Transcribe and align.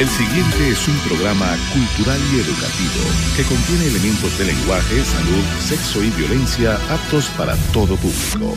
El 0.00 0.08
siguiente 0.08 0.70
es 0.70 0.88
un 0.88 0.96
programa 1.00 1.58
cultural 1.74 2.18
y 2.32 2.40
educativo 2.40 3.04
que 3.36 3.42
contiene 3.42 3.84
elementos 3.84 4.38
de 4.38 4.46
lenguaje, 4.46 5.04
salud, 5.04 5.44
sexo 5.58 6.02
y 6.02 6.08
violencia 6.12 6.76
aptos 6.88 7.28
para 7.36 7.54
todo 7.74 7.96
público. 7.96 8.56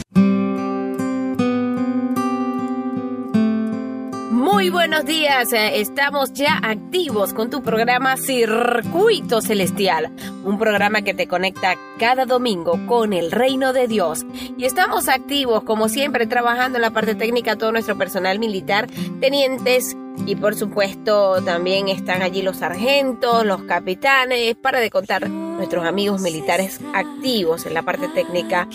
Muy 4.32 4.70
buenos 4.70 5.04
días, 5.04 5.52
eh, 5.52 5.82
estamos 5.82 6.32
ya 6.32 6.60
activos 6.64 7.34
con 7.34 7.50
tu 7.50 7.62
programa 7.62 8.16
Circuito 8.16 9.42
Celestial, 9.42 10.14
un 10.46 10.58
programa 10.58 11.02
que 11.02 11.14
te 11.14 11.28
conecta 11.28 11.76
cada 12.00 12.26
domingo 12.26 12.80
con 12.88 13.12
el 13.12 13.34
reino 13.34 13.74
de 13.74 13.90
Dios. 13.90 14.26
Y 14.58 14.64
estamos 14.64 15.10
activos, 15.10 15.64
como 15.64 15.90
siempre, 15.90 16.26
trabajando 16.26 16.78
en 16.78 16.84
la 16.84 16.92
parte 16.92 17.16
técnica, 17.16 17.58
todo 17.58 17.74
nuestro 17.74 17.98
personal 17.98 18.40
militar, 18.40 18.88
tenientes, 19.20 19.98
y 20.26 20.36
por 20.36 20.56
supuesto 20.56 21.42
también 21.44 21.90
están 21.90 22.22
allí 22.22 22.42
los 22.42 22.58
sargentos, 22.58 23.46
los 23.46 23.64
capitanes, 23.64 24.56
para 24.56 24.80
de 24.80 24.90
contar 24.90 25.30
nuestros 25.30 25.86
amigos 25.86 26.22
militares 26.22 26.80
activos 26.94 27.66
en 27.66 27.74
la 27.74 27.84
parte 27.84 28.08
técnica. 28.10 28.68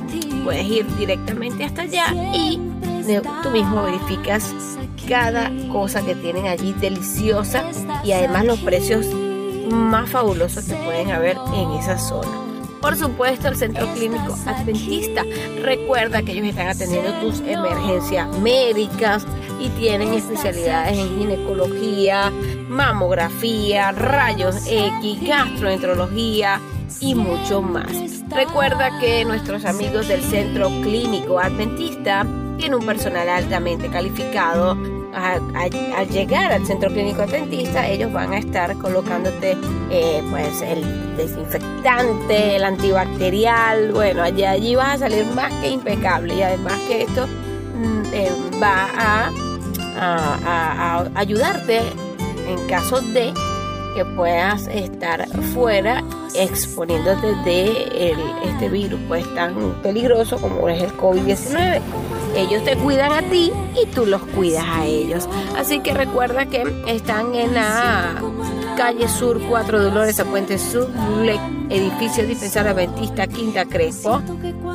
puedes 0.45 0.67
ir 0.67 0.87
directamente 0.97 1.65
hasta 1.65 1.83
allá 1.83 2.15
y 2.35 2.61
tú 3.43 3.51
mismo 3.51 3.83
verificas 3.83 4.55
cada 5.09 5.51
cosa 5.71 6.05
que 6.05 6.15
tienen 6.15 6.47
allí 6.47 6.73
deliciosa 6.75 7.65
y 8.05 8.13
además 8.13 8.45
los 8.45 8.61
precios 8.61 9.07
más 9.71 10.11
fabulosos 10.11 10.65
que 10.65 10.75
pueden 10.75 11.11
haber 11.11 11.37
en 11.55 11.73
esa 11.73 11.99
zona. 11.99 12.52
Por 12.83 12.97
supuesto, 12.97 13.47
el 13.47 13.55
Centro 13.55 13.87
Clínico 13.95 14.37
Adventista. 14.45 15.23
Recuerda 15.63 16.21
que 16.21 16.33
ellos 16.33 16.49
están 16.49 16.67
atendiendo 16.67 17.13
tus 17.21 17.39
emergencias 17.41 18.37
médicas 18.39 19.25
y 19.61 19.69
tienen 19.69 20.13
especialidades 20.13 20.99
en 20.99 21.17
ginecología, 21.17 22.33
mamografía, 22.69 23.93
rayos 23.93 24.57
X, 24.67 25.29
gastroenterología 25.29 26.61
y 26.99 27.15
mucho 27.15 27.63
más. 27.63 27.93
Recuerda 28.29 28.99
que 28.99 29.25
nuestros 29.25 29.65
amigos 29.65 30.09
del 30.09 30.21
Centro 30.21 30.69
Clínico 30.83 31.39
Adventista 31.39 32.27
tienen 32.59 32.81
un 32.81 32.85
personal 32.85 33.29
altamente 33.29 33.91
calificado 33.91 34.77
al 35.15 36.09
llegar 36.09 36.53
al 36.53 36.67
centro 36.67 36.91
clínico 36.91 37.27
dentista, 37.27 37.87
ellos 37.89 38.13
van 38.13 38.33
a 38.33 38.39
estar 38.39 38.77
colocándote 38.79 39.57
eh, 39.91 40.23
pues 40.31 40.63
el 40.63 41.17
desinfectante, 41.17 42.57
el 42.57 42.65
antibacterial, 42.65 43.93
bueno, 43.93 44.23
allí, 44.23 44.45
allí 44.45 44.75
vas 44.75 44.97
a 44.97 44.99
salir 44.99 45.27
más 45.35 45.53
que 45.61 45.71
impecable. 45.71 46.35
Y 46.35 46.43
además 46.43 46.79
que 46.89 47.03
esto 47.03 47.27
mm, 47.27 48.03
eh, 48.15 48.31
va 48.63 48.89
a, 48.97 49.31
a, 49.97 51.11
ayudarte 51.15 51.81
en 52.49 52.67
caso 52.69 53.01
de 53.01 53.33
que 53.95 54.05
puedas 54.05 54.67
estar 54.69 55.29
fuera 55.55 56.03
exponiéndote 56.35 57.35
de 57.45 58.15
este 58.45 58.69
virus 58.69 59.01
pues 59.09 59.35
tan 59.35 59.75
peligroso 59.83 60.39
como 60.39 60.69
es 60.69 60.83
el 60.83 60.93
COVID-19. 60.97 61.81
Ellos 62.37 62.65
te 62.65 62.77
cuidan 62.77 63.13
a 63.13 63.23
ti 63.23 63.53
y 63.83 63.87
tú 63.87 64.07
los 64.07 64.23
cuidas 64.23 64.65
a 64.67 64.87
ellos. 64.87 65.29
Así 65.57 65.81
que 65.81 65.93
recuerda 65.93 66.47
que 66.47 66.65
están 66.87 67.35
en 67.35 67.55
la 67.55 68.23
calle 68.77 69.09
Sur 69.09 69.41
4 69.49 69.83
Dolores 69.83 70.19
a 70.21 70.25
Puente 70.25 70.59
Sur, 70.59 70.89
edificio 71.69 72.27
dispensario 72.27 72.73
adventista 72.73 73.27
Quinta 73.27 73.65
Crespo. 73.65 74.21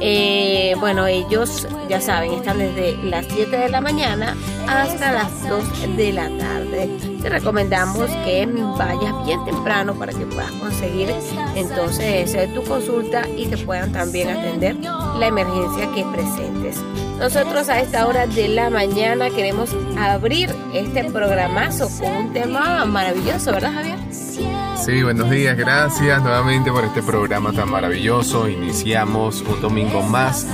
Eh, 0.02 0.76
bueno, 0.80 1.08
ellos 1.08 1.68
ya 1.90 2.02
saben, 2.02 2.34
están 2.34 2.60
desde 2.60 2.98
las 3.04 3.26
7 3.28 3.56
de 3.58 3.70
la 3.70 3.82
mañana 3.82 4.36
hasta 4.68 5.12
las 5.12 5.48
2 5.48 5.98
de 5.98 6.14
la 6.14 6.30
tarde. 6.38 6.90
Te 7.22 7.30
recomendamos 7.30 8.10
que 8.26 8.48
vayas 8.78 9.26
bien 9.26 9.44
temprano 9.46 9.96
para 9.96 10.14
que 10.14 10.26
puedas 10.26 10.52
conseguir 10.54 11.14
entonces 11.56 12.54
tu 12.54 12.64
consulta 12.64 13.28
y 13.36 13.48
te 13.48 13.58
puedan 13.58 13.92
también 13.92 14.30
atender 14.30 14.76
la 14.76 15.28
emergencia 15.28 15.92
que 15.94 16.04
presentes. 16.06 16.78
Nosotros 17.20 17.68
a 17.70 17.80
esta 17.82 18.06
hora 18.08 18.28
de 18.28 18.48
la 18.48 18.70
mañana 18.70 19.30
queremos 19.32 19.76
abrir 19.98 20.54
este 20.74 21.04
programazo 21.06 21.90
con 22.00 22.12
un 22.12 22.34
tema 22.34 22.86
maravilloso, 22.86 23.52
¿verdad 23.52 23.74
Javier? 23.74 23.98
Sí, 24.78 25.02
buenos 25.02 25.30
días, 25.32 25.58
gracias 25.58 26.22
nuevamente 26.22 26.72
por 26.72 26.86
este 26.86 27.02
programa 27.02 27.52
tan 27.52 27.72
maravilloso. 27.72 28.48
Iniciamos 28.48 29.42
un 29.42 29.60
domingo 29.60 30.04
más 30.04 30.48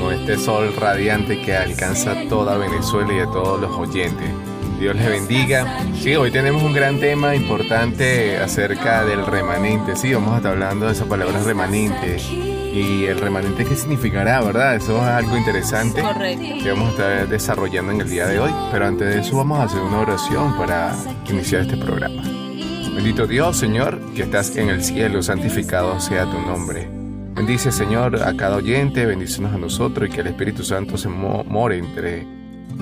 con 0.00 0.14
este 0.14 0.38
sol 0.38 0.72
radiante 0.78 1.42
que 1.42 1.56
alcanza 1.56 2.14
toda 2.28 2.56
Venezuela 2.56 3.12
y 3.12 3.18
a 3.18 3.26
todos 3.26 3.60
los 3.60 3.72
oyentes. 3.76 4.30
Dios 4.78 4.94
les 4.94 5.08
bendiga. 5.08 5.82
Sí, 5.94 6.14
hoy 6.16 6.30
tenemos 6.30 6.62
un 6.62 6.74
gran 6.74 7.00
tema 7.00 7.34
importante 7.34 8.36
acerca 8.36 9.04
del 9.04 9.24
remanente. 9.24 9.96
Sí, 9.96 10.12
vamos 10.12 10.34
a 10.34 10.36
estar 10.36 10.52
hablando 10.52 10.86
de 10.86 10.92
esa 10.92 11.06
palabra 11.06 11.40
remanente 11.42 12.18
y 12.20 13.06
el 13.06 13.18
remanente 13.18 13.64
qué 13.64 13.74
significará, 13.74 14.42
¿verdad? 14.42 14.76
Eso 14.76 14.96
es 14.98 15.02
algo 15.02 15.36
interesante 15.36 16.02
que 16.62 16.70
vamos 16.70 16.88
a 16.88 16.90
estar 16.90 17.28
desarrollando 17.28 17.92
en 17.92 18.02
el 18.02 18.10
día 18.10 18.26
de 18.26 18.38
hoy. 18.38 18.50
Pero 18.70 18.86
antes 18.86 19.08
de 19.08 19.20
eso 19.20 19.36
vamos 19.38 19.60
a 19.60 19.62
hacer 19.64 19.80
una 19.80 20.00
oración 20.00 20.56
para 20.58 20.94
iniciar 21.28 21.62
este 21.62 21.78
programa. 21.78 22.22
Bendito 22.94 23.26
Dios, 23.26 23.56
Señor, 23.56 23.98
que 24.14 24.22
estás 24.22 24.56
en 24.56 24.68
el 24.68 24.84
cielo, 24.84 25.22
santificado 25.22 25.98
sea 26.00 26.24
tu 26.24 26.38
nombre. 26.40 26.88
Bendice, 27.34 27.72
Señor, 27.72 28.22
a 28.22 28.34
cada 28.36 28.56
oyente, 28.56 29.04
bendícenos 29.06 29.54
a 29.54 29.58
nosotros 29.58 30.08
y 30.08 30.12
que 30.12 30.20
el 30.22 30.28
Espíritu 30.28 30.64
Santo 30.64 30.96
se 30.96 31.08
more 31.08 31.76
entre 31.76 32.26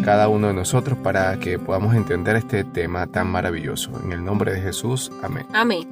cada 0.03 0.29
uno 0.29 0.49
de 0.49 0.55
nosotros 0.55 0.99
para 0.99 1.39
que 1.39 1.59
podamos 1.59 1.95
entender 1.95 2.37
este 2.37 2.65
tema 2.65 3.07
tan 3.07 3.29
maravilloso. 3.29 3.91
En 4.05 4.13
el 4.13 4.25
nombre 4.25 4.53
de 4.53 4.61
Jesús, 4.61 5.11
amén. 5.23 5.47
Amén. 5.53 5.87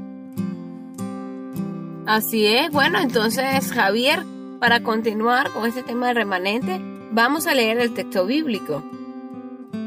Así 2.07 2.47
es, 2.47 2.71
bueno, 2.71 2.99
entonces 3.01 3.73
Javier, 3.73 4.21
para 4.59 4.83
continuar 4.83 5.51
con 5.51 5.67
este 5.67 5.83
tema 5.83 6.09
del 6.09 6.17
remanente, 6.17 6.81
vamos 7.13 7.47
a 7.47 7.55
leer 7.55 7.79
el 7.79 7.95
texto 7.95 8.27
bíblico. 8.27 8.83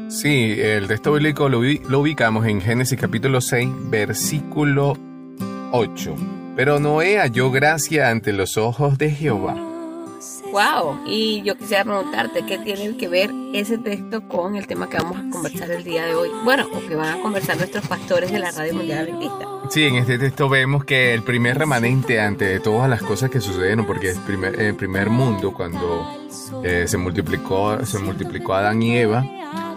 Sí, 0.08 0.56
el 0.58 0.86
texto 0.86 1.12
bíblico 1.12 1.48
lo, 1.48 1.62
lo 1.62 2.00
ubicamos 2.00 2.46
en 2.46 2.60
Génesis 2.60 2.98
capítulo 2.98 3.40
6, 3.40 3.68
versículo 3.90 4.96
8. 5.72 6.14
Pero 6.54 6.78
Noé 6.80 7.18
halló 7.18 7.50
gracia 7.50 8.08
ante 8.08 8.32
los 8.32 8.56
ojos 8.56 8.96
de 8.98 9.10
Jehová. 9.10 9.75
Wow, 10.56 11.00
y 11.06 11.42
yo 11.42 11.54
quisiera 11.54 11.84
preguntarte 11.84 12.46
qué 12.46 12.56
tiene 12.56 12.96
que 12.96 13.08
ver 13.08 13.30
ese 13.52 13.76
texto 13.76 14.26
con 14.26 14.56
el 14.56 14.66
tema 14.66 14.88
que 14.88 14.96
vamos 14.96 15.18
a 15.18 15.30
conversar 15.30 15.70
el 15.70 15.84
día 15.84 16.06
de 16.06 16.14
hoy. 16.14 16.30
Bueno, 16.44 16.66
o 16.72 16.80
que 16.88 16.94
van 16.94 17.18
a 17.18 17.22
conversar 17.22 17.58
nuestros 17.58 17.86
pastores 17.86 18.32
de 18.32 18.38
la 18.38 18.50
Radio 18.52 18.72
Mundial 18.72 19.00
Adventista. 19.00 19.46
Sí, 19.68 19.84
en 19.84 19.96
este 19.96 20.18
texto 20.18 20.48
vemos 20.48 20.86
que 20.86 21.12
el 21.12 21.22
primer 21.22 21.58
remanente 21.58 22.22
ante 22.22 22.58
todas 22.60 22.88
las 22.88 23.02
cosas 23.02 23.28
que 23.28 23.42
sucedieron, 23.42 23.84
porque 23.84 24.12
el 24.12 24.20
primer, 24.20 24.58
el 24.58 24.74
primer 24.76 25.10
mundo 25.10 25.52
cuando 25.52 26.08
eh, 26.64 26.84
se 26.88 26.96
multiplicó, 26.96 27.84
se 27.84 27.98
multiplicó 27.98 28.54
Adán 28.54 28.80
y 28.80 28.96
Eva, 28.96 29.26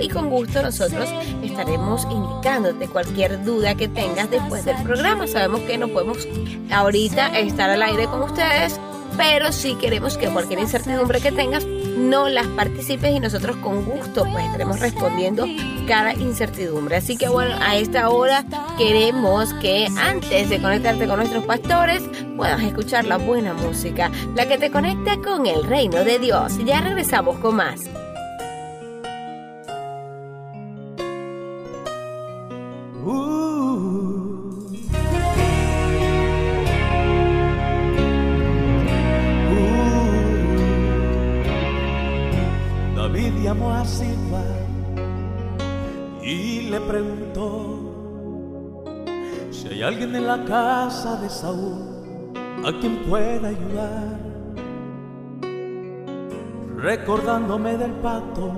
y 0.00 0.08
con 0.08 0.30
gusto 0.30 0.62
nosotros 0.62 1.08
estaremos 1.42 2.06
indicándote 2.10 2.88
cualquier 2.88 3.44
duda 3.44 3.74
que 3.74 3.88
tengas 3.88 4.30
después 4.30 4.64
del 4.64 4.76
programa. 4.82 5.26
Sabemos 5.26 5.60
que 5.62 5.78
no 5.78 5.88
podemos 5.88 6.26
ahorita 6.70 7.38
estar 7.38 7.70
al 7.70 7.82
aire 7.82 8.06
con 8.06 8.22
ustedes, 8.22 8.78
pero 9.16 9.52
sí 9.52 9.76
queremos 9.80 10.16
que 10.16 10.28
cualquier 10.28 10.60
incertidumbre 10.60 11.20
que 11.20 11.32
tengas 11.32 11.64
no 11.66 12.28
las 12.28 12.46
participes 12.48 13.14
y 13.14 13.20
nosotros 13.20 13.56
con 13.56 13.84
gusto 13.84 14.24
pues 14.32 14.44
estaremos 14.44 14.80
respondiendo 14.80 15.46
cada 15.86 16.14
incertidumbre. 16.14 16.96
Así 16.96 17.16
que 17.16 17.28
bueno, 17.28 17.54
a 17.60 17.76
esta 17.76 18.08
hora 18.08 18.44
queremos 18.78 19.52
que 19.54 19.86
antes 19.98 20.48
de 20.48 20.60
conectarte 20.60 21.06
con 21.06 21.18
nuestros 21.18 21.44
pastores 21.44 22.02
puedas 22.36 22.62
escuchar 22.62 23.04
la 23.04 23.18
buena 23.18 23.52
música, 23.54 24.10
la 24.34 24.48
que 24.48 24.58
te 24.58 24.70
conecta 24.70 25.16
con 25.18 25.46
el 25.46 25.64
reino 25.64 26.04
de 26.04 26.18
Dios. 26.18 26.58
Ya 26.64 26.80
regresamos 26.80 27.38
con 27.38 27.56
más. 27.56 27.82
En 50.14 50.26
la 50.26 50.44
casa 50.44 51.16
de 51.16 51.28
Saúl 51.28 52.34
a 52.64 52.72
quien 52.80 52.98
pueda 53.08 53.48
ayudar, 53.48 54.18
recordándome 56.76 57.76
del 57.76 57.92
pacto 57.92 58.52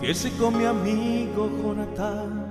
que 0.00 0.14
con 0.38 0.56
mi 0.56 0.64
amigo 0.64 1.50
Jonatán. 1.60 2.46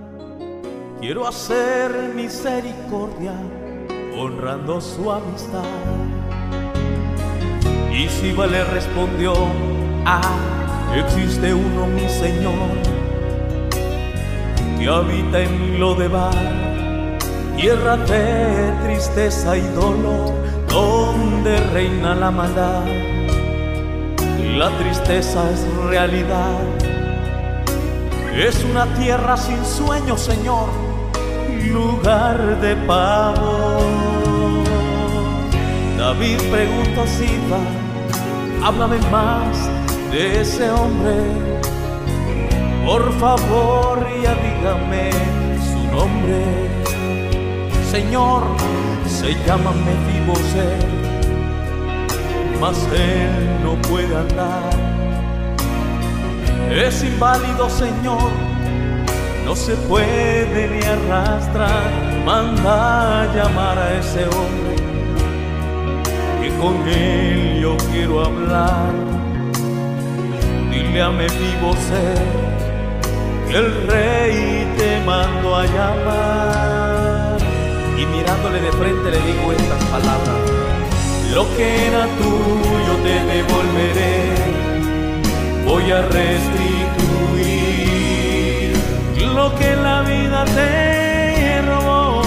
Quiero 1.00 1.28
hacer 1.28 2.14
misericordia 2.16 3.34
honrando 4.18 4.82
su 4.82 5.12
amistad. 5.12 5.64
Y 7.94 8.10
Siba 8.10 8.48
le 8.48 8.64
respondió, 8.66 9.34
ah, 10.06 10.22
existe 10.96 11.54
uno 11.54 11.88
mi 11.88 12.10
Señor, 12.10 12.54
que 14.78 14.88
habita 14.88 15.42
en 15.42 15.80
lo 15.80 15.96
de 15.96 16.08
bar 16.08 16.67
tierra 17.58 17.98
de 17.98 18.72
tristeza 18.86 19.58
y 19.58 19.62
dolor, 19.74 20.32
donde 20.70 21.58
reina 21.74 22.14
la 22.14 22.30
maldad. 22.30 22.86
La 24.56 24.70
tristeza 24.78 25.50
es 25.52 25.66
realidad, 25.90 26.60
es 28.36 28.64
una 28.64 28.86
tierra 29.00 29.36
sin 29.36 29.64
sueño, 29.66 30.16
Señor, 30.18 30.70
lugar 31.72 32.62
de 32.62 32.76
pavor. 32.76 33.82
David 35.98 36.38
preguntó 36.52 37.02
a 37.02 37.08
Siba, 37.08 37.62
háblame 38.64 39.00
más 39.12 39.58
de 40.12 40.42
ese 40.42 40.70
hombre, 40.70 41.16
por 42.86 43.12
favor 43.20 44.08
ya 44.22 44.36
dígame 44.36 45.12
su 45.72 45.96
nombre. 45.96 46.77
Señor, 47.92 48.44
se 49.08 49.34
llama 49.46 49.72
Mefiboset, 49.72 50.86
mas 52.60 52.78
él 52.94 53.64
no 53.64 53.82
puede 53.88 54.14
andar. 54.14 54.70
Es 56.70 57.02
inválido, 57.02 57.70
Señor, 57.70 58.30
no 59.46 59.56
se 59.56 59.74
puede 59.88 60.68
ni 60.68 60.86
arrastrar. 60.86 61.90
Manda 62.26 63.22
a 63.22 63.34
llamar 63.34 63.80
a 63.80 63.94
ese 63.98 64.26
hombre, 64.26 64.76
que 66.42 66.50
con 66.60 66.76
él 66.90 67.62
yo 67.62 67.78
quiero 67.90 68.26
hablar. 68.26 68.92
Dile 70.70 71.02
a 71.02 71.10
Mefiboset, 71.10 72.20
que 73.48 73.58
el 73.58 73.88
rey 73.88 74.68
te 74.78 75.06
mandó 75.06 75.56
a 75.56 75.66
llamar 75.66 76.77
y 78.28 78.30
mirándole 78.30 78.60
de 78.62 78.72
frente 78.72 79.12
le 79.12 79.20
digo 79.20 79.52
estas 79.54 79.84
palabras. 79.86 80.36
Lo 81.34 81.46
que 81.56 81.88
era 81.88 82.06
tuyo 82.18 82.96
te 83.04 83.24
devolveré, 83.34 84.36
voy 85.66 85.92
a 85.92 86.02
restituir 86.02 86.38
lo 89.34 89.54
que 89.56 89.76
la 89.76 90.02
vida 90.02 90.46
te 90.46 91.62
robó. 91.62 92.24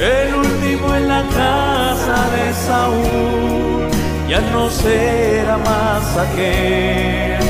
El 0.00 0.34
último 0.34 0.94
en 0.94 1.08
la 1.08 1.22
casa 1.22 2.28
de 2.36 2.54
Saúl 2.66 3.90
ya 4.28 4.40
no 4.52 4.70
será 4.70 5.58
más 5.58 6.16
aquel 6.16 7.42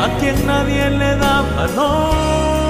a 0.00 0.08
quien 0.18 0.46
nadie 0.46 0.90
le 0.90 1.16
da 1.16 1.42
valor 1.56 2.65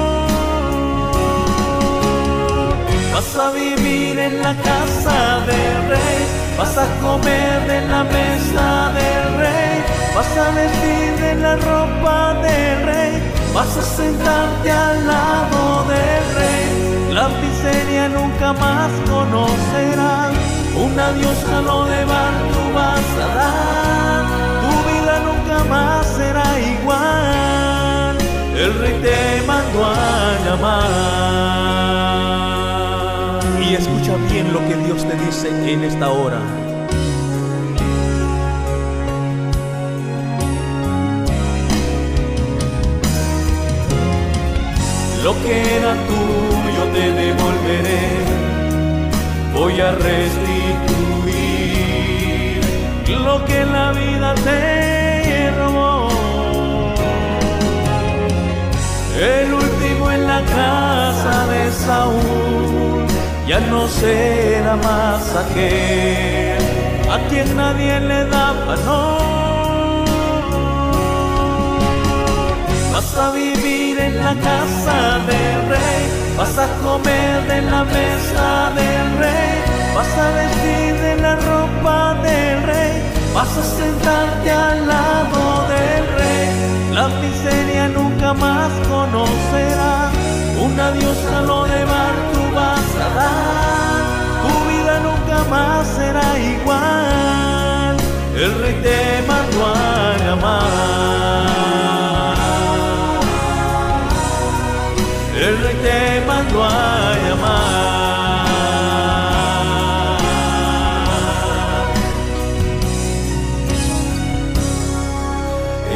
Vas 3.17 3.35
a 3.35 3.51
vivir 3.51 4.19
en 4.19 4.43
la 4.43 4.55
casa 4.57 5.41
del 5.47 5.89
rey, 5.89 6.19
vas 6.59 6.77
a 6.77 6.87
comer 7.01 7.67
de 7.67 7.81
la 7.89 8.05
mesa 8.05 8.93
del 8.93 9.39
rey, 9.39 9.75
vas 10.15 10.33
a 10.37 10.51
vestir 10.51 11.17
de 11.25 11.35
la 11.37 11.57
ropa 11.57 12.35
del 12.43 12.85
rey, 12.85 13.13
vas 13.55 13.75
a 13.75 13.83
sentarte 13.83 14.71
al 14.71 15.07
lado 15.07 15.85
del 15.93 16.25
rey. 16.41 17.15
La 17.15 17.29
miseria 17.41 18.11
nunca 18.11 18.53
más 18.53 18.93
conocerás, 19.09 20.35
un 20.85 21.01
adiós 21.01 21.41
a 21.57 21.61
lo 21.63 21.87
de 21.87 22.05
bar 22.05 22.35
tú 22.53 22.63
vas 22.75 23.11
a 23.25 23.29
dar, 23.41 24.25
tu 24.63 24.73
vida 24.91 25.15
nunca 25.29 25.65
más 25.71 26.07
será 26.19 26.49
igual. 26.61 28.15
El 28.55 28.79
rey 28.79 28.95
te 29.01 29.43
mandó 29.47 29.87
a 29.87 30.37
llamar 30.45 32.16
escucha 34.17 34.33
bien 34.33 34.53
lo 34.53 34.61
que 34.61 34.77
Dios 34.77 35.05
te 35.07 35.17
dice 35.25 35.73
en 35.73 35.85
esta 35.85 36.11
hora. 36.11 36.41
Lo 45.25 45.35
que 45.43 45.77
era 45.77 45.95
tuyo 46.07 46.85
te 46.93 47.13
devolveré, 47.13 48.09
voy 49.55 49.81
a 49.81 49.93
restituir 49.93 50.37
lo 53.25 53.45
que 53.45 53.65
la 53.65 53.93
vida 53.93 54.35
te 54.37 55.51
robó. 55.51 56.09
El 59.19 59.53
último 59.53 60.11
en 60.13 60.27
la 60.27 60.43
casa 60.43 61.47
de 61.49 61.73
Saúl 61.73 62.46
ya 63.47 63.61
no 63.61 63.89
será 63.89 64.77
más 64.77 65.37
aquel 65.37 66.59
a 67.11 67.19
quien 67.29 67.57
nadie 67.57 68.01
le 68.01 68.25
da 68.27 68.53
valor. 68.67 70.05
Vas 72.93 73.17
a 73.17 73.31
vivir 73.31 73.99
en 73.99 74.17
la 74.19 74.35
casa 74.35 75.19
del 75.29 75.69
rey 75.69 76.27
vas 76.37 76.59
a 76.59 76.69
comer 76.85 77.47
de 77.49 77.63
la 77.63 77.85
mesa 77.85 78.71
del 78.75 79.09
rey, 79.19 79.55
vas 79.95 80.13
a 80.25 80.31
vestir 80.39 80.95
de 81.01 81.17
la 81.23 81.37
ropa 81.37 82.15
del 82.23 82.63
rey, 82.63 82.93
vas 83.35 83.57
a 83.57 83.63
sentarte 83.63 84.51
al 84.51 84.87
lado 84.87 85.43
del 85.73 86.05
rey. 86.21 86.49
La 86.93 87.09
miseria 87.09 87.89
nunca 87.89 88.35
más 88.35 88.71
conocerá, 88.89 90.11
una 90.63 90.93
diosa 90.93 91.41
lo 91.43 91.65
de 91.65 91.87
tú 92.33 92.36
tu 94.43 94.55
vida 94.71 95.01
nunca 95.01 95.45
más 95.51 95.87
será 95.87 96.39
igual, 96.39 97.97
el 98.35 98.53
rey 98.61 98.75
te 98.83 99.25
mandó 99.27 99.67
a 99.67 100.17
llamar. 100.25 101.17
el 105.47 105.59
rey 105.63 105.77
te 105.77 106.27
mandó 106.27 106.65
a 106.65 107.17
llamar. 107.25 107.77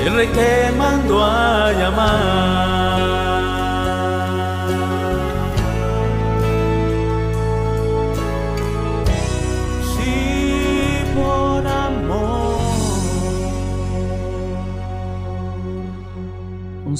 El 0.05 0.15
rey 0.15 0.29
te 0.29 0.73
mandó 0.77 1.25
a 1.25 1.73
llamar. 1.73 2.60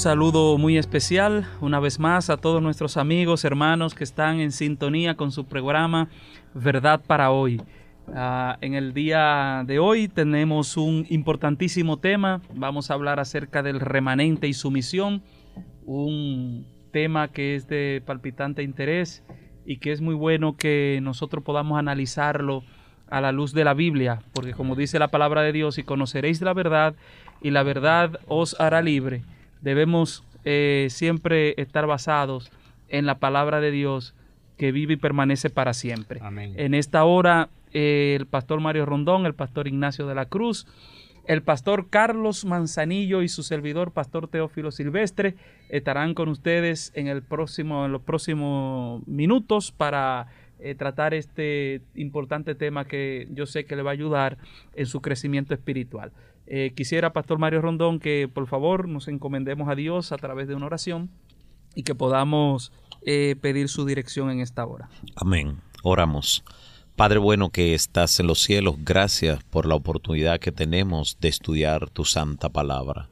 Saludo 0.01 0.57
muy 0.57 0.79
especial 0.79 1.47
una 1.61 1.79
vez 1.79 1.99
más 1.99 2.31
a 2.31 2.39
todos 2.39 2.63
nuestros 2.63 2.97
amigos, 2.97 3.45
hermanos 3.45 3.95
que 3.95 4.03
están 4.03 4.41
en 4.41 4.51
sintonía 4.51 5.15
con 5.15 5.31
su 5.31 5.45
programa 5.45 6.09
Verdad 6.55 7.03
para 7.07 7.31
hoy. 7.31 7.61
Ah, 8.15 8.57
en 8.63 8.73
el 8.73 8.95
día 8.95 9.63
de 9.67 9.79
hoy 9.79 10.09
tenemos 10.09 10.79
un 10.79 11.05
importantísimo 11.11 11.99
tema. 11.99 12.41
Vamos 12.55 12.91
a 12.91 12.95
hablar 12.95 13.21
acerca 13.21 13.63
del 13.63 13.79
remanente 13.79 14.49
y 14.49 14.55
su 14.55 14.71
misión. 14.71 15.23
Un 15.85 16.67
tema 16.93 17.29
que 17.29 17.55
es 17.55 17.69
de 17.69 18.03
palpitante 18.07 18.63
interés 18.63 19.23
y 19.67 19.81
que 19.81 19.93
es 19.93 20.01
muy 20.01 20.15
bueno 20.15 20.57
que 20.57 20.99
nosotros 21.03 21.45
podamos 21.45 21.79
analizarlo 21.79 22.65
a 23.11 23.21
la 23.21 23.33
luz 23.33 23.53
de 23.53 23.65
la 23.65 23.75
Biblia, 23.75 24.23
porque 24.33 24.55
como 24.55 24.77
dice 24.77 24.99
la 24.99 25.09
palabra 25.09 25.43
de 25.43 25.53
Dios, 25.53 25.77
y 25.77 25.83
conoceréis 25.83 26.41
la 26.41 26.55
verdad 26.55 26.95
y 27.43 27.51
la 27.51 27.63
verdad 27.63 28.19
os 28.29 28.59
hará 28.59 28.81
libre 28.81 29.25
debemos 29.63 30.25
eh, 30.45 30.89
siempre 30.91 31.55
estar 31.59 31.87
basados 31.87 32.51
en 32.89 33.07
la 33.07 33.19
palabra 33.19 33.61
de 33.61 33.71
Dios 33.71 34.15
que 34.57 34.73
vive 34.73 34.95
y 34.95 34.97
permanece 34.97 35.49
para 35.51 35.73
siempre. 35.73 36.21
En 36.57 36.75
esta 36.75 37.05
hora, 37.05 37.49
eh, 37.73 38.17
el 38.19 38.27
pastor 38.27 38.61
Mario 38.61 38.85
Rondón, 38.85 39.27
el 39.27 39.35
pastor 39.35 39.67
Ignacio 39.69 40.07
de 40.07 40.15
la 40.15 40.27
Cruz, 40.27 40.67
el 41.27 41.43
pastor 41.43 41.89
Carlos 41.89 42.45
Manzanillo 42.45 43.23
y 43.23 43.29
su 43.29 43.43
servidor, 43.43 43.93
pastor 43.93 44.29
Teófilo 44.29 44.71
Silvestre, 44.71 45.37
estarán 45.69 46.15
con 46.15 46.29
ustedes 46.29 46.93
en, 46.95 47.07
el 47.07 47.23
próximo, 47.23 47.87
en 47.87 47.93
los 47.93 48.03
próximos 48.03 49.07
minutos 49.07 49.73
para 49.73 50.27
eh, 50.59 50.75
tratar 50.75 51.15
este 51.15 51.83
importante 51.95 52.55
tema 52.55 52.85
que 52.85 53.29
yo 53.31 53.47
sé 53.47 53.65
que 53.65 53.77
le 53.77 53.83
va 53.83 53.91
a 53.91 53.95
ayudar 53.95 54.37
en 54.75 54.87
su 54.87 55.01
crecimiento 55.01 55.55
espiritual. 55.55 56.13
Eh, 56.53 56.73
quisiera, 56.75 57.13
Pastor 57.13 57.39
Mario 57.39 57.63
Rondón, 57.63 58.01
que 58.01 58.27
por 58.27 58.49
favor 58.49 58.89
nos 58.89 59.07
encomendemos 59.07 59.69
a 59.69 59.77
Dios 59.77 60.11
a 60.11 60.17
través 60.17 60.49
de 60.49 60.57
una 60.57 60.67
oración 60.67 61.09
y 61.77 61.85
que 61.85 61.95
podamos 61.95 62.73
eh, 63.03 63.37
pedir 63.41 63.69
su 63.69 63.87
dirección 63.87 64.33
en 64.33 64.41
esta 64.41 64.67
hora. 64.67 64.91
Amén. 65.15 65.59
Oramos. 65.85 66.43
Padre 66.97 67.21
bueno 67.21 67.51
que 67.51 67.73
estás 67.73 68.19
en 68.19 68.27
los 68.27 68.41
cielos, 68.41 68.75
gracias 68.81 69.45
por 69.45 69.65
la 69.65 69.77
oportunidad 69.77 70.41
que 70.41 70.51
tenemos 70.51 71.19
de 71.21 71.29
estudiar 71.29 71.89
tu 71.89 72.05
santa 72.05 72.49
palabra. 72.49 73.09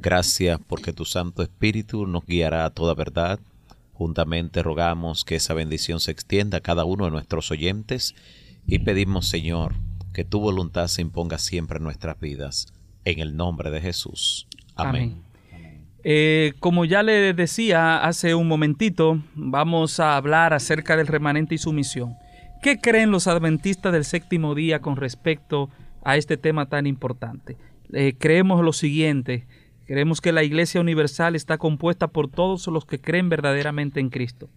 Gracias 0.00 0.58
porque 0.66 0.92
tu 0.92 1.04
Santo 1.04 1.44
Espíritu 1.44 2.08
nos 2.08 2.26
guiará 2.26 2.64
a 2.64 2.70
toda 2.70 2.94
verdad. 2.94 3.38
Juntamente 3.92 4.64
rogamos 4.64 5.24
que 5.24 5.36
esa 5.36 5.54
bendición 5.54 6.00
se 6.00 6.10
extienda 6.10 6.58
a 6.58 6.60
cada 6.60 6.84
uno 6.84 7.04
de 7.04 7.12
nuestros 7.12 7.52
oyentes 7.52 8.16
y 8.66 8.80
pedimos, 8.80 9.28
Señor, 9.28 9.76
que 10.12 10.24
tu 10.24 10.40
voluntad 10.40 10.88
se 10.88 11.02
imponga 11.02 11.38
siempre 11.38 11.76
en 11.76 11.84
nuestras 11.84 12.18
vidas 12.18 12.66
en 13.04 13.18
el 13.20 13.36
nombre 13.36 13.70
de 13.70 13.80
Jesús. 13.80 14.46
Amén. 14.76 15.22
Eh, 16.02 16.54
como 16.60 16.86
ya 16.86 17.02
le 17.02 17.34
decía 17.34 18.02
hace 18.02 18.34
un 18.34 18.48
momentito, 18.48 19.22
vamos 19.34 20.00
a 20.00 20.16
hablar 20.16 20.54
acerca 20.54 20.96
del 20.96 21.06
remanente 21.06 21.54
y 21.54 21.58
su 21.58 21.72
misión. 21.72 22.16
¿Qué 22.62 22.78
creen 22.78 23.10
los 23.10 23.26
adventistas 23.26 23.92
del 23.92 24.04
séptimo 24.04 24.54
día 24.54 24.80
con 24.80 24.96
respecto 24.96 25.70
a 26.02 26.16
este 26.16 26.36
tema 26.36 26.66
tan 26.66 26.86
importante? 26.86 27.56
Eh, 27.92 28.14
creemos 28.18 28.62
lo 28.62 28.72
siguiente, 28.72 29.46
creemos 29.86 30.20
que 30.20 30.32
la 30.32 30.42
Iglesia 30.42 30.80
Universal 30.80 31.36
está 31.36 31.58
compuesta 31.58 32.08
por 32.08 32.30
todos 32.30 32.66
los 32.68 32.84
que 32.84 33.00
creen 33.00 33.28
verdaderamente 33.28 34.00
en 34.00 34.08
Cristo. 34.08 34.48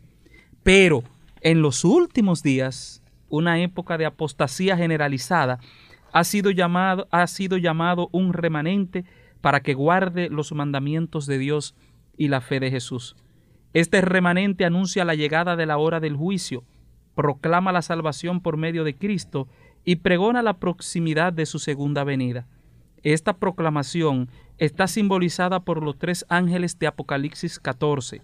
Pero 0.63 1.03
en 1.41 1.61
los 1.61 1.83
últimos 1.83 2.43
días, 2.43 3.01
una 3.29 3.59
época 3.59 3.97
de 3.97 4.05
apostasía 4.05 4.77
generalizada, 4.77 5.59
ha 6.13 6.23
sido 6.23 6.51
llamado, 6.51 7.07
ha 7.11 7.25
sido 7.27 7.57
llamado 7.57 8.07
un 8.11 8.33
remanente 8.33 9.03
para 9.41 9.61
que 9.61 9.73
guarde 9.73 10.29
los 10.29 10.53
mandamientos 10.53 11.25
de 11.25 11.39
Dios 11.39 11.75
y 12.15 12.29
la 12.29 12.39
fe 12.39 12.59
de 12.59 12.71
Jesús. 12.71 13.15
Este 13.73 13.99
remanente 14.01 14.63
anuncia 14.63 15.03
la 15.03 15.15
llegada 15.15 15.55
de 15.55 15.65
la 15.65 15.77
hora 15.77 15.99
del 15.99 16.15
juicio, 16.15 16.63
proclama 17.15 17.71
la 17.71 17.81
salvación 17.81 18.41
por 18.41 18.57
medio 18.57 18.83
de 18.83 18.95
Cristo 18.95 19.47
y 19.83 19.97
pregona 19.97 20.43
la 20.43 20.59
proximidad 20.59 21.33
de 21.33 21.47
su 21.47 21.57
segunda 21.57 22.03
venida. 22.03 22.47
Esta 23.01 23.33
proclamación 23.33 24.29
está 24.59 24.87
simbolizada 24.87 25.61
por 25.61 25.83
los 25.83 25.97
tres 25.97 26.25
ángeles 26.29 26.77
de 26.77 26.87
Apocalipsis 26.87 27.59
14. 27.59 28.21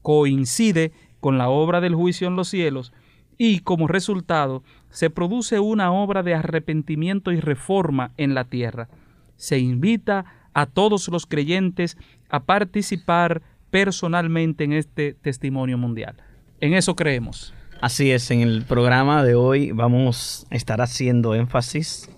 Coincide 0.00 0.92
con 1.20 1.36
la 1.36 1.50
obra 1.50 1.80
del 1.82 1.94
juicio 1.94 2.26
en 2.26 2.36
los 2.36 2.48
cielos 2.48 2.92
y 3.38 3.60
como 3.60 3.86
resultado 3.86 4.64
se 4.90 5.08
produce 5.08 5.60
una 5.60 5.92
obra 5.92 6.22
de 6.22 6.34
arrepentimiento 6.34 7.32
y 7.32 7.40
reforma 7.40 8.10
en 8.16 8.34
la 8.34 8.44
tierra. 8.44 8.88
Se 9.36 9.58
invita 9.58 10.26
a 10.52 10.66
todos 10.66 11.08
los 11.08 11.24
creyentes 11.24 11.96
a 12.28 12.40
participar 12.40 13.42
personalmente 13.70 14.64
en 14.64 14.72
este 14.72 15.14
testimonio 15.14 15.78
mundial. 15.78 16.16
En 16.60 16.74
eso 16.74 16.96
creemos. 16.96 17.54
Así 17.80 18.10
es, 18.10 18.30
en 18.32 18.40
el 18.40 18.64
programa 18.64 19.22
de 19.22 19.36
hoy 19.36 19.70
vamos 19.70 20.46
a 20.50 20.56
estar 20.56 20.80
haciendo 20.80 21.36
énfasis 21.36 22.10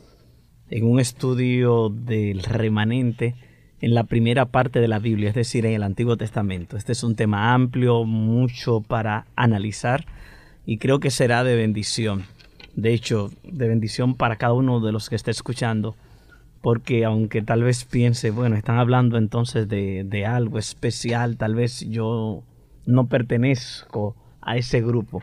en 0.70 0.86
un 0.86 1.00
estudio 1.00 1.90
del 1.90 2.42
remanente 2.42 3.34
en 3.82 3.94
la 3.94 4.04
primera 4.04 4.46
parte 4.46 4.80
de 4.80 4.88
la 4.88 4.98
Biblia, 4.98 5.30
es 5.30 5.34
decir, 5.34 5.66
en 5.66 5.74
el 5.74 5.82
Antiguo 5.82 6.16
Testamento. 6.16 6.78
Este 6.78 6.92
es 6.92 7.02
un 7.02 7.14
tema 7.14 7.52
amplio, 7.52 8.04
mucho 8.04 8.80
para 8.80 9.26
analizar 9.36 10.06
y 10.66 10.78
creo 10.78 11.00
que 11.00 11.10
será 11.10 11.44
de 11.44 11.56
bendición. 11.56 12.24
De 12.74 12.92
hecho, 12.92 13.30
de 13.42 13.68
bendición 13.68 14.14
para 14.14 14.36
cada 14.36 14.52
uno 14.52 14.80
de 14.80 14.92
los 14.92 15.08
que 15.08 15.16
esté 15.16 15.30
escuchando, 15.30 15.96
porque 16.62 17.04
aunque 17.04 17.42
tal 17.42 17.62
vez 17.62 17.84
piense, 17.84 18.30
bueno, 18.30 18.56
están 18.56 18.78
hablando 18.78 19.18
entonces 19.18 19.68
de, 19.68 20.04
de 20.04 20.26
algo 20.26 20.58
especial, 20.58 21.36
tal 21.36 21.54
vez 21.54 21.80
yo 21.88 22.42
no 22.86 23.08
pertenezco 23.08 24.16
a 24.40 24.56
ese 24.56 24.80
grupo, 24.80 25.22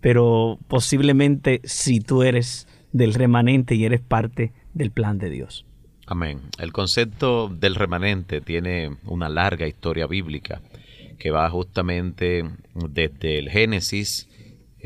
pero 0.00 0.58
posiblemente 0.68 1.60
si 1.64 2.00
tú 2.00 2.22
eres 2.22 2.68
del 2.92 3.14
remanente 3.14 3.74
y 3.74 3.84
eres 3.84 4.00
parte 4.00 4.52
del 4.72 4.90
plan 4.90 5.18
de 5.18 5.30
Dios. 5.30 5.64
Amén. 6.06 6.40
El 6.58 6.72
concepto 6.72 7.48
del 7.48 7.74
remanente 7.74 8.40
tiene 8.40 8.96
una 9.06 9.28
larga 9.28 9.66
historia 9.66 10.06
bíblica 10.06 10.60
que 11.18 11.30
va 11.30 11.48
justamente 11.48 12.44
desde 12.74 13.38
el 13.38 13.48
Génesis 13.48 14.28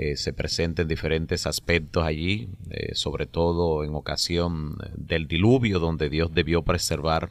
eh, 0.00 0.14
se 0.14 0.32
presenta 0.32 0.82
en 0.82 0.86
diferentes 0.86 1.44
aspectos 1.44 2.04
allí, 2.04 2.50
eh, 2.70 2.94
sobre 2.94 3.26
todo 3.26 3.82
en 3.82 3.96
ocasión 3.96 4.76
del 4.96 5.26
diluvio, 5.26 5.80
donde 5.80 6.08
Dios 6.08 6.32
debió 6.32 6.62
preservar 6.62 7.30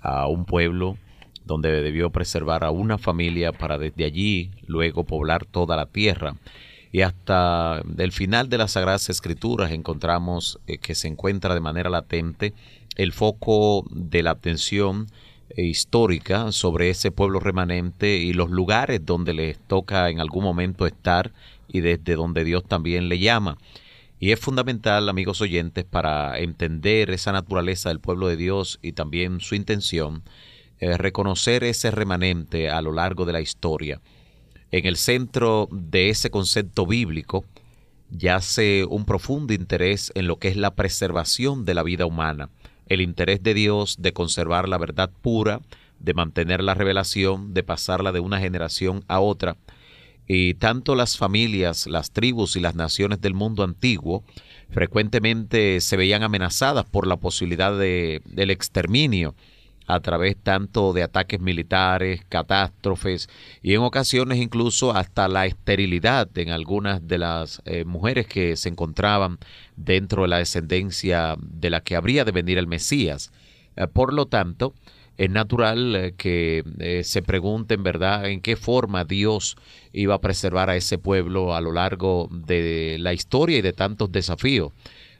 a 0.00 0.26
un 0.26 0.46
pueblo, 0.46 0.96
donde 1.44 1.82
debió 1.82 2.08
preservar 2.08 2.64
a 2.64 2.70
una 2.70 2.96
familia 2.96 3.52
para 3.52 3.76
desde 3.76 4.06
allí 4.06 4.50
luego 4.66 5.04
poblar 5.04 5.44
toda 5.44 5.76
la 5.76 5.84
tierra. 5.84 6.36
Y 6.90 7.02
hasta 7.02 7.82
el 7.98 8.12
final 8.12 8.48
de 8.48 8.56
las 8.56 8.70
Sagradas 8.72 9.10
Escrituras 9.10 9.70
encontramos 9.70 10.58
eh, 10.66 10.78
que 10.78 10.94
se 10.94 11.06
encuentra 11.06 11.52
de 11.52 11.60
manera 11.60 11.90
latente 11.90 12.54
el 12.96 13.12
foco 13.12 13.84
de 13.90 14.22
la 14.22 14.30
atención 14.30 15.06
histórica 15.54 16.50
sobre 16.52 16.88
ese 16.90 17.10
pueblo 17.10 17.40
remanente 17.40 18.16
y 18.16 18.32
los 18.32 18.50
lugares 18.50 19.04
donde 19.04 19.34
les 19.34 19.58
toca 19.58 20.08
en 20.08 20.20
algún 20.20 20.44
momento 20.44 20.86
estar 20.86 21.32
y 21.72 21.80
desde 21.80 22.14
donde 22.14 22.44
Dios 22.44 22.64
también 22.64 23.08
le 23.08 23.18
llama. 23.18 23.58
Y 24.18 24.32
es 24.32 24.40
fundamental, 24.40 25.08
amigos 25.08 25.40
oyentes, 25.40 25.84
para 25.84 26.38
entender 26.38 27.10
esa 27.10 27.32
naturaleza 27.32 27.88
del 27.88 28.00
pueblo 28.00 28.28
de 28.28 28.36
Dios 28.36 28.78
y 28.82 28.92
también 28.92 29.40
su 29.40 29.54
intención, 29.54 30.22
eh, 30.78 30.96
reconocer 30.96 31.64
ese 31.64 31.90
remanente 31.90 32.70
a 32.70 32.82
lo 32.82 32.92
largo 32.92 33.24
de 33.24 33.32
la 33.32 33.40
historia. 33.40 34.00
En 34.70 34.86
el 34.86 34.96
centro 34.96 35.68
de 35.72 36.10
ese 36.10 36.30
concepto 36.30 36.86
bíblico 36.86 37.44
yace 38.10 38.84
un 38.84 39.04
profundo 39.04 39.52
interés 39.54 40.12
en 40.14 40.26
lo 40.26 40.38
que 40.38 40.48
es 40.48 40.56
la 40.56 40.74
preservación 40.74 41.64
de 41.64 41.74
la 41.74 41.82
vida 41.82 42.06
humana, 42.06 42.50
el 42.86 43.00
interés 43.00 43.42
de 43.42 43.54
Dios 43.54 43.96
de 44.00 44.12
conservar 44.12 44.68
la 44.68 44.78
verdad 44.78 45.10
pura, 45.22 45.60
de 45.98 46.14
mantener 46.14 46.62
la 46.62 46.74
revelación, 46.74 47.54
de 47.54 47.62
pasarla 47.62 48.12
de 48.12 48.20
una 48.20 48.40
generación 48.40 49.04
a 49.06 49.20
otra. 49.20 49.56
Y 50.32 50.54
tanto 50.54 50.94
las 50.94 51.18
familias, 51.18 51.88
las 51.88 52.12
tribus 52.12 52.54
y 52.54 52.60
las 52.60 52.76
naciones 52.76 53.20
del 53.20 53.34
mundo 53.34 53.64
antiguo 53.64 54.22
frecuentemente 54.70 55.80
se 55.80 55.96
veían 55.96 56.22
amenazadas 56.22 56.84
por 56.84 57.08
la 57.08 57.16
posibilidad 57.16 57.76
de, 57.76 58.22
del 58.26 58.52
exterminio 58.52 59.34
a 59.88 59.98
través 59.98 60.36
tanto 60.36 60.92
de 60.92 61.02
ataques 61.02 61.40
militares, 61.40 62.24
catástrofes 62.28 63.28
y 63.60 63.74
en 63.74 63.80
ocasiones 63.80 64.38
incluso 64.38 64.94
hasta 64.94 65.26
la 65.26 65.46
esterilidad 65.46 66.28
en 66.38 66.50
algunas 66.50 67.08
de 67.08 67.18
las 67.18 67.60
eh, 67.64 67.84
mujeres 67.84 68.28
que 68.28 68.54
se 68.54 68.68
encontraban 68.68 69.40
dentro 69.74 70.22
de 70.22 70.28
la 70.28 70.38
descendencia 70.38 71.34
de 71.40 71.70
la 71.70 71.80
que 71.80 71.96
habría 71.96 72.24
de 72.24 72.30
venir 72.30 72.56
el 72.56 72.68
Mesías. 72.68 73.32
Eh, 73.74 73.88
por 73.88 74.12
lo 74.12 74.26
tanto, 74.26 74.74
es 75.20 75.30
natural 75.30 75.94
eh, 75.94 76.14
que 76.16 77.02
se 77.04 77.20
pregunten, 77.20 77.82
¿verdad?, 77.82 78.28
en 78.30 78.40
qué 78.40 78.56
forma 78.56 79.04
Dios 79.04 79.56
iba 79.92 80.14
a 80.14 80.20
preservar 80.20 80.70
a 80.70 80.76
ese 80.76 80.96
pueblo 80.96 81.54
a 81.54 81.60
lo 81.60 81.72
largo 81.72 82.28
de 82.30 82.96
la 82.98 83.12
historia 83.12 83.58
y 83.58 83.62
de 83.62 83.74
tantos 83.74 84.10
desafíos. 84.10 84.72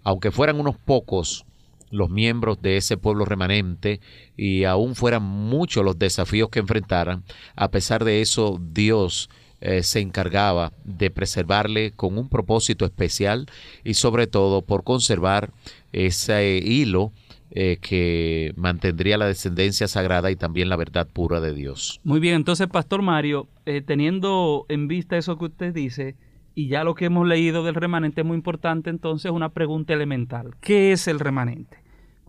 Aunque 0.02 0.30
fueran 0.30 0.59
unos 0.59 0.76
pocos 0.78 1.45
los 1.90 2.09
miembros 2.09 2.62
de 2.62 2.78
ese 2.78 2.97
pueblo 2.97 3.25
remanente 3.25 4.00
y 4.37 4.64
aún 4.64 4.95
fueran 4.95 5.23
muchos 5.23 5.85
los 5.85 5.99
desafíos 5.99 6.49
que 6.49 6.61
enfrentaran, 6.61 7.25
a 7.54 7.71
pesar 7.71 8.04
de 8.04 8.23
eso 8.23 8.59
Dios 8.73 9.28
eh, 9.61 9.83
se 9.83 10.00
encargaba 10.00 10.73
de 10.85 11.11
preservarle 11.11 11.92
con 11.92 12.16
un 12.16 12.30
propósito 12.30 12.87
especial 12.87 13.47
y 13.85 13.95
sobre 13.95 14.26
todo 14.26 14.62
por 14.62 14.85
conservar 14.85 15.52
ese 15.92 16.59
hilo 16.64 17.12
eh, 17.52 17.78
que 17.80 18.52
mantendría 18.57 19.19
la 19.19 19.26
descendencia 19.26 19.88
sagrada 19.88 20.30
y 20.30 20.37
también 20.37 20.69
la 20.69 20.76
verdad 20.76 21.09
pura 21.12 21.40
de 21.40 21.52
Dios. 21.52 22.00
Muy 22.04 22.21
bien, 22.21 22.37
entonces 22.37 22.69
Pastor 22.69 23.02
Mario, 23.02 23.49
eh, 23.66 23.80
teniendo 23.80 24.66
en 24.69 24.87
vista 24.87 25.16
eso 25.16 25.37
que 25.37 25.47
usted 25.47 25.75
dice, 25.75 26.14
y 26.54 26.69
ya 26.69 26.85
lo 26.85 26.95
que 26.95 27.07
hemos 27.07 27.26
leído 27.26 27.64
del 27.64 27.75
remanente 27.75 28.21
es 28.21 28.26
muy 28.26 28.37
importante, 28.37 28.90
entonces 28.90 29.33
una 29.33 29.49
pregunta 29.49 29.95
elemental. 29.95 30.54
¿Qué 30.61 30.92
es 30.92 31.09
el 31.09 31.19
remanente? 31.19 31.80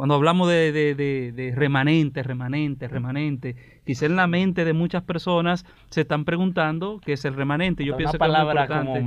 Cuando 0.02 0.16
hablamos 0.16 0.50
de, 0.50 0.72
de, 0.72 0.96
de, 1.32 1.54
remanente, 1.56 2.24
remanente, 2.24 2.88
remanente, 2.88 3.56
quizá 3.86 4.08
en 4.08 4.16
la 4.16 4.26
mente 4.26 4.66
de 4.66 4.74
muchas 4.74 5.04
personas 5.04 5.64
se 5.92 6.02
están 6.02 6.26
preguntando 6.26 7.00
qué 7.06 7.14
es 7.14 7.24
el 7.24 7.36
remanente. 7.36 7.86
Yo 7.86 7.96
pienso 7.98 8.18
que 8.18 8.26
es 8.26 8.32
importante. 8.32 9.06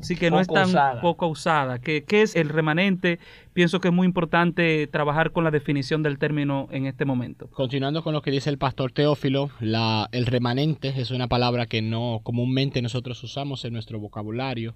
sí, 0.00 0.16
que 0.16 0.32
no 0.32 0.40
es 0.40 0.48
tan 0.48 1.00
poco 1.00 1.28
usada. 1.28 1.78
¿Qué, 1.78 2.02
¿Qué 2.02 2.22
es 2.22 2.34
el 2.34 2.48
remanente? 2.48 3.20
Pienso 3.52 3.78
que 3.78 3.86
es 3.86 3.94
muy 3.94 4.04
importante 4.04 4.88
trabajar 4.88 5.30
con 5.30 5.44
la 5.44 5.52
definición 5.52 6.02
del 6.02 6.18
término 6.18 6.66
en 6.72 6.86
este 6.86 7.04
momento. 7.04 7.48
Continuando 7.52 8.02
con 8.02 8.12
lo 8.12 8.20
que 8.20 8.32
dice 8.32 8.50
el 8.50 8.58
pastor 8.58 8.90
Teófilo, 8.90 9.50
la, 9.60 10.08
el 10.10 10.26
remanente 10.26 10.92
es 10.96 11.12
una 11.12 11.28
palabra 11.28 11.66
que 11.66 11.82
no 11.82 12.18
comúnmente 12.24 12.82
nosotros 12.82 13.22
usamos 13.22 13.64
en 13.64 13.74
nuestro 13.74 14.00
vocabulario, 14.00 14.74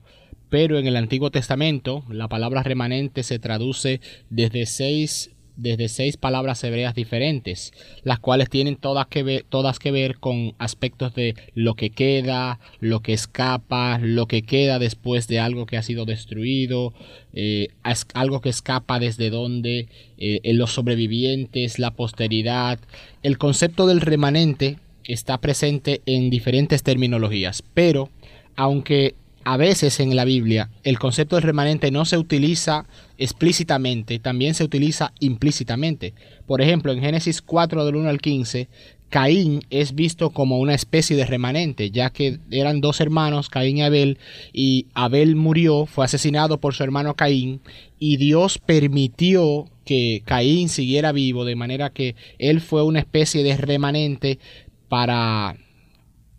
pero 0.49 0.79
en 0.79 0.87
el 0.87 0.95
Antiguo 0.95 1.33
Testamento 1.33 2.05
la 2.09 2.29
palabra 2.29 2.63
remanente 2.63 3.25
se 3.25 3.41
traduce 3.41 4.01
desde 4.31 4.65
seis 4.67 5.36
desde 5.57 5.89
seis 5.89 6.17
palabras 6.17 6.63
hebreas 6.65 6.95
diferentes, 6.95 7.73
las 8.03 8.19
cuales 8.19 8.51
tienen 8.51 8.77
todas 8.77 9.07
que 9.07 9.23
ver, 9.23 9.45
todas 9.49 9.79
que 9.79 9.91
ver 9.91 10.19
con 10.19 10.55
aspectos 10.59 11.15
de 11.15 11.35
lo 11.55 11.75
que 11.75 11.91
queda, 11.91 12.61
lo 12.81 13.01
que 13.01 13.13
escapa, 13.13 13.99
lo 13.99 14.27
que 14.27 14.43
queda 14.43 14.79
después 14.79 15.27
de 15.29 15.41
algo 15.41 15.67
que 15.67 15.77
ha 15.77 15.83
sido 15.83 16.05
destruido, 16.05 16.93
eh, 17.33 17.69
algo 18.15 18.41
que 18.41 18.51
escapa 18.51 18.99
desde 18.99 19.31
donde, 19.31 19.89
eh, 20.19 20.41
en 20.43 20.59
los 20.59 20.73
sobrevivientes, 20.73 21.79
la 21.79 21.93
posteridad. 21.93 22.79
El 23.23 23.39
concepto 23.39 23.87
del 23.87 24.01
remanente 24.01 24.79
está 25.05 25.39
presente 25.39 26.03
en 26.07 26.31
diferentes 26.31 26.83
terminologías, 26.83 27.63
pero 27.75 28.11
aunque 28.57 29.15
a 29.47 29.57
veces 29.57 30.01
en 30.01 30.17
la 30.17 30.25
Biblia 30.25 30.71
el 30.83 30.99
concepto 30.99 31.37
del 31.37 31.45
remanente 31.45 31.93
no 31.93 32.05
se 32.05 32.19
utiliza 32.19 32.85
explícitamente, 33.17 34.19
también 34.19 34.55
se 34.55 34.65
utiliza 34.65 35.13
implícitamente. 35.21 36.15
Por 36.47 36.61
ejemplo, 36.61 36.91
en 36.91 37.01
Génesis 37.01 37.43
4 37.43 37.85
del 37.85 37.95
1 37.95 38.09
al 38.09 38.21
15, 38.21 38.69
Caín 39.09 39.63
es 39.71 39.95
visto 39.95 40.31
como 40.31 40.59
una 40.59 40.75
especie 40.75 41.17
de 41.17 41.25
remanente, 41.25 41.93
ya 41.93 42.11
que 42.11 42.41
eran 42.51 42.81
dos 42.81 43.01
hermanos, 43.01 43.49
Caín 43.49 43.79
y 43.79 43.83
Abel, 43.83 44.19
y 44.53 44.87
Abel 44.95 45.37
murió, 45.37 45.87
fue 45.87 46.05
asesinado 46.05 46.59
por 46.59 46.75
su 46.75 46.83
hermano 46.83 47.15
Caín, 47.15 47.61
y 48.01 48.17
Dios 48.17 48.59
permitió 48.59 49.67
que 49.85 50.23
Caín 50.25 50.69
siguiera 50.69 51.13
vivo, 51.13 51.45
de 51.45 51.55
manera 51.55 51.91
que 51.91 52.17
él 52.41 52.61
fue 52.61 52.83
una 52.83 52.99
especie 52.99 53.45
de 53.45 53.57
remanente 53.57 54.41
para 54.89 55.57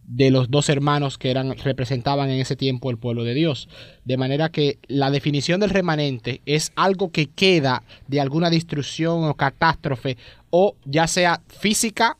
de 0.07 0.31
los 0.31 0.49
dos 0.49 0.69
hermanos 0.69 1.17
que 1.17 1.29
eran 1.29 1.53
representaban 1.57 2.29
en 2.29 2.39
ese 2.39 2.55
tiempo 2.55 2.89
el 2.89 2.97
pueblo 2.97 3.25
de 3.25 3.33
Dios. 3.33 3.67
De 4.05 4.17
manera 4.17 4.49
que 4.49 4.79
la 4.87 5.11
definición 5.11 5.59
del 5.59 5.69
remanente 5.69 6.41
es 6.45 6.71
algo 6.75 7.11
que 7.11 7.27
queda 7.27 7.83
de 8.07 8.21
alguna 8.21 8.49
destrucción 8.49 9.25
o 9.25 9.35
catástrofe, 9.35 10.17
o 10.49 10.75
ya 10.85 11.07
sea 11.07 11.41
física, 11.47 12.17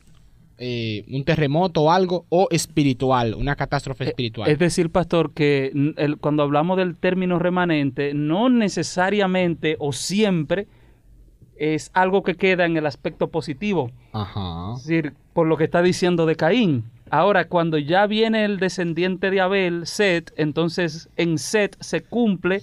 eh, 0.58 1.04
un 1.10 1.24
terremoto 1.24 1.84
o 1.84 1.90
algo, 1.90 2.26
o 2.28 2.48
espiritual, 2.50 3.34
una 3.34 3.56
catástrofe 3.56 4.04
eh, 4.04 4.08
espiritual. 4.08 4.50
Es 4.50 4.58
decir, 4.58 4.90
pastor, 4.90 5.32
que 5.32 5.72
cuando 6.20 6.42
hablamos 6.42 6.76
del 6.76 6.94
término 6.94 7.38
remanente, 7.38 8.12
no 8.12 8.50
necesariamente 8.50 9.76
o 9.78 9.92
siempre 9.92 10.66
es 11.56 11.90
algo 11.94 12.22
que 12.22 12.34
queda 12.34 12.66
en 12.66 12.76
el 12.76 12.86
aspecto 12.86 13.28
positivo. 13.30 13.90
Ajá. 14.12 14.74
Es 14.76 14.84
decir, 14.84 15.14
por 15.32 15.46
lo 15.46 15.56
que 15.56 15.64
está 15.64 15.80
diciendo 15.80 16.26
de 16.26 16.36
Caín 16.36 16.84
Ahora, 17.10 17.48
cuando 17.48 17.78
ya 17.78 18.06
viene 18.06 18.44
el 18.44 18.58
descendiente 18.58 19.30
de 19.30 19.40
Abel, 19.40 19.86
Set, 19.86 20.32
entonces 20.36 21.08
en 21.16 21.38
Set 21.38 21.76
se 21.80 22.02
cumple, 22.02 22.62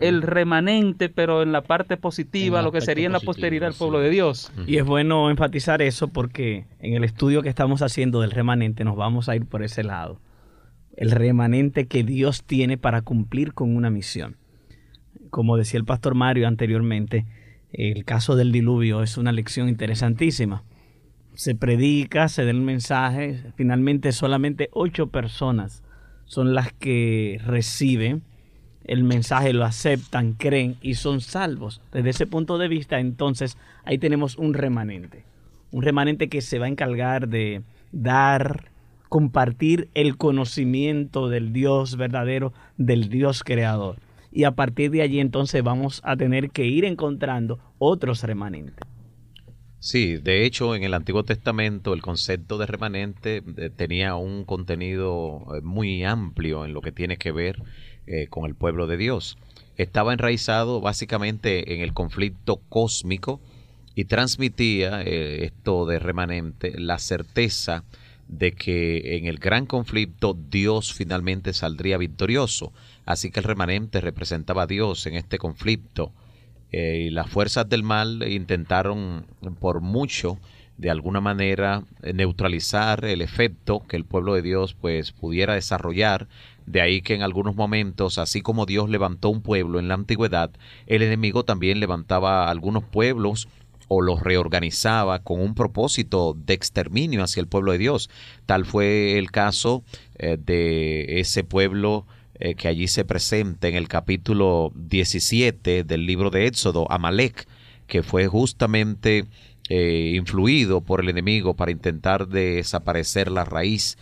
el 0.00 0.22
remanente, 0.22 1.08
pero 1.08 1.42
en 1.42 1.52
la 1.52 1.62
parte 1.62 1.96
positiva, 1.96 2.62
lo 2.62 2.72
que 2.72 2.80
sería 2.80 3.06
en 3.06 3.12
la 3.12 3.20
posteridad 3.20 3.68
del 3.68 3.76
pueblo 3.76 4.00
de 4.00 4.10
Dios. 4.10 4.52
Y 4.66 4.76
es 4.76 4.84
bueno 4.84 5.30
enfatizar 5.30 5.82
eso 5.82 6.08
porque 6.08 6.66
en 6.80 6.94
el 6.94 7.04
estudio 7.04 7.42
que 7.42 7.48
estamos 7.48 7.82
haciendo 7.82 8.20
del 8.20 8.30
remanente 8.30 8.84
nos 8.84 8.96
vamos 8.96 9.28
a 9.28 9.36
ir 9.36 9.46
por 9.46 9.62
ese 9.62 9.84
lado. 9.84 10.20
El 10.96 11.10
remanente 11.10 11.86
que 11.86 12.04
Dios 12.04 12.44
tiene 12.44 12.76
para 12.76 13.02
cumplir 13.02 13.54
con 13.54 13.74
una 13.74 13.90
misión. 13.90 14.36
Como 15.30 15.56
decía 15.56 15.78
el 15.78 15.86
pastor 15.86 16.14
Mario 16.14 16.46
anteriormente, 16.46 17.24
el 17.72 18.04
caso 18.04 18.36
del 18.36 18.52
diluvio 18.52 19.02
es 19.02 19.16
una 19.16 19.32
lección 19.32 19.68
interesantísima 19.68 20.62
se 21.34 21.54
predica, 21.54 22.28
se 22.28 22.44
da 22.44 22.50
el 22.50 22.60
mensaje, 22.60 23.52
finalmente 23.56 24.12
solamente 24.12 24.68
ocho 24.72 25.08
personas 25.08 25.82
son 26.24 26.54
las 26.54 26.72
que 26.72 27.40
reciben 27.44 28.22
el 28.84 29.04
mensaje, 29.04 29.52
lo 29.52 29.64
aceptan, 29.64 30.32
creen 30.32 30.76
y 30.80 30.94
son 30.94 31.20
salvos. 31.20 31.80
Desde 31.92 32.10
ese 32.10 32.26
punto 32.26 32.58
de 32.58 32.68
vista, 32.68 32.98
entonces, 32.98 33.56
ahí 33.84 33.98
tenemos 33.98 34.36
un 34.38 34.54
remanente. 34.54 35.24
Un 35.70 35.82
remanente 35.82 36.28
que 36.28 36.40
se 36.40 36.58
va 36.58 36.66
a 36.66 36.70
encargar 36.70 37.28
de 37.28 37.62
dar, 37.92 38.70
compartir 39.08 39.88
el 39.94 40.16
conocimiento 40.16 41.28
del 41.28 41.52
Dios 41.52 41.96
verdadero, 41.96 42.52
del 42.76 43.08
Dios 43.08 43.44
creador. 43.44 43.98
Y 44.32 44.44
a 44.44 44.52
partir 44.52 44.90
de 44.90 45.02
allí 45.02 45.20
entonces 45.20 45.62
vamos 45.62 46.00
a 46.02 46.16
tener 46.16 46.50
que 46.50 46.64
ir 46.64 46.84
encontrando 46.84 47.58
otros 47.78 48.22
remanentes. 48.22 48.91
Sí, 49.82 50.16
de 50.16 50.46
hecho 50.46 50.76
en 50.76 50.84
el 50.84 50.94
Antiguo 50.94 51.24
Testamento 51.24 51.92
el 51.92 52.02
concepto 52.02 52.56
de 52.56 52.66
remanente 52.66 53.42
eh, 53.56 53.68
tenía 53.68 54.14
un 54.14 54.44
contenido 54.44 55.44
eh, 55.56 55.60
muy 55.60 56.04
amplio 56.04 56.64
en 56.64 56.72
lo 56.72 56.80
que 56.80 56.92
tiene 56.92 57.16
que 57.16 57.32
ver 57.32 57.60
eh, 58.06 58.28
con 58.28 58.44
el 58.44 58.54
pueblo 58.54 58.86
de 58.86 58.96
Dios. 58.96 59.38
Estaba 59.76 60.12
enraizado 60.12 60.80
básicamente 60.80 61.74
en 61.74 61.80
el 61.80 61.94
conflicto 61.94 62.60
cósmico 62.68 63.40
y 63.96 64.04
transmitía 64.04 65.02
esto 65.02 65.84
de 65.84 65.98
remanente 65.98 66.78
la 66.78 67.00
certeza 67.00 67.82
de 68.28 68.52
que 68.52 69.16
en 69.16 69.26
el 69.26 69.38
gran 69.38 69.66
conflicto 69.66 70.38
Dios 70.48 70.94
finalmente 70.94 71.52
saldría 71.52 71.98
victorioso. 71.98 72.72
Así 73.04 73.32
que 73.32 73.40
el 73.40 73.44
remanente 73.44 74.00
representaba 74.00 74.62
a 74.62 74.68
Dios 74.68 75.06
en 75.06 75.16
este 75.16 75.38
conflicto 75.38 76.12
eh, 76.72 77.06
y 77.06 77.10
las 77.10 77.30
fuerzas 77.30 77.68
del 77.68 77.82
mal 77.82 78.24
intentaron 78.28 79.26
por 79.60 79.80
mucho 79.80 80.38
de 80.78 80.90
alguna 80.90 81.20
manera 81.20 81.84
neutralizar 82.14 83.04
el 83.04 83.20
efecto 83.20 83.82
que 83.86 83.96
el 83.96 84.04
pueblo 84.04 84.34
de 84.34 84.42
Dios 84.42 84.74
pues 84.74 85.12
pudiera 85.12 85.54
desarrollar 85.54 86.26
de 86.66 86.80
ahí 86.80 87.02
que 87.02 87.14
en 87.14 87.22
algunos 87.22 87.56
momentos, 87.56 88.18
así 88.18 88.40
como 88.40 88.66
Dios 88.66 88.88
levantó 88.88 89.28
un 89.28 89.42
pueblo 89.42 89.78
en 89.78 89.88
la 89.88 89.94
antigüedad, 89.94 90.50
el 90.86 91.02
enemigo 91.02 91.44
también 91.44 91.80
levantaba 91.80 92.48
algunos 92.50 92.84
pueblos 92.84 93.48
o 93.88 94.00
los 94.00 94.20
reorganizaba 94.22 95.18
con 95.18 95.40
un 95.40 95.54
propósito 95.54 96.34
de 96.34 96.54
exterminio 96.54 97.22
hacia 97.22 97.40
el 97.40 97.46
pueblo 97.46 97.72
de 97.72 97.78
Dios. 97.78 98.10
Tal 98.46 98.64
fue 98.64 99.18
el 99.18 99.30
caso 99.30 99.82
eh, 100.18 100.38
de 100.42 101.20
ese 101.20 101.44
pueblo 101.44 102.06
eh, 102.44 102.56
que 102.56 102.66
allí 102.66 102.88
se 102.88 103.04
presenta 103.04 103.68
en 103.68 103.76
el 103.76 103.86
capítulo 103.86 104.72
17 104.74 105.84
del 105.84 106.06
libro 106.06 106.30
de 106.30 106.46
Éxodo, 106.46 106.90
Amalek, 106.90 107.46
que 107.86 108.02
fue 108.02 108.26
justamente 108.26 109.26
eh, 109.68 110.14
influido 110.16 110.80
por 110.80 111.00
el 111.00 111.08
enemigo 111.08 111.54
para 111.54 111.70
intentar 111.70 112.26
desaparecer 112.26 113.30
la 113.30 113.44
raíz 113.44 113.96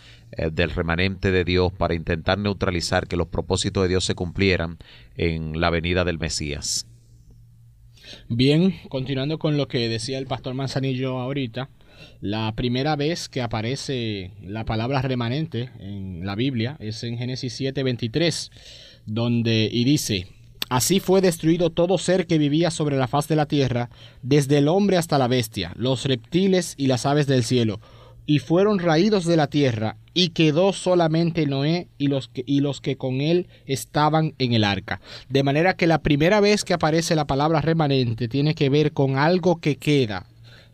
del 0.52 0.70
remanente 0.70 1.32
de 1.32 1.44
Dios, 1.44 1.72
para 1.72 1.94
intentar 1.94 2.38
neutralizar 2.38 3.08
que 3.08 3.16
los 3.16 3.26
propósitos 3.26 3.82
de 3.82 3.88
Dios 3.88 4.04
se 4.04 4.14
cumplieran 4.14 4.78
en 5.16 5.60
la 5.60 5.70
venida 5.70 6.04
del 6.04 6.20
Mesías. 6.20 6.86
Bien, 8.28 8.74
continuando 8.88 9.38
con 9.38 9.56
lo 9.56 9.68
que 9.68 9.88
decía 9.88 10.18
el 10.18 10.26
pastor 10.26 10.54
Manzanillo 10.54 11.18
ahorita, 11.18 11.68
la 12.20 12.52
primera 12.54 12.96
vez 12.96 13.28
que 13.28 13.42
aparece 13.42 14.32
la 14.42 14.64
palabra 14.64 15.02
remanente 15.02 15.70
en 15.78 16.24
la 16.26 16.34
Biblia 16.34 16.76
es 16.80 17.02
en 17.04 17.18
Génesis 17.18 17.58
7:23, 17.60 18.50
donde 19.06 19.68
y 19.72 19.84
dice, 19.84 20.26
Así 20.70 21.00
fue 21.00 21.20
destruido 21.20 21.70
todo 21.70 21.98
ser 21.98 22.28
que 22.28 22.38
vivía 22.38 22.70
sobre 22.70 22.96
la 22.96 23.08
faz 23.08 23.26
de 23.26 23.34
la 23.34 23.46
tierra, 23.46 23.90
desde 24.22 24.58
el 24.58 24.68
hombre 24.68 24.98
hasta 24.98 25.18
la 25.18 25.26
bestia, 25.26 25.72
los 25.74 26.04
reptiles 26.04 26.74
y 26.76 26.86
las 26.86 27.06
aves 27.06 27.26
del 27.26 27.42
cielo, 27.42 27.80
y 28.24 28.38
fueron 28.38 28.78
raídos 28.78 29.24
de 29.24 29.36
la 29.36 29.48
tierra, 29.48 29.96
y 30.14 30.28
quedó 30.28 30.72
solamente 30.72 31.44
Noé 31.46 31.88
y 31.98 32.06
los, 32.06 32.28
que, 32.28 32.44
y 32.46 32.60
los 32.60 32.80
que 32.80 32.96
con 32.96 33.20
él 33.20 33.48
estaban 33.66 34.34
en 34.38 34.52
el 34.52 34.62
arca. 34.62 35.00
De 35.28 35.42
manera 35.42 35.74
que 35.74 35.88
la 35.88 36.02
primera 36.02 36.38
vez 36.38 36.64
que 36.64 36.72
aparece 36.72 37.16
la 37.16 37.26
palabra 37.26 37.60
remanente 37.60 38.28
tiene 38.28 38.54
que 38.54 38.68
ver 38.68 38.92
con 38.92 39.16
algo 39.16 39.60
que 39.60 39.74
queda. 39.74 40.26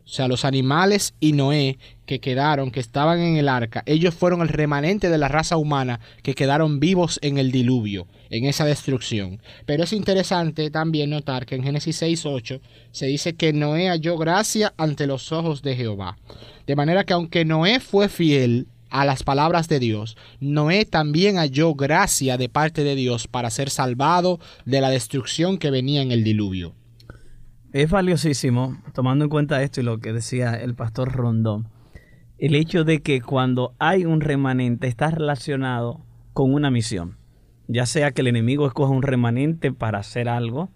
O 0.06 0.08
sea, 0.08 0.28
los 0.28 0.44
animales 0.44 1.14
y 1.18 1.32
Noé 1.32 1.78
que 2.06 2.20
quedaron, 2.20 2.70
que 2.70 2.78
estaban 2.78 3.18
en 3.18 3.38
el 3.38 3.48
arca, 3.48 3.82
ellos 3.86 4.14
fueron 4.14 4.40
el 4.40 4.48
remanente 4.48 5.10
de 5.10 5.18
la 5.18 5.26
raza 5.26 5.56
humana 5.56 5.98
que 6.22 6.36
quedaron 6.36 6.78
vivos 6.78 7.18
en 7.22 7.38
el 7.38 7.50
diluvio, 7.50 8.06
en 8.30 8.44
esa 8.44 8.64
destrucción. 8.64 9.42
Pero 9.66 9.82
es 9.82 9.92
interesante 9.92 10.70
también 10.70 11.10
notar 11.10 11.44
que 11.44 11.56
en 11.56 11.64
Génesis 11.64 12.00
6.8 12.00 12.60
se 12.92 13.06
dice 13.06 13.34
que 13.34 13.52
Noé 13.52 13.88
halló 13.88 14.16
gracia 14.16 14.72
ante 14.76 15.08
los 15.08 15.32
ojos 15.32 15.62
de 15.62 15.74
Jehová. 15.74 16.16
De 16.68 16.76
manera 16.76 17.02
que 17.02 17.12
aunque 17.12 17.44
Noé 17.44 17.80
fue 17.80 18.08
fiel 18.08 18.68
a 18.90 19.04
las 19.04 19.24
palabras 19.24 19.66
de 19.66 19.80
Dios, 19.80 20.16
Noé 20.38 20.84
también 20.84 21.34
halló 21.34 21.74
gracia 21.74 22.36
de 22.36 22.48
parte 22.48 22.84
de 22.84 22.94
Dios 22.94 23.26
para 23.26 23.50
ser 23.50 23.70
salvado 23.70 24.38
de 24.66 24.80
la 24.80 24.90
destrucción 24.90 25.58
que 25.58 25.72
venía 25.72 26.00
en 26.00 26.12
el 26.12 26.22
diluvio. 26.22 26.75
Es 27.72 27.90
valiosísimo, 27.90 28.81
tomando 28.94 29.24
en 29.24 29.31
cuenta 29.31 29.62
esto 29.62 29.81
y 29.81 29.85
lo 29.85 29.98
que 29.98 30.12
decía 30.12 30.55
el 30.55 30.74
pastor 30.74 31.12
Rondón, 31.12 31.68
el 32.38 32.55
hecho 32.55 32.85
de 32.85 33.02
que 33.02 33.20
cuando 33.20 33.74
hay 33.79 34.05
un 34.05 34.20
remanente 34.20 34.87
está 34.87 35.11
relacionado 35.11 36.00
con 36.33 36.55
una 36.55 36.70
misión. 36.70 37.16
Ya 37.68 37.87
sea 37.87 38.12
que 38.12 38.20
el 38.20 38.29
enemigo 38.29 38.66
escoja 38.66 38.92
un 38.92 39.02
remanente 39.02 39.72
para 39.72 39.98
hacer 39.98 40.29
algo, 40.29 40.70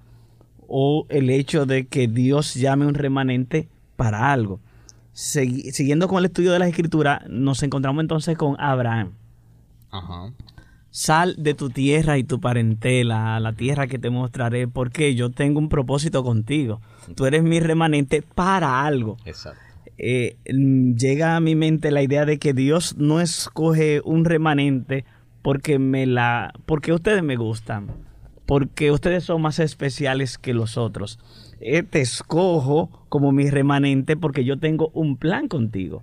o 0.67 1.07
el 1.09 1.31
hecho 1.31 1.67
de 1.67 1.87
que 1.87 2.09
Dios 2.09 2.55
llame 2.55 2.87
un 2.87 2.95
remanente 2.95 3.69
para 3.97 4.33
algo 4.33 4.61
siguiendo 5.13 6.09
con 6.09 6.19
el 6.19 6.27
estudio 6.27 6.53
de 6.53 6.59
la 6.59 6.69
escritura, 6.69 7.23
nos 7.29 7.63
encontramos 7.63 8.01
entonces 8.01 8.37
con 8.37 8.57
Abraham. 8.59 9.13
Sal 10.91 11.37
de 11.39 11.55
tu 11.55 11.71
tierra 11.71 12.19
y 12.19 12.25
tu 12.25 12.41
parentela, 12.41 13.39
la 13.41 13.53
tierra 13.53 13.87
que 13.87 13.99
te 13.99 14.11
mostraré, 14.11 14.67
porque 14.69 15.15
yo 15.15 15.31
tengo 15.31 15.59
un 15.59 15.69
propósito 15.69 16.25
contigo. 16.25 16.81
Tú 17.15 17.27
eres 17.27 17.43
mi 17.43 17.61
remanente 17.61 18.23
para 18.23 18.85
algo. 18.85 19.17
Exacto. 19.25 19.61
Eh, 19.99 20.37
llega 20.45 21.37
a 21.37 21.41
mi 21.41 21.55
mente 21.55 21.91
la 21.91 22.03
idea 22.03 22.25
de 22.25 22.39
que 22.39 22.55
Dios 22.55 22.97
no 22.97 23.21
escoge 23.21 24.01
un 24.05 24.25
remanente 24.25 25.05
porque 25.43 25.79
me 25.79 26.07
la, 26.07 26.53
porque 26.67 26.93
ustedes 26.93 27.23
me 27.23 27.37
gustan, 27.37 27.89
porque 28.47 28.91
ustedes 28.91 29.25
son 29.25 29.43
más 29.43 29.59
especiales 29.59 30.39
que 30.39 30.55
los 30.55 30.77
otros 30.77 31.19
eh, 31.61 31.83
te 31.83 32.01
escojo 32.01 33.05
como 33.09 33.33
mi 33.33 33.51
remanente 33.51 34.17
porque 34.17 34.45
yo 34.45 34.59
tengo 34.59 34.91
un 34.95 35.17
plan 35.17 35.47
contigo. 35.47 36.03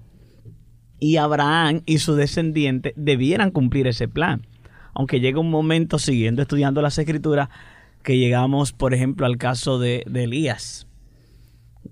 Y 1.00 1.18
Abraham 1.18 1.82
y 1.86 2.00
su 2.00 2.16
descendiente 2.16 2.94
debieran 2.96 3.52
cumplir 3.52 3.88
ese 3.88 4.08
plan. 4.08 4.48
Aunque 4.98 5.20
llega 5.20 5.40
un 5.40 5.52
momento, 5.52 6.00
siguiendo 6.00 6.42
estudiando 6.42 6.82
las 6.82 6.98
escrituras, 6.98 7.50
que 8.02 8.18
llegamos, 8.18 8.74
por 8.74 8.94
ejemplo, 8.94 9.28
al 9.28 9.38
caso 9.38 9.78
de, 9.78 10.04
Elías. 10.12 10.88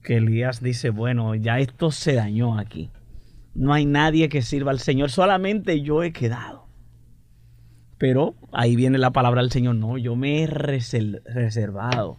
Que 0.01 0.17
Elías 0.17 0.61
dice, 0.61 0.89
bueno, 0.89 1.35
ya 1.35 1.59
esto 1.59 1.91
se 1.91 2.13
dañó 2.13 2.57
aquí. 2.57 2.89
No 3.53 3.73
hay 3.73 3.85
nadie 3.85 4.27
que 4.27 4.41
sirva 4.41 4.71
al 4.71 4.79
Señor, 4.79 5.11
solamente 5.11 5.81
yo 5.81 6.01
he 6.01 6.11
quedado. 6.13 6.67
Pero 7.99 8.33
ahí 8.51 8.75
viene 8.75 8.97
la 8.97 9.11
palabra 9.11 9.41
del 9.41 9.51
Señor, 9.51 9.75
no, 9.75 9.97
yo 9.97 10.15
me 10.15 10.41
he 10.41 10.47
reservado 10.47 12.17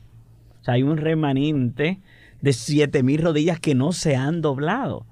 hay 0.66 0.82
un 0.82 0.96
remanente 0.96 2.00
de 2.40 2.52
siete 2.52 3.02
mil 3.02 3.22
rodillas 3.22 3.60
que 3.60 3.74
no 3.74 3.92
se 3.92 4.16
han 4.16 4.40
doblado. 4.40 5.06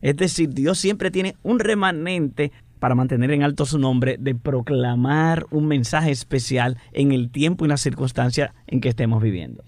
Es 0.00 0.16
decir, 0.16 0.50
Dios 0.50 0.78
siempre 0.78 1.10
tiene 1.10 1.36
un 1.42 1.60
remanente 1.60 2.52
para 2.82 2.96
mantener 2.96 3.30
en 3.30 3.44
alto 3.44 3.64
su 3.64 3.78
nombre, 3.78 4.16
de 4.18 4.34
proclamar 4.34 5.46
un 5.52 5.68
mensaje 5.68 6.10
especial 6.10 6.78
en 6.92 7.12
el 7.12 7.30
tiempo 7.30 7.64
y 7.64 7.68
la 7.68 7.76
circunstancia 7.76 8.56
en 8.66 8.80
que 8.80 8.88
estemos 8.88 9.22
viviendo. 9.22 9.62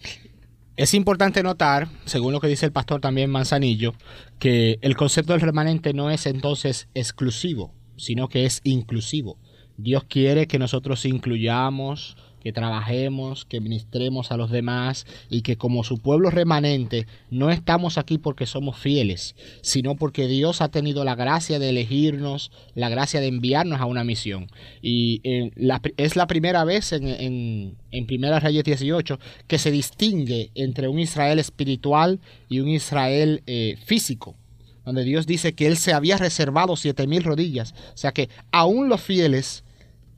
Es 0.75 0.95
importante 0.95 1.45
notar, 1.45 1.87
según 2.07 2.33
lo 2.33 2.41
que 2.41 2.49
dice 2.49 2.67
el 2.67 2.73
pastor 2.73 3.01
también 3.01 3.31
Manzanillo, 3.31 3.95
que 4.41 4.81
el 4.83 4.97
concepto 4.97 5.33
del 5.33 5.43
remanente 5.43 5.95
no 5.95 6.11
es 6.11 6.27
entonces 6.27 6.89
exclusivo, 6.93 7.73
sino 7.97 8.29
que 8.29 8.47
es 8.47 8.61
inclusivo. 8.65 9.39
Dios 9.77 10.03
quiere 10.09 10.49
que 10.49 10.59
nosotros 10.59 11.05
incluyamos 11.05 12.17
que 12.45 12.53
trabajemos, 12.53 13.47
que 13.47 13.59
ministremos 13.59 14.31
a 14.31 14.37
los 14.37 14.51
demás 14.51 15.07
y 15.31 15.41
que 15.41 15.57
como 15.57 15.83
su 15.83 15.97
pueblo 15.97 16.29
remanente 16.29 17.07
no 17.31 17.51
estamos 17.51 17.97
aquí 17.97 18.19
porque 18.19 18.45
somos 18.45 18.77
fieles, 18.77 19.35
sino 19.63 19.95
porque 19.97 20.29
Dios 20.29 20.61
ha 20.61 20.69
tenido 20.69 21.05
la 21.05 21.15
gracia 21.15 21.59
de 21.59 21.71
elegirnos, 21.71 22.53
la 22.75 22.91
gracia 22.91 23.21
de 23.21 23.29
enviarnos 23.29 23.81
a 23.81 23.87
una 23.87 24.05
misión. 24.05 24.49
Y 24.83 25.23
eh, 25.25 25.53
es 25.97 26.17
la 26.17 26.27
primera 26.27 26.65
vez 26.65 26.93
en, 26.93 27.09
en, 27.09 27.77
en 27.91 28.07
Primera 28.07 28.41
Reyes 28.41 28.65
18 28.65 29.19
que 29.47 29.59
se 29.59 29.71
distingue 29.71 30.51
entre 30.55 30.89
un 30.89 30.99
Israel 30.99 31.39
espiritual 31.39 32.21
y 32.51 32.61
un 32.61 32.69
Israel 32.69 33.43
eh, 33.47 33.79
físico 33.87 34.37
donde 34.85 35.05
Dios 35.05 35.27
dice 35.27 35.55
que 35.55 35.67
Él 35.67 35.79
se 35.79 35.95
había 35.95 36.19
reservado 36.19 36.77
siete 36.77 37.07
mil 37.07 37.25
rodillas. 37.25 37.73
O 37.95 37.97
sea 37.97 38.13
que 38.13 38.29
aún 38.53 38.91
los 38.91 39.01
fieles 39.01 39.64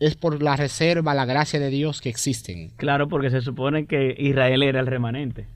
es 0.01 0.17
por 0.17 0.43
la 0.43 0.57
reserva, 0.57 1.15
la 1.15 1.25
gracia 1.25 1.59
de 1.59 1.71
Dios 1.71 2.01
que 2.01 2.09
existen. 2.09 2.71
Claro, 2.77 3.09
porque 3.09 3.31
se 3.31 3.41
supone 3.41 3.87
que 3.87 4.15
Israel 4.19 4.63
era 4.63 4.81
el 4.81 4.87
remanente. 4.87 5.47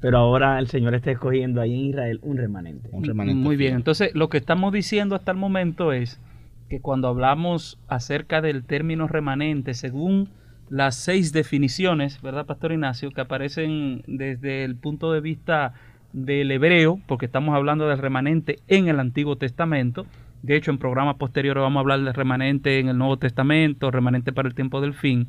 Pero 0.00 0.18
ahora 0.18 0.58
el 0.58 0.68
Señor 0.68 0.94
está 0.94 1.10
escogiendo 1.10 1.60
ahí 1.60 1.74
en 1.74 1.86
Israel 1.86 2.20
un 2.22 2.36
remanente. 2.36 2.88
Un 2.92 3.04
remanente 3.04 3.40
Muy 3.40 3.56
bien, 3.56 3.74
entonces 3.74 4.14
lo 4.14 4.28
que 4.28 4.38
estamos 4.38 4.72
diciendo 4.72 5.16
hasta 5.16 5.32
el 5.32 5.38
momento 5.38 5.92
es 5.92 6.20
que 6.68 6.80
cuando 6.80 7.08
hablamos 7.08 7.78
acerca 7.88 8.40
del 8.40 8.64
término 8.64 9.08
remanente, 9.08 9.74
según 9.74 10.28
las 10.68 10.94
seis 10.96 11.32
definiciones, 11.32 12.20
¿verdad, 12.22 12.46
Pastor 12.46 12.72
Ignacio? 12.72 13.10
Que 13.10 13.22
aparecen 13.22 14.02
desde 14.06 14.64
el 14.64 14.76
punto 14.76 15.12
de 15.12 15.20
vista 15.20 15.74
del 16.12 16.50
hebreo, 16.50 17.00
porque 17.06 17.26
estamos 17.26 17.54
hablando 17.54 17.88
del 17.88 17.98
remanente 17.98 18.58
en 18.68 18.88
el 18.88 19.00
Antiguo 19.00 19.36
Testamento, 19.36 20.06
de 20.42 20.56
hecho, 20.56 20.70
en 20.70 20.78
programas 20.78 21.16
posteriores 21.16 21.60
vamos 21.60 21.78
a 21.78 21.80
hablar 21.80 22.00
del 22.00 22.14
remanente 22.14 22.78
en 22.78 22.88
el 22.88 22.98
Nuevo 22.98 23.16
Testamento, 23.16 23.90
remanente 23.90 24.32
para 24.32 24.48
el 24.48 24.54
tiempo 24.54 24.80
del 24.80 24.94
fin. 24.94 25.28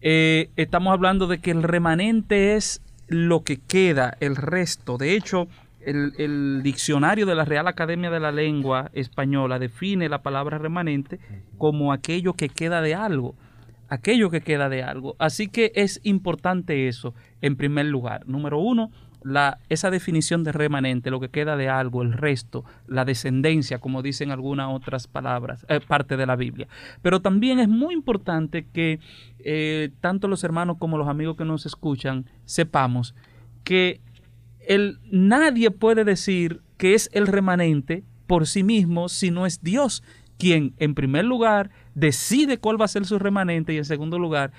Eh, 0.00 0.50
estamos 0.56 0.92
hablando 0.92 1.26
de 1.26 1.38
que 1.38 1.50
el 1.50 1.62
remanente 1.62 2.56
es 2.56 2.82
lo 3.08 3.42
que 3.44 3.58
queda, 3.58 4.16
el 4.20 4.36
resto. 4.36 4.98
De 4.98 5.14
hecho, 5.14 5.48
el, 5.80 6.62
diccionario 6.62 7.26
de 7.26 7.34
la 7.34 7.44
Real 7.44 7.68
Academia 7.68 8.10
de 8.10 8.20
la 8.20 8.32
Lengua 8.32 8.90
Española 8.92 9.58
define 9.58 10.08
la 10.08 10.22
palabra 10.22 10.58
remanente 10.58 11.20
como 11.58 11.92
aquello 11.92 12.34
que 12.34 12.48
queda 12.48 12.80
de 12.80 12.94
algo, 12.94 13.34
aquello 13.88 14.30
que 14.30 14.40
queda 14.40 14.68
de 14.68 14.82
algo. 14.82 15.16
Así 15.18 15.48
que 15.48 15.72
es 15.74 16.00
importante 16.04 16.88
eso, 16.88 17.14
en 17.40 17.56
primer 17.56 17.86
lugar. 17.86 18.26
Número 18.26 18.58
uno, 18.58 18.90
esa 19.68 19.90
definición 19.90 20.44
de 20.44 20.52
remanente, 20.52 21.10
lo 21.10 21.20
que 21.20 21.30
queda 21.30 21.56
de 21.56 21.68
algo, 21.68 22.02
el 22.02 22.12
resto, 22.12 22.64
la 22.86 23.04
descendencia, 23.04 23.78
como 23.78 24.02
dicen 24.02 24.30
algunas 24.30 24.68
otras 24.70 25.06
palabras, 25.06 25.64
eh, 25.68 25.80
parte 25.80 26.16
de 26.16 26.26
la 26.26 26.36
Biblia. 26.36 26.68
Pero 27.02 27.20
también 27.20 27.58
es 27.58 27.68
muy 27.68 27.94
importante 27.94 28.66
que 28.72 29.00
eh, 29.38 29.90
tanto 30.00 30.28
los 30.28 30.44
hermanos 30.44 30.76
como 30.78 30.98
los 30.98 31.08
amigos 31.08 31.36
que 31.36 31.44
nos 31.44 31.66
escuchan 31.66 32.26
sepamos 32.44 33.14
que 33.62 34.00
el, 34.66 34.98
nadie 35.10 35.70
puede 35.70 36.04
decir 36.04 36.60
que 36.76 36.94
es 36.94 37.08
el 37.12 37.26
remanente 37.26 38.04
por 38.26 38.46
sí 38.46 38.62
mismo 38.62 39.08
si 39.08 39.30
no 39.30 39.46
es 39.46 39.62
Dios 39.62 40.02
quien, 40.38 40.74
en 40.78 40.94
primer 40.94 41.24
lugar, 41.24 41.70
decide 41.94 42.58
cuál 42.58 42.80
va 42.80 42.86
a 42.86 42.88
ser 42.88 43.04
su 43.06 43.18
remanente 43.18 43.72
y, 43.72 43.78
en 43.78 43.84
segundo 43.84 44.18
lugar, 44.18 44.52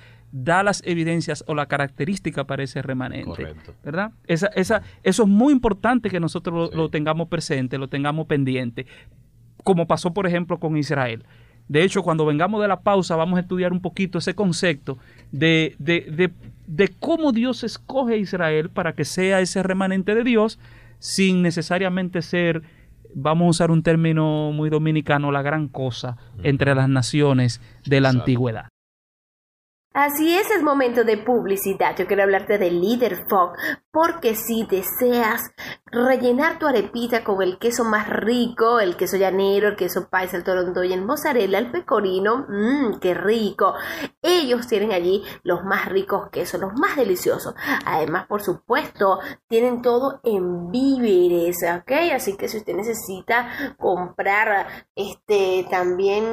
da 0.44 0.62
las 0.62 0.82
evidencias 0.84 1.42
o 1.46 1.54
la 1.54 1.66
característica 1.66 2.44
para 2.44 2.62
ese 2.62 2.82
remanente. 2.82 3.24
Correcto. 3.24 3.74
¿Verdad? 3.82 4.12
Esa, 4.26 4.48
esa, 4.48 4.82
eso 5.02 5.22
es 5.22 5.28
muy 5.28 5.52
importante 5.52 6.10
que 6.10 6.20
nosotros 6.20 6.70
lo, 6.72 6.76
lo 6.76 6.88
tengamos 6.90 7.28
presente, 7.28 7.78
lo 7.78 7.88
tengamos 7.88 8.26
pendiente, 8.26 8.86
como 9.64 9.86
pasó 9.86 10.12
por 10.12 10.26
ejemplo 10.26 10.58
con 10.58 10.76
Israel. 10.76 11.24
De 11.68 11.82
hecho, 11.82 12.02
cuando 12.02 12.26
vengamos 12.26 12.60
de 12.60 12.68
la 12.68 12.80
pausa, 12.80 13.16
vamos 13.16 13.38
a 13.38 13.40
estudiar 13.40 13.72
un 13.72 13.80
poquito 13.80 14.18
ese 14.18 14.34
concepto 14.34 14.98
de, 15.32 15.74
de, 15.78 16.02
de, 16.02 16.30
de 16.66 16.88
cómo 16.88 17.32
Dios 17.32 17.64
escoge 17.64 18.14
a 18.14 18.18
Israel 18.18 18.68
para 18.68 18.92
que 18.92 19.04
sea 19.04 19.40
ese 19.40 19.62
remanente 19.62 20.14
de 20.14 20.22
Dios, 20.22 20.60
sin 20.98 21.42
necesariamente 21.42 22.20
ser, 22.22 22.62
vamos 23.14 23.46
a 23.46 23.50
usar 23.50 23.70
un 23.70 23.82
término 23.82 24.52
muy 24.52 24.68
dominicano, 24.70 25.32
la 25.32 25.42
gran 25.42 25.68
cosa 25.68 26.18
entre 26.42 26.74
las 26.74 26.88
naciones 26.88 27.60
de 27.86 28.00
la 28.00 28.08
Exacto. 28.08 28.22
antigüedad. 28.22 28.68
Así 29.96 30.36
es, 30.36 30.50
es 30.50 30.62
momento 30.62 31.04
de 31.04 31.16
publicidad. 31.16 31.96
Yo 31.96 32.06
quiero 32.06 32.24
hablarte 32.24 32.58
de 32.58 32.70
Líder 32.70 33.24
Fog, 33.30 33.54
porque 33.90 34.34
si 34.34 34.66
deseas 34.66 35.40
rellenar 35.86 36.58
tu 36.58 36.66
arepita 36.66 37.24
con 37.24 37.40
el 37.40 37.58
queso 37.58 37.82
más 37.82 38.06
rico, 38.10 38.78
el 38.78 38.94
queso 38.96 39.16
llanero, 39.16 39.68
el 39.68 39.76
queso 39.76 40.10
paisa, 40.10 40.36
el 40.36 40.44
torontoy, 40.44 40.92
el 40.92 41.02
mozzarella, 41.02 41.58
el 41.58 41.70
pecorino, 41.70 42.44
mmm, 42.46 42.98
qué 43.00 43.14
rico. 43.14 43.72
Ellos 44.20 44.66
tienen 44.66 44.92
allí 44.92 45.24
los 45.44 45.64
más 45.64 45.86
ricos 45.86 46.28
quesos, 46.30 46.60
los 46.60 46.74
más 46.74 46.96
deliciosos. 46.96 47.54
Además, 47.86 48.26
por 48.26 48.42
supuesto, 48.42 49.20
tienen 49.48 49.80
todo 49.80 50.20
en 50.24 50.70
víveres, 50.70 51.56
¿ok? 51.62 52.12
Así 52.14 52.36
que 52.36 52.48
si 52.48 52.58
usted 52.58 52.74
necesita 52.74 53.76
comprar 53.78 54.66
este 54.94 55.66
también 55.70 56.26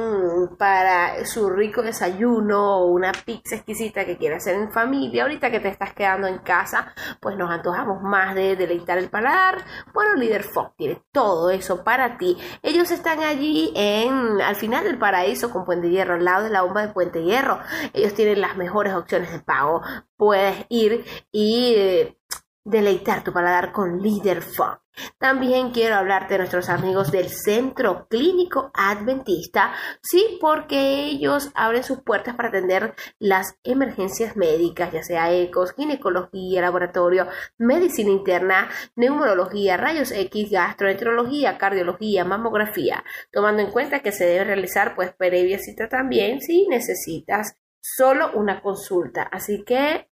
para 0.58 1.24
su 1.24 1.48
rico 1.48 1.80
desayuno 1.80 2.80
o 2.80 2.88
una 2.88 3.12
pizza 3.24 3.53
exquisita 3.56 4.04
que 4.04 4.16
quiera 4.16 4.36
hacer 4.36 4.54
en 4.54 4.70
familia, 4.70 5.22
ahorita 5.22 5.50
que 5.50 5.60
te 5.60 5.68
estás 5.68 5.92
quedando 5.92 6.26
en 6.26 6.38
casa, 6.38 6.92
pues 7.20 7.36
nos 7.36 7.50
antojamos 7.50 8.02
más 8.02 8.34
de 8.34 8.56
deleitar 8.56 8.98
el 8.98 9.10
paladar. 9.10 9.64
Bueno, 9.92 10.14
Líder 10.14 10.42
Fox 10.44 10.74
tiene 10.76 11.02
todo 11.12 11.50
eso 11.50 11.84
para 11.84 12.18
ti. 12.18 12.36
Ellos 12.62 12.90
están 12.90 13.20
allí 13.20 13.72
en 13.74 14.40
al 14.40 14.56
final 14.56 14.84
del 14.84 14.98
paraíso 14.98 15.50
con 15.50 15.64
Puente 15.64 15.90
Hierro, 15.90 16.14
al 16.14 16.24
lado 16.24 16.44
de 16.44 16.50
la 16.50 16.62
bomba 16.62 16.86
de 16.86 16.92
Puente 16.92 17.22
Hierro. 17.22 17.60
Ellos 17.92 18.14
tienen 18.14 18.40
las 18.40 18.56
mejores 18.56 18.94
opciones 18.94 19.32
de 19.32 19.40
pago. 19.40 19.82
Puedes 20.16 20.66
ir 20.68 21.04
y 21.32 21.74
eh, 21.76 22.18
deleitar 22.64 23.22
tu 23.22 23.32
paladar 23.32 23.72
con 23.72 24.02
Líder 24.02 24.42
Fog. 24.42 24.80
También 25.18 25.70
quiero 25.70 25.96
hablarte 25.96 26.34
de 26.34 26.38
nuestros 26.38 26.68
amigos 26.68 27.10
del 27.10 27.28
Centro 27.28 28.06
Clínico 28.08 28.70
Adventista, 28.74 29.72
sí, 30.02 30.38
porque 30.40 31.06
ellos 31.06 31.50
abren 31.54 31.82
sus 31.82 32.02
puertas 32.02 32.36
para 32.36 32.48
atender 32.48 32.94
las 33.18 33.58
emergencias 33.64 34.36
médicas, 34.36 34.92
ya 34.92 35.02
sea 35.02 35.32
ecos, 35.32 35.72
ginecología, 35.72 36.62
laboratorio, 36.62 37.26
medicina 37.58 38.10
interna, 38.10 38.68
neumología, 38.94 39.76
rayos 39.76 40.12
X, 40.12 40.50
gastroenterología, 40.50 41.58
cardiología, 41.58 42.24
mamografía, 42.24 43.04
tomando 43.32 43.62
en 43.62 43.72
cuenta 43.72 44.00
que 44.00 44.12
se 44.12 44.26
debe 44.26 44.44
realizar 44.44 44.94
pues 44.94 45.12
previa 45.12 45.58
cita 45.58 45.88
también 45.88 46.40
si 46.40 46.68
necesitas 46.68 47.56
solo 47.80 48.30
una 48.34 48.62
consulta. 48.62 49.24
Así 49.24 49.64
que 49.64 50.08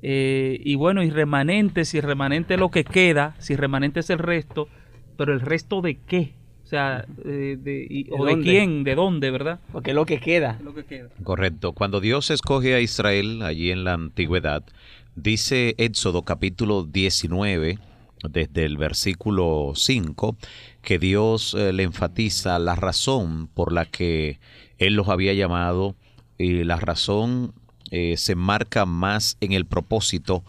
Eh, 0.00 0.62
y 0.64 0.76
bueno, 0.76 1.02
y 1.02 1.10
remanente, 1.10 1.84
si 1.84 2.00
remanente 2.00 2.54
es 2.54 2.60
lo 2.60 2.70
que 2.70 2.84
queda, 2.84 3.34
si 3.36 3.54
remanente 3.54 4.00
es 4.00 4.08
el 4.08 4.18
resto, 4.18 4.66
pero 5.18 5.34
el 5.34 5.42
resto 5.42 5.82
de 5.82 5.98
qué? 5.98 6.32
O 6.66 6.68
sea, 6.68 7.06
eh, 7.24 7.56
de, 7.60 7.86
y- 7.88 8.02
¿De 8.04 8.10
o 8.18 8.24
de 8.24 8.32
dónde? 8.32 8.50
quién, 8.50 8.82
de 8.82 8.96
dónde, 8.96 9.30
¿verdad? 9.30 9.60
Porque 9.70 9.90
es 9.92 9.94
lo 9.94 10.04
que 10.04 10.18
queda. 10.18 10.58
Lo 10.64 10.74
que 10.74 10.84
queda. 10.84 11.10
Correcto. 11.22 11.72
Cuando 11.72 12.00
Dios 12.00 12.30
escoge 12.32 12.74
a 12.74 12.80
Israel 12.80 13.42
allí 13.42 13.70
en 13.70 13.84
la 13.84 13.92
antigüedad, 13.92 14.64
dice 15.14 15.76
Éxodo 15.78 16.22
capítulo 16.22 16.82
19, 16.82 17.78
desde 18.28 18.64
el 18.64 18.78
versículo 18.78 19.74
5, 19.76 20.36
que 20.82 20.98
Dios 20.98 21.54
eh, 21.54 21.72
le 21.72 21.84
enfatiza 21.84 22.58
la 22.58 22.74
razón 22.74 23.46
por 23.54 23.70
la 23.72 23.84
que 23.84 24.40
Él 24.78 24.94
los 24.94 25.08
había 25.08 25.34
llamado 25.34 25.94
y 26.36 26.64
la 26.64 26.76
razón 26.80 27.52
eh, 27.92 28.16
se 28.16 28.34
marca 28.34 28.86
más 28.86 29.36
en 29.40 29.52
el 29.52 29.66
propósito 29.66 30.42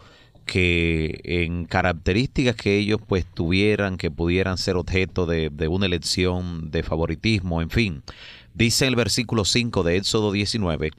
que 0.48 1.20
en 1.24 1.66
características 1.66 2.56
que 2.56 2.78
ellos 2.78 3.00
pues 3.06 3.26
tuvieran, 3.26 3.98
que 3.98 4.10
pudieran 4.10 4.56
ser 4.56 4.76
objeto 4.76 5.26
de, 5.26 5.50
de 5.50 5.68
una 5.68 5.86
elección, 5.86 6.70
de 6.70 6.82
favoritismo, 6.82 7.60
en 7.60 7.70
fin. 7.70 8.02
Dice 8.54 8.86
el 8.86 8.96
versículo 8.96 9.44
5 9.44 9.82
de 9.82 9.98
Éxodo 9.98 10.32
19, 10.32 10.90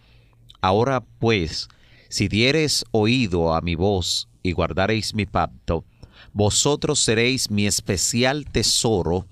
Ahora 0.61 1.03
pues, 1.19 1.67
si 2.09 2.27
diereis 2.27 2.85
oído 2.91 3.53
a 3.53 3.61
mi 3.61 3.75
voz 3.75 4.27
y 4.43 4.51
guardareis 4.51 5.13
mi 5.13 5.25
pacto, 5.25 5.85
vosotros 6.33 6.99
seréis 6.99 7.49
mi 7.49 7.65
especial 7.65 8.45
tesoro, 8.45 9.25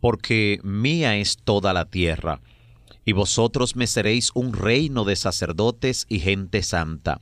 porque 0.00 0.58
mía 0.64 1.16
es 1.16 1.36
toda 1.36 1.72
la 1.72 1.84
tierra, 1.84 2.40
y 3.04 3.12
vosotros 3.12 3.76
me 3.76 3.86
seréis 3.86 4.30
un 4.34 4.52
reino 4.52 5.04
de 5.04 5.16
sacerdotes 5.16 6.06
y 6.08 6.18
gente 6.18 6.62
santa. 6.62 7.20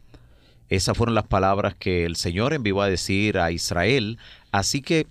Esas 0.69 0.97
fueron 0.97 1.15
las 1.15 1.27
palabras 1.27 1.75
que 1.75 2.05
el 2.05 2.17
Señor 2.17 2.53
envió 2.53 2.81
a 2.81 2.89
decir 2.89 3.39
a 3.39 3.51
Israel. 3.51 4.19
Así 4.53 4.81
que 4.81 5.01
eh, 5.01 5.07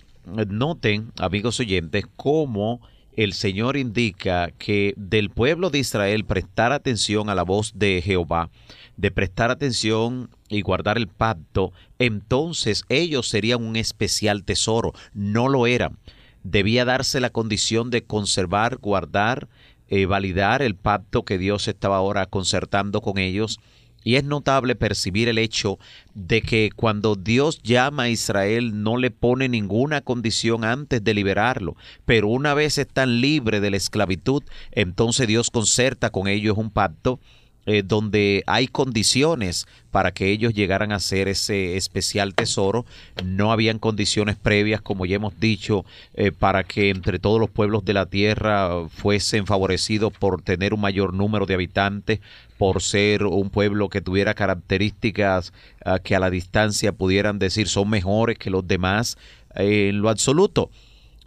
noten, 0.48 1.12
amigos 1.18 1.60
oyentes, 1.60 2.04
cómo 2.16 2.80
el 3.16 3.32
Señor 3.32 3.76
indica 3.76 4.50
que 4.58 4.94
del 4.96 5.30
pueblo 5.30 5.70
de 5.70 5.78
Israel 5.78 6.24
prestar 6.24 6.72
atención 6.72 7.28
a 7.28 7.34
la 7.34 7.44
voz 7.44 7.72
de 7.76 8.02
Jehová, 8.02 8.50
de 8.96 9.10
prestar 9.10 9.50
atención 9.50 10.30
y 10.48 10.62
guardar 10.62 10.96
el 10.96 11.08
pacto, 11.08 11.72
entonces 11.98 12.84
ellos 12.88 13.28
serían 13.28 13.64
un 13.64 13.76
especial 13.76 14.44
tesoro. 14.44 14.92
No 15.12 15.48
lo 15.48 15.66
eran. 15.66 15.98
Debía 16.42 16.84
darse 16.84 17.20
la 17.20 17.30
condición 17.30 17.90
de 17.90 18.02
conservar, 18.02 18.78
guardar, 18.78 19.48
eh, 19.88 20.06
validar 20.06 20.62
el 20.62 20.74
pacto 20.74 21.24
que 21.24 21.38
Dios 21.38 21.68
estaba 21.68 21.96
ahora 21.96 22.26
concertando 22.26 23.00
con 23.00 23.18
ellos. 23.18 23.60
Y 24.04 24.16
es 24.16 24.24
notable 24.24 24.76
percibir 24.76 25.28
el 25.28 25.38
hecho 25.38 25.78
de 26.14 26.42
que 26.42 26.70
cuando 26.76 27.16
Dios 27.16 27.62
llama 27.62 28.04
a 28.04 28.08
Israel 28.10 28.82
no 28.82 28.98
le 28.98 29.10
pone 29.10 29.48
ninguna 29.48 30.02
condición 30.02 30.64
antes 30.64 31.02
de 31.02 31.14
liberarlo, 31.14 31.74
pero 32.04 32.28
una 32.28 32.54
vez 32.54 32.78
están 32.78 33.20
libres 33.20 33.62
de 33.62 33.70
la 33.70 33.78
esclavitud, 33.78 34.42
entonces 34.70 35.26
Dios 35.26 35.50
concerta 35.50 36.10
con 36.10 36.28
ellos 36.28 36.56
un 36.56 36.70
pacto 36.70 37.18
eh, 37.66 37.82
donde 37.84 38.42
hay 38.46 38.68
condiciones 38.68 39.66
para 39.90 40.12
que 40.12 40.30
ellos 40.30 40.52
llegaran 40.54 40.92
a 40.92 41.00
ser 41.00 41.28
ese 41.28 41.76
especial 41.76 42.34
tesoro. 42.34 42.84
No 43.24 43.52
habían 43.52 43.78
condiciones 43.78 44.36
previas, 44.36 44.80
como 44.80 45.06
ya 45.06 45.16
hemos 45.16 45.38
dicho, 45.38 45.84
eh, 46.14 46.32
para 46.32 46.64
que 46.64 46.90
entre 46.90 47.18
todos 47.18 47.40
los 47.40 47.48
pueblos 47.48 47.84
de 47.84 47.94
la 47.94 48.06
tierra 48.06 48.88
fuesen 48.88 49.46
favorecidos 49.46 50.12
por 50.12 50.42
tener 50.42 50.74
un 50.74 50.80
mayor 50.80 51.14
número 51.14 51.46
de 51.46 51.54
habitantes, 51.54 52.20
por 52.58 52.82
ser 52.82 53.24
un 53.24 53.50
pueblo 53.50 53.88
que 53.88 54.00
tuviera 54.00 54.34
características 54.34 55.52
ah, 55.84 55.98
que 55.98 56.14
a 56.14 56.20
la 56.20 56.30
distancia 56.30 56.92
pudieran 56.92 57.38
decir 57.38 57.68
son 57.68 57.90
mejores 57.90 58.38
que 58.38 58.50
los 58.50 58.66
demás 58.66 59.16
eh, 59.54 59.88
en 59.90 60.00
lo 60.00 60.08
absoluto. 60.08 60.70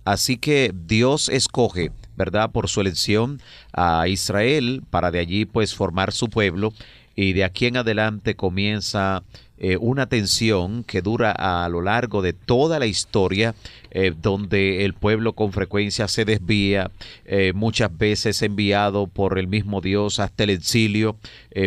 Así 0.06 0.38
que 0.38 0.71
Dios 0.73 1.30
escoge, 1.30 1.91
¿verdad? 2.17 2.51
Por 2.51 2.67
su 2.67 2.82
elección 2.82 3.39
a 3.71 4.08
Israel 4.08 4.84
para 4.89 5.12
de 5.12 5.19
allí 5.19 5.45
pues 5.45 5.75
formar 5.75 6.12
su 6.12 6.30
pueblo 6.30 6.73
y 7.15 7.34
de 7.34 7.43
aquí 7.43 7.65
en 7.65 7.77
adelante 7.77 8.36
comienza 8.36 9.23
eh, 9.60 9.75
una 9.77 10.06
tensión 10.06 10.84
que 10.84 11.01
dura 11.01 11.32
a 11.32 11.67
lo 11.67 11.82
largo 11.82 12.21
de 12.21 12.34
toda 12.34 12.77
la 12.77 12.86
historia 12.86 13.56
eh, 13.89 14.13
donde 14.15 14.86
el 14.86 14.93
pueblo 14.93 15.34
con 15.34 15.51
frecuencia 15.51 16.08
se 16.08 16.25
desvía, 16.25 16.91
eh, 17.25 17.53
muchas 17.56 17.97
veces 17.97 18.43
enviado 18.43 19.08
por 19.08 19.39
el 19.39 19.47
mismo 19.47 19.82
Dios 19.82 20.19
hasta 20.19 20.43
el 20.43 20.51
exilio, 20.51 21.17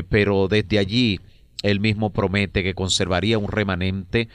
pero 0.09 0.47
desde 0.47 0.79
allí 0.79 1.19
él 1.65 1.81
mismo 1.81 2.11
promete 2.11 2.63
que 2.63 2.75
conservaría 2.75 3.39
un 3.39 3.49
remanente, 3.49 4.29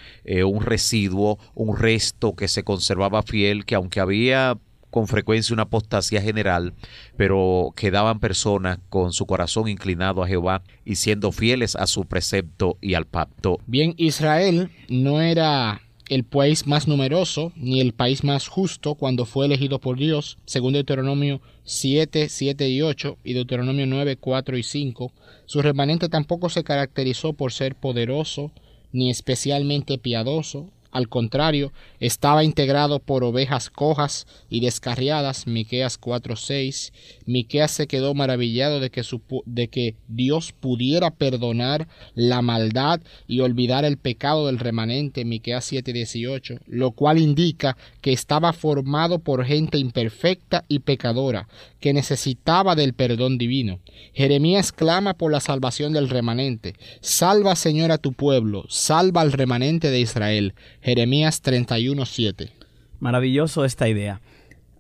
un 0.45 0.61
residuo, 0.61 1.39
un 1.55 1.77
resto 1.77 2.35
que 2.35 2.49
se 2.49 2.63
conservaba 2.63 3.23
fiel, 3.23 3.65
que 3.65 3.75
aunque 3.75 4.01
había 4.01 4.57
con 4.95 5.07
frecuencia 5.07 5.53
una 5.53 5.63
apostasía 5.63 6.21
general, 6.21 6.73
pero 7.17 7.73
quedaban 7.75 8.21
personas 8.21 8.79
con 8.87 9.11
su 9.11 9.25
corazón 9.25 9.67
inclinado 9.67 10.23
a 10.23 10.27
Jehová 10.29 10.63
y 10.85 10.95
siendo 10.95 11.33
fieles 11.33 11.75
a 11.75 11.85
su 11.85 12.05
precepto 12.05 12.77
y 12.79 12.93
al 12.93 13.05
pacto. 13.05 13.59
Bien, 13.67 13.93
Israel 13.97 14.69
no 14.87 15.19
era 15.19 15.81
el 16.07 16.23
país 16.23 16.65
más 16.65 16.87
numeroso 16.87 17.51
ni 17.57 17.81
el 17.81 17.91
país 17.91 18.23
más 18.23 18.47
justo 18.47 18.95
cuando 18.95 19.25
fue 19.25 19.47
elegido 19.47 19.79
por 19.79 19.97
Dios, 19.97 20.37
según 20.45 20.71
Deuteronomio 20.71 21.41
7, 21.65 22.29
7 22.29 22.69
y 22.69 22.81
8 22.81 23.17
y 23.21 23.33
Deuteronomio 23.33 23.87
9, 23.87 24.15
4 24.15 24.57
y 24.57 24.63
5. 24.63 25.11
Su 25.45 25.61
remanente 25.61 26.07
tampoco 26.07 26.47
se 26.47 26.63
caracterizó 26.63 27.33
por 27.33 27.51
ser 27.51 27.75
poderoso 27.75 28.53
ni 28.93 29.09
especialmente 29.09 29.97
piadoso, 29.97 30.69
al 30.95 31.09
contrario, 31.09 31.73
estaba 31.99 32.45
integrado 32.45 32.99
por 32.99 33.25
ovejas 33.25 33.69
cojas 33.69 34.27
y 34.49 34.61
descarriadas, 34.61 35.45
Miqueas 35.45 35.99
4:6. 35.99 36.93
Miqueas 37.25 37.71
se 37.71 37.85
quedó 37.87 38.13
maravillado 38.13 38.79
de 38.79 38.89
que, 38.89 39.95
Dios 40.07 40.53
pudiera 40.53 41.11
perdonar 41.11 41.89
la 42.13 42.41
maldad 42.41 43.01
y 43.27 43.41
olvidar 43.41 43.83
el 43.83 43.97
pecado 43.97 44.47
del 44.47 44.57
remanente, 44.57 45.25
Miqueas 45.25 45.65
7:18, 45.69 46.61
lo 46.65 46.91
cual 46.91 47.17
indica 47.17 47.75
que 47.99 48.13
estaba 48.13 48.53
formado 48.53 49.19
por 49.19 49.43
gente 49.43 49.77
imperfecta 49.77 50.63
y 50.69 50.79
pecadora, 50.79 51.49
que 51.81 51.91
necesitaba 51.91 52.75
del 52.75 52.93
perdón 52.93 53.37
divino. 53.37 53.81
Jeremías 54.13 54.71
clama 54.71 55.13
por 55.13 55.29
la 55.29 55.41
salvación 55.41 55.91
del 55.91 56.07
remanente. 56.07 56.75
Salva, 57.01 57.57
Señor, 57.57 57.91
a 57.91 57.97
tu 57.97 58.13
pueblo, 58.13 58.63
salva 58.69 59.19
al 59.19 59.33
remanente 59.33 59.91
de 59.91 59.99
Israel. 59.99 60.53
Jeremías 60.85 61.41
31:7. 61.41 62.51
Maravilloso 62.99 63.65
esta 63.65 63.89
idea. 63.89 64.21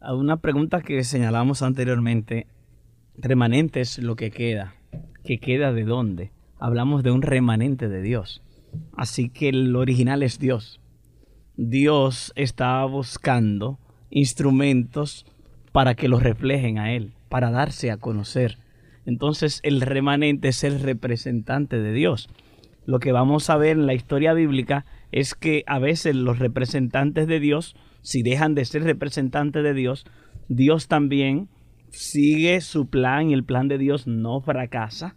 Una 0.07 0.37
pregunta 0.37 0.81
que 0.81 1.03
señalamos 1.03 1.63
anteriormente, 1.63 2.45
remanente 3.17 3.81
es 3.81 3.97
lo 3.97 4.15
que 4.15 4.29
queda. 4.29 4.75
¿Que 5.23 5.39
queda 5.39 5.73
de 5.73 5.83
dónde? 5.83 6.31
Hablamos 6.59 7.01
de 7.01 7.09
un 7.09 7.23
remanente 7.23 7.89
de 7.89 8.03
Dios. 8.03 8.43
Así 8.95 9.29
que 9.29 9.49
el 9.49 9.75
original 9.75 10.21
es 10.21 10.37
Dios. 10.37 10.79
Dios 11.57 12.33
está 12.35 12.85
buscando 12.85 13.79
instrumentos 14.11 15.25
para 15.71 15.95
que 15.95 16.07
lo 16.07 16.19
reflejen 16.19 16.77
a 16.77 16.93
Él, 16.93 17.13
para 17.29 17.49
darse 17.49 17.89
a 17.89 17.97
conocer. 17.97 18.59
Entonces 19.07 19.59
el 19.63 19.81
remanente 19.81 20.49
es 20.49 20.63
el 20.63 20.81
representante 20.81 21.79
de 21.79 21.93
Dios. 21.93 22.29
Lo 22.85 22.99
que 22.99 23.11
vamos 23.11 23.49
a 23.49 23.57
ver 23.57 23.77
en 23.77 23.87
la 23.87 23.95
historia 23.95 24.33
bíblica 24.33 24.85
es 25.15 25.33
que 25.33 25.63
a 25.65 25.79
veces 25.79 26.13
los 26.13 26.39
representantes 26.39 27.25
de 27.25 27.39
Dios, 27.39 27.77
si 28.01 28.21
dejan 28.21 28.53
de 28.53 28.65
ser 28.65 28.83
representantes 28.83 29.63
de 29.63 29.73
Dios, 29.73 30.05
Dios 30.49 30.89
también 30.89 31.47
sigue 31.89 32.59
su 32.59 32.89
plan 32.89 33.29
y 33.29 33.33
el 33.33 33.45
plan 33.45 33.69
de 33.69 33.77
Dios 33.77 34.07
no 34.07 34.41
fracasa, 34.41 35.15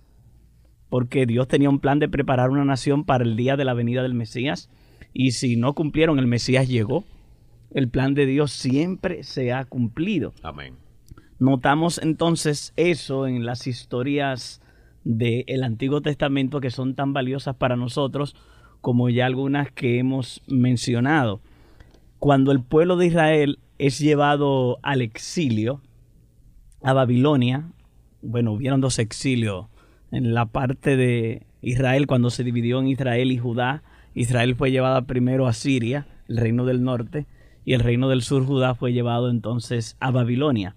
porque 0.89 1.27
Dios 1.27 1.49
tenía 1.49 1.69
un 1.69 1.81
plan 1.81 1.99
de 1.99 2.09
preparar 2.09 2.51
una 2.51 2.65
nación 2.65 3.05
para 3.05 3.25
el 3.25 3.35
día 3.35 3.57
de 3.57 3.65
la 3.65 3.75
venida 3.75 4.03
del 4.03 4.15
Mesías, 4.15 4.71
y 5.13 5.33
si 5.33 5.57
no 5.57 5.75
cumplieron, 5.75 6.21
el 6.21 6.29
Mesías 6.29 6.69
llegó. 6.69 7.05
El 7.73 7.89
plan 7.89 8.15
de 8.15 8.25
Dios 8.25 8.53
siempre 8.53 9.25
se 9.25 9.53
ha 9.53 9.65
cumplido. 9.65 10.33
Amén. 10.45 10.77
Notamos 11.41 11.99
entonces 12.01 12.73
eso 12.77 13.27
en 13.27 13.45
las 13.45 13.67
historias 13.67 14.63
del 15.03 15.65
Antiguo 15.65 16.03
Testamento 16.03 16.61
que 16.61 16.71
son 16.71 16.95
tan 16.95 17.13
valiosas 17.13 17.57
para 17.57 17.75
nosotros 17.75 18.37
como 18.81 19.09
ya 19.09 19.27
algunas 19.27 19.71
que 19.73 19.99
hemos 19.99 20.43
mencionado. 20.47 21.41
Cuando 22.19 22.53
el 22.53 22.63
pueblo 22.63 22.97
de 22.97 23.07
Israel 23.07 23.59
es 23.79 23.99
llevado 23.99 24.79
al 24.83 25.03
exilio, 25.03 25.81
a 26.83 26.93
Babilonia, 26.93 27.71
bueno, 28.23 28.53
hubieron 28.53 28.81
dos 28.81 28.99
exilios 28.99 29.67
en 30.11 30.35
la 30.35 30.47
parte 30.47 30.97
de 30.97 31.47
Israel 31.61 32.07
cuando 32.07 32.31
se 32.31 32.45
dividió 32.45 32.81
en 32.81 32.89
Israel 32.89 33.33
y 33.33 33.39
Judá. 33.39 33.83
Israel 34.15 34.55
fue 34.57 34.71
llevada 34.71 35.03
primero 35.03 35.47
a 35.47 35.53
Siria, 35.53 36.07
el 36.29 36.39
reino 36.39 36.65
del 36.65 36.83
norte, 36.83 37.27
y 37.65 37.75
el 37.75 37.81
reino 37.81 38.09
del 38.09 38.23
sur, 38.23 38.45
Judá, 38.47 38.75
fue 38.75 38.93
llevado 38.93 39.31
entonces 39.31 39.97
a 40.01 40.11
Babilonia. 40.11 40.75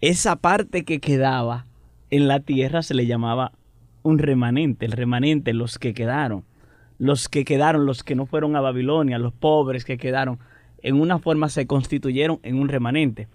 Esa 0.00 0.36
parte 0.36 0.84
que 0.84 1.00
quedaba 1.00 1.66
en 2.10 2.28
la 2.28 2.40
tierra 2.40 2.82
se 2.82 2.94
le 2.94 3.06
llamaba 3.06 3.52
un 4.02 4.18
remanente, 4.18 4.86
el 4.86 4.92
remanente, 4.92 5.52
los 5.52 5.78
que 5.78 5.94
quedaron 5.94 6.44
los 6.98 7.28
que 7.28 7.44
quedaron, 7.44 7.86
los 7.86 8.02
que 8.02 8.14
no 8.14 8.26
fueron 8.26 8.56
a 8.56 8.60
Babilonia, 8.60 9.18
los 9.18 9.32
pobres 9.32 9.84
que 9.84 9.98
quedaron, 9.98 10.38
en 10.82 11.00
una 11.00 11.18
forma 11.18 11.48
se 11.48 11.66
constituyeron 11.66 12.40
en 12.42 12.58
un 12.58 12.68
remanente. 12.68 13.28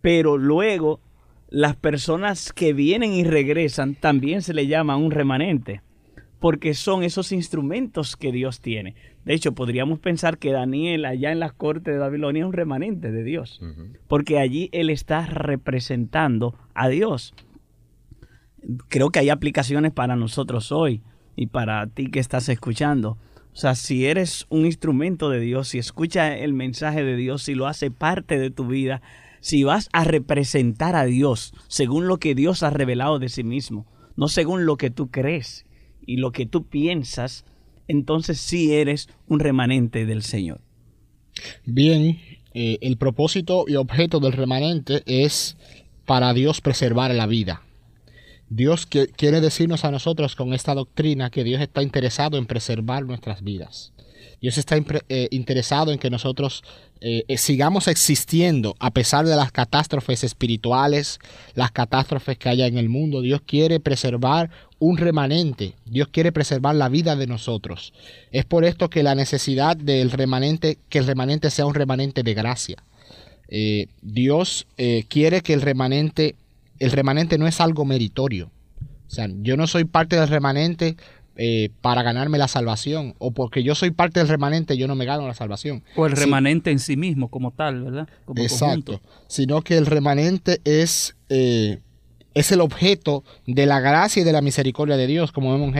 Pero 0.00 0.38
luego 0.38 1.00
las 1.48 1.76
personas 1.76 2.52
que 2.52 2.72
vienen 2.72 3.12
y 3.12 3.24
regresan 3.24 3.94
también 3.94 4.42
se 4.42 4.54
le 4.54 4.66
llama 4.66 4.96
un 4.96 5.10
remanente, 5.10 5.82
porque 6.38 6.74
son 6.74 7.02
esos 7.02 7.32
instrumentos 7.32 8.16
que 8.16 8.32
Dios 8.32 8.60
tiene. 8.60 8.94
De 9.24 9.34
hecho, 9.34 9.52
podríamos 9.52 9.98
pensar 9.98 10.38
que 10.38 10.52
Daniel 10.52 11.04
allá 11.04 11.32
en 11.32 11.40
las 11.40 11.52
cortes 11.52 11.92
de 11.92 12.00
Babilonia 12.00 12.42
es 12.42 12.46
un 12.46 12.52
remanente 12.52 13.10
de 13.10 13.24
Dios, 13.24 13.60
porque 14.08 14.38
allí 14.38 14.68
él 14.72 14.90
está 14.90 15.26
representando 15.26 16.54
a 16.74 16.88
Dios. 16.88 17.34
Creo 18.88 19.10
que 19.10 19.18
hay 19.18 19.30
aplicaciones 19.30 19.92
para 19.92 20.16
nosotros 20.16 20.70
hoy 20.70 21.02
y 21.36 21.46
para 21.46 21.86
ti 21.86 22.10
que 22.10 22.20
estás 22.20 22.48
escuchando. 22.48 23.18
O 23.52 23.56
sea, 23.56 23.74
si 23.74 24.06
eres 24.06 24.46
un 24.48 24.64
instrumento 24.64 25.28
de 25.28 25.40
Dios, 25.40 25.68
si 25.68 25.78
escuchas 25.78 26.38
el 26.40 26.52
mensaje 26.52 27.02
de 27.02 27.16
Dios, 27.16 27.42
si 27.42 27.54
lo 27.54 27.66
hace 27.66 27.90
parte 27.90 28.38
de 28.38 28.50
tu 28.50 28.66
vida, 28.66 29.02
si 29.40 29.64
vas 29.64 29.88
a 29.92 30.04
representar 30.04 30.94
a 30.94 31.04
Dios 31.04 31.52
según 31.68 32.06
lo 32.06 32.18
que 32.18 32.34
Dios 32.34 32.62
ha 32.62 32.70
revelado 32.70 33.18
de 33.18 33.28
sí 33.28 33.42
mismo, 33.42 33.86
no 34.16 34.28
según 34.28 34.66
lo 34.66 34.76
que 34.76 34.90
tú 34.90 35.10
crees 35.10 35.64
y 36.06 36.16
lo 36.16 36.30
que 36.30 36.46
tú 36.46 36.66
piensas, 36.66 37.44
entonces 37.88 38.38
sí 38.38 38.72
eres 38.72 39.08
un 39.26 39.40
remanente 39.40 40.06
del 40.06 40.22
Señor. 40.22 40.60
Bien, 41.64 42.18
eh, 42.52 42.78
el 42.82 42.96
propósito 42.96 43.64
y 43.66 43.76
objeto 43.76 44.20
del 44.20 44.32
remanente 44.32 45.02
es 45.06 45.56
para 46.06 46.32
Dios 46.34 46.60
preservar 46.60 47.14
la 47.14 47.26
vida. 47.26 47.62
Dios 48.50 48.86
quiere 48.86 49.40
decirnos 49.40 49.84
a 49.84 49.92
nosotros 49.92 50.34
con 50.34 50.52
esta 50.52 50.74
doctrina 50.74 51.30
que 51.30 51.44
Dios 51.44 51.62
está 51.62 51.82
interesado 51.82 52.36
en 52.36 52.46
preservar 52.46 53.04
nuestras 53.04 53.44
vidas. 53.44 53.92
Dios 54.40 54.58
está 54.58 54.76
eh, 55.08 55.28
interesado 55.30 55.92
en 55.92 56.00
que 56.00 56.10
nosotros 56.10 56.64
eh, 57.00 57.24
eh, 57.28 57.38
sigamos 57.38 57.86
existiendo 57.86 58.74
a 58.80 58.90
pesar 58.90 59.24
de 59.24 59.36
las 59.36 59.52
catástrofes 59.52 60.24
espirituales, 60.24 61.20
las 61.54 61.70
catástrofes 61.70 62.38
que 62.38 62.48
haya 62.48 62.66
en 62.66 62.76
el 62.76 62.88
mundo. 62.88 63.20
Dios 63.20 63.40
quiere 63.46 63.78
preservar 63.78 64.50
un 64.80 64.96
remanente. 64.96 65.74
Dios 65.84 66.08
quiere 66.08 66.32
preservar 66.32 66.74
la 66.74 66.88
vida 66.88 67.14
de 67.14 67.28
nosotros. 67.28 67.92
Es 68.32 68.46
por 68.46 68.64
esto 68.64 68.90
que 68.90 69.04
la 69.04 69.14
necesidad 69.14 69.76
del 69.76 70.10
remanente, 70.10 70.78
que 70.88 70.98
el 70.98 71.06
remanente 71.06 71.50
sea 71.50 71.66
un 71.66 71.74
remanente 71.74 72.24
de 72.24 72.34
gracia. 72.34 72.82
Dios 74.00 74.68
quiere 75.08 75.40
que 75.40 75.52
el 75.54 75.60
remanente 75.60 76.36
el 76.80 76.90
remanente 76.90 77.38
no 77.38 77.46
es 77.46 77.60
algo 77.60 77.84
meritorio. 77.84 78.50
O 79.06 79.10
sea, 79.10 79.28
yo 79.42 79.56
no 79.56 79.66
soy 79.66 79.84
parte 79.84 80.16
del 80.16 80.28
remanente 80.28 80.96
eh, 81.36 81.70
para 81.80 82.02
ganarme 82.02 82.38
la 82.38 82.48
salvación. 82.48 83.14
O 83.18 83.30
porque 83.30 83.62
yo 83.62 83.74
soy 83.74 83.90
parte 83.92 84.20
del 84.20 84.28
remanente, 84.28 84.76
yo 84.76 84.88
no 84.88 84.94
me 84.94 85.04
gano 85.04 85.26
la 85.26 85.34
salvación. 85.34 85.82
O 85.96 86.06
el 86.06 86.12
remanente 86.12 86.70
en 86.70 86.78
sí 86.78 86.96
mismo, 86.96 87.28
como 87.28 87.52
tal, 87.52 87.84
¿verdad? 87.84 88.08
exacto. 88.36 89.00
Sino 89.26 89.62
que 89.62 89.76
el 89.76 89.86
remanente 89.86 90.60
es, 90.64 91.16
eh, 91.28 91.78
es 92.34 92.52
el 92.52 92.60
objeto 92.60 93.24
de 93.46 93.66
la 93.66 93.80
gracia 93.80 94.22
y 94.22 94.24
de 94.24 94.32
la 94.32 94.42
misericordia 94.42 94.96
de 94.96 95.06
Dios, 95.06 95.32
como 95.32 95.52
vemos 95.52 95.74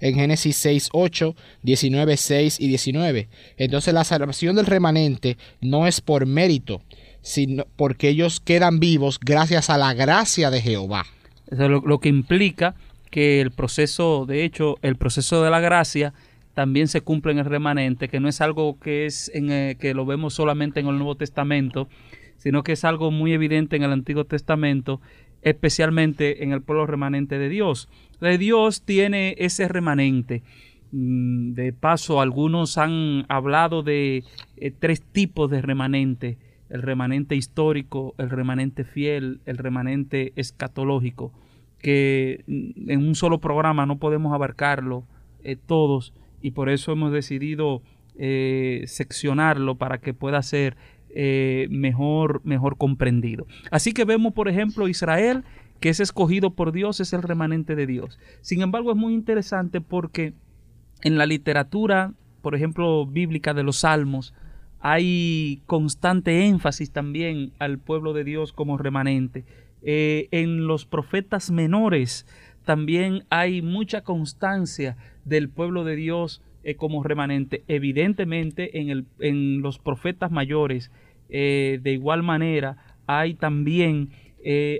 en 0.00 0.14
Génesis 0.14 0.56
6, 0.56 0.88
8, 0.92 1.36
19, 1.62 2.16
6 2.16 2.60
y 2.60 2.68
19. 2.68 3.28
Entonces 3.56 3.94
la 3.94 4.04
salvación 4.04 4.56
del 4.56 4.66
remanente 4.66 5.38
no 5.60 5.86
es 5.86 6.00
por 6.00 6.26
mérito, 6.26 6.82
sino 7.24 7.64
porque 7.76 8.10
ellos 8.10 8.38
quedan 8.38 8.78
vivos 8.78 9.18
gracias 9.18 9.70
a 9.70 9.78
la 9.78 9.94
gracia 9.94 10.50
de 10.50 10.60
Jehová. 10.60 11.06
Eso 11.50 11.64
es 11.64 11.70
lo, 11.70 11.98
que 11.98 12.10
implica 12.10 12.74
que 13.10 13.40
el 13.40 13.50
proceso, 13.50 14.26
de 14.26 14.44
hecho, 14.44 14.76
el 14.82 14.96
proceso 14.96 15.42
de 15.42 15.50
la 15.50 15.58
gracia 15.58 16.12
también 16.52 16.86
se 16.86 17.00
cumple 17.00 17.32
en 17.32 17.38
el 17.38 17.46
remanente, 17.46 18.08
que 18.08 18.20
no 18.20 18.28
es 18.28 18.42
algo 18.42 18.78
que 18.78 19.06
es 19.06 19.30
en 19.34 19.50
eh, 19.50 19.76
que 19.80 19.94
lo 19.94 20.04
vemos 20.04 20.34
solamente 20.34 20.80
en 20.80 20.86
el 20.86 20.98
Nuevo 20.98 21.14
Testamento, 21.14 21.88
sino 22.36 22.62
que 22.62 22.72
es 22.72 22.84
algo 22.84 23.10
muy 23.10 23.32
evidente 23.32 23.76
en 23.76 23.84
el 23.84 23.92
Antiguo 23.92 24.24
Testamento, 24.24 25.00
especialmente 25.40 26.44
en 26.44 26.52
el 26.52 26.60
pueblo 26.60 26.86
remanente 26.86 27.38
de 27.38 27.48
Dios. 27.48 27.88
De 28.20 28.36
Dios 28.36 28.82
tiene 28.82 29.34
ese 29.38 29.66
remanente. 29.66 30.42
Mm, 30.92 31.54
de 31.54 31.72
paso, 31.72 32.20
algunos 32.20 32.76
han 32.76 33.24
hablado 33.28 33.82
de 33.82 34.24
eh, 34.58 34.72
tres 34.78 35.00
tipos 35.00 35.50
de 35.50 35.62
remanente 35.62 36.36
el 36.74 36.82
remanente 36.82 37.36
histórico, 37.36 38.16
el 38.18 38.30
remanente 38.30 38.82
fiel, 38.82 39.40
el 39.46 39.58
remanente 39.58 40.32
escatológico, 40.34 41.32
que 41.78 42.42
en 42.48 42.98
un 42.98 43.14
solo 43.14 43.38
programa 43.38 43.86
no 43.86 44.00
podemos 44.00 44.34
abarcarlo 44.34 45.04
eh, 45.44 45.54
todos 45.54 46.14
y 46.42 46.50
por 46.50 46.68
eso 46.68 46.90
hemos 46.90 47.12
decidido 47.12 47.80
eh, 48.16 48.82
seccionarlo 48.88 49.76
para 49.76 49.98
que 49.98 50.14
pueda 50.14 50.42
ser 50.42 50.76
eh, 51.10 51.68
mejor, 51.70 52.40
mejor 52.42 52.76
comprendido. 52.76 53.46
Así 53.70 53.92
que 53.92 54.04
vemos, 54.04 54.32
por 54.32 54.48
ejemplo, 54.48 54.88
Israel, 54.88 55.44
que 55.78 55.90
es 55.90 56.00
escogido 56.00 56.54
por 56.54 56.72
Dios, 56.72 56.98
es 56.98 57.12
el 57.12 57.22
remanente 57.22 57.76
de 57.76 57.86
Dios. 57.86 58.18
Sin 58.40 58.62
embargo, 58.62 58.90
es 58.90 58.96
muy 58.96 59.14
interesante 59.14 59.80
porque 59.80 60.34
en 61.02 61.18
la 61.18 61.26
literatura, 61.26 62.14
por 62.42 62.56
ejemplo, 62.56 63.06
bíblica 63.06 63.54
de 63.54 63.62
los 63.62 63.76
salmos, 63.76 64.34
hay 64.86 65.62
constante 65.64 66.44
énfasis 66.44 66.90
también 66.90 67.52
al 67.58 67.78
pueblo 67.78 68.12
de 68.12 68.22
Dios 68.22 68.52
como 68.52 68.76
remanente. 68.76 69.46
Eh, 69.80 70.28
en 70.30 70.66
los 70.66 70.84
profetas 70.84 71.50
menores 71.50 72.26
también 72.66 73.24
hay 73.30 73.62
mucha 73.62 74.02
constancia 74.02 74.98
del 75.24 75.48
pueblo 75.48 75.84
de 75.84 75.96
Dios 75.96 76.42
eh, 76.64 76.74
como 76.74 77.02
remanente. 77.02 77.64
Evidentemente 77.66 78.78
en, 78.78 78.90
el, 78.90 79.06
en 79.20 79.62
los 79.62 79.78
profetas 79.78 80.30
mayores 80.30 80.90
eh, 81.30 81.80
de 81.82 81.92
igual 81.92 82.22
manera 82.22 82.76
hay 83.06 83.32
también 83.32 84.10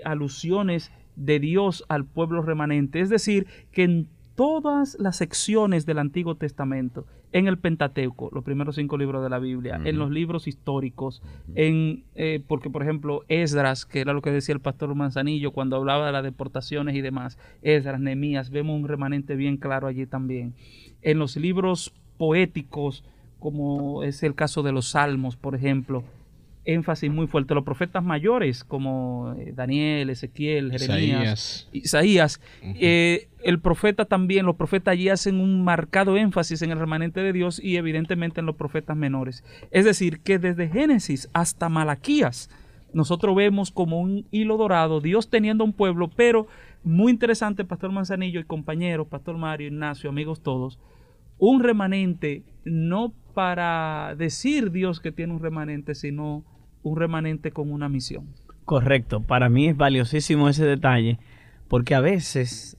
alusiones 0.03 0.91
de 1.15 1.39
Dios 1.39 1.83
al 1.89 2.05
pueblo 2.05 2.43
remanente. 2.43 2.99
Es 2.99 3.09
decir, 3.09 3.47
que 3.71 3.81
en 3.81 4.07
todas 4.35 4.97
las 4.99 5.17
secciones 5.17 5.87
del 5.87 5.97
Antiguo 5.97 6.35
Testamento, 6.35 7.07
en 7.35 7.49
el 7.49 7.57
Pentateuco, 7.57 8.29
los 8.31 8.45
primeros 8.45 8.77
cinco 8.77 8.97
libros 8.97 9.21
de 9.21 9.29
la 9.29 9.39
Biblia, 9.39 9.81
en 9.83 9.99
los 9.99 10.09
libros 10.09 10.47
históricos, 10.47 11.21
en 11.53 12.05
eh, 12.15 12.41
porque 12.47 12.69
por 12.69 12.81
ejemplo 12.81 13.25
Esdras, 13.27 13.85
que 13.85 13.99
era 13.99 14.13
lo 14.13 14.21
que 14.21 14.31
decía 14.31 14.55
el 14.55 14.61
pastor 14.61 14.95
Manzanillo 14.95 15.51
cuando 15.51 15.75
hablaba 15.75 16.05
de 16.05 16.13
las 16.13 16.23
deportaciones 16.23 16.95
y 16.95 17.01
demás, 17.01 17.37
Esdras, 17.61 17.99
Nehemías, 17.99 18.51
vemos 18.51 18.79
un 18.79 18.87
remanente 18.87 19.35
bien 19.35 19.57
claro 19.57 19.87
allí 19.87 20.05
también. 20.05 20.53
En 21.01 21.19
los 21.19 21.35
libros 21.35 21.93
poéticos, 22.17 23.03
como 23.37 24.03
es 24.03 24.23
el 24.23 24.33
caso 24.33 24.63
de 24.63 24.71
los 24.71 24.91
Salmos, 24.91 25.35
por 25.35 25.55
ejemplo, 25.55 26.05
énfasis 26.65 27.11
muy 27.11 27.27
fuerte. 27.27 27.53
Los 27.53 27.63
profetas 27.63 28.03
mayores 28.03 28.63
como 28.63 29.33
eh, 29.37 29.53
Daniel, 29.55 30.09
Ezequiel, 30.09 30.71
Jeremías, 30.71 31.69
Isaías, 31.71 32.41
eh, 32.61 33.29
el 33.43 33.59
profeta 33.59 34.05
también, 34.05 34.45
los 34.45 34.55
profetas 34.55 34.93
allí 34.93 35.09
hacen 35.09 35.39
un 35.39 35.63
marcado 35.63 36.17
énfasis 36.17 36.61
en 36.63 36.71
el 36.71 36.79
remanente 36.79 37.21
de 37.21 37.31
Dios 37.31 37.59
y 37.63 37.77
evidentemente 37.77 38.39
en 38.39 38.47
los 38.47 38.55
profetas 38.55 38.97
menores. 38.97 39.43
Es 39.71 39.85
decir, 39.85 40.19
que 40.19 40.39
desde 40.39 40.67
Génesis 40.67 41.29
hasta 41.33 41.69
Malaquías, 41.69 42.49
nosotros 42.93 43.35
vemos 43.35 43.71
como 43.71 43.99
un 43.99 44.25
hilo 44.31 44.57
dorado, 44.57 45.01
Dios 45.01 45.29
teniendo 45.29 45.63
un 45.63 45.73
pueblo, 45.73 46.09
pero 46.15 46.47
muy 46.83 47.11
interesante, 47.11 47.65
Pastor 47.65 47.91
Manzanillo 47.91 48.39
y 48.39 48.45
compañeros, 48.45 49.07
Pastor 49.07 49.37
Mario, 49.37 49.67
Ignacio, 49.67 50.09
amigos 50.09 50.41
todos, 50.41 50.79
un 51.37 51.61
remanente 51.61 52.43
no 52.63 53.13
para 53.33 54.15
decir 54.17 54.71
Dios 54.71 55.01
que 55.01 55.11
tiene 55.11 55.33
un 55.33 55.41
remanente, 55.41 55.93
sino 55.93 56.43
un 56.85 56.97
remanente 56.97 57.51
con 57.51 57.71
una 57.71 57.89
misión. 57.89 58.27
Correcto, 58.63 59.21
para 59.21 59.49
mí 59.49 59.67
es 59.67 59.77
valiosísimo 59.77 60.49
ese 60.49 60.65
detalle 60.65 61.19
porque 61.67 61.95
a 61.95 61.99
veces 61.99 62.77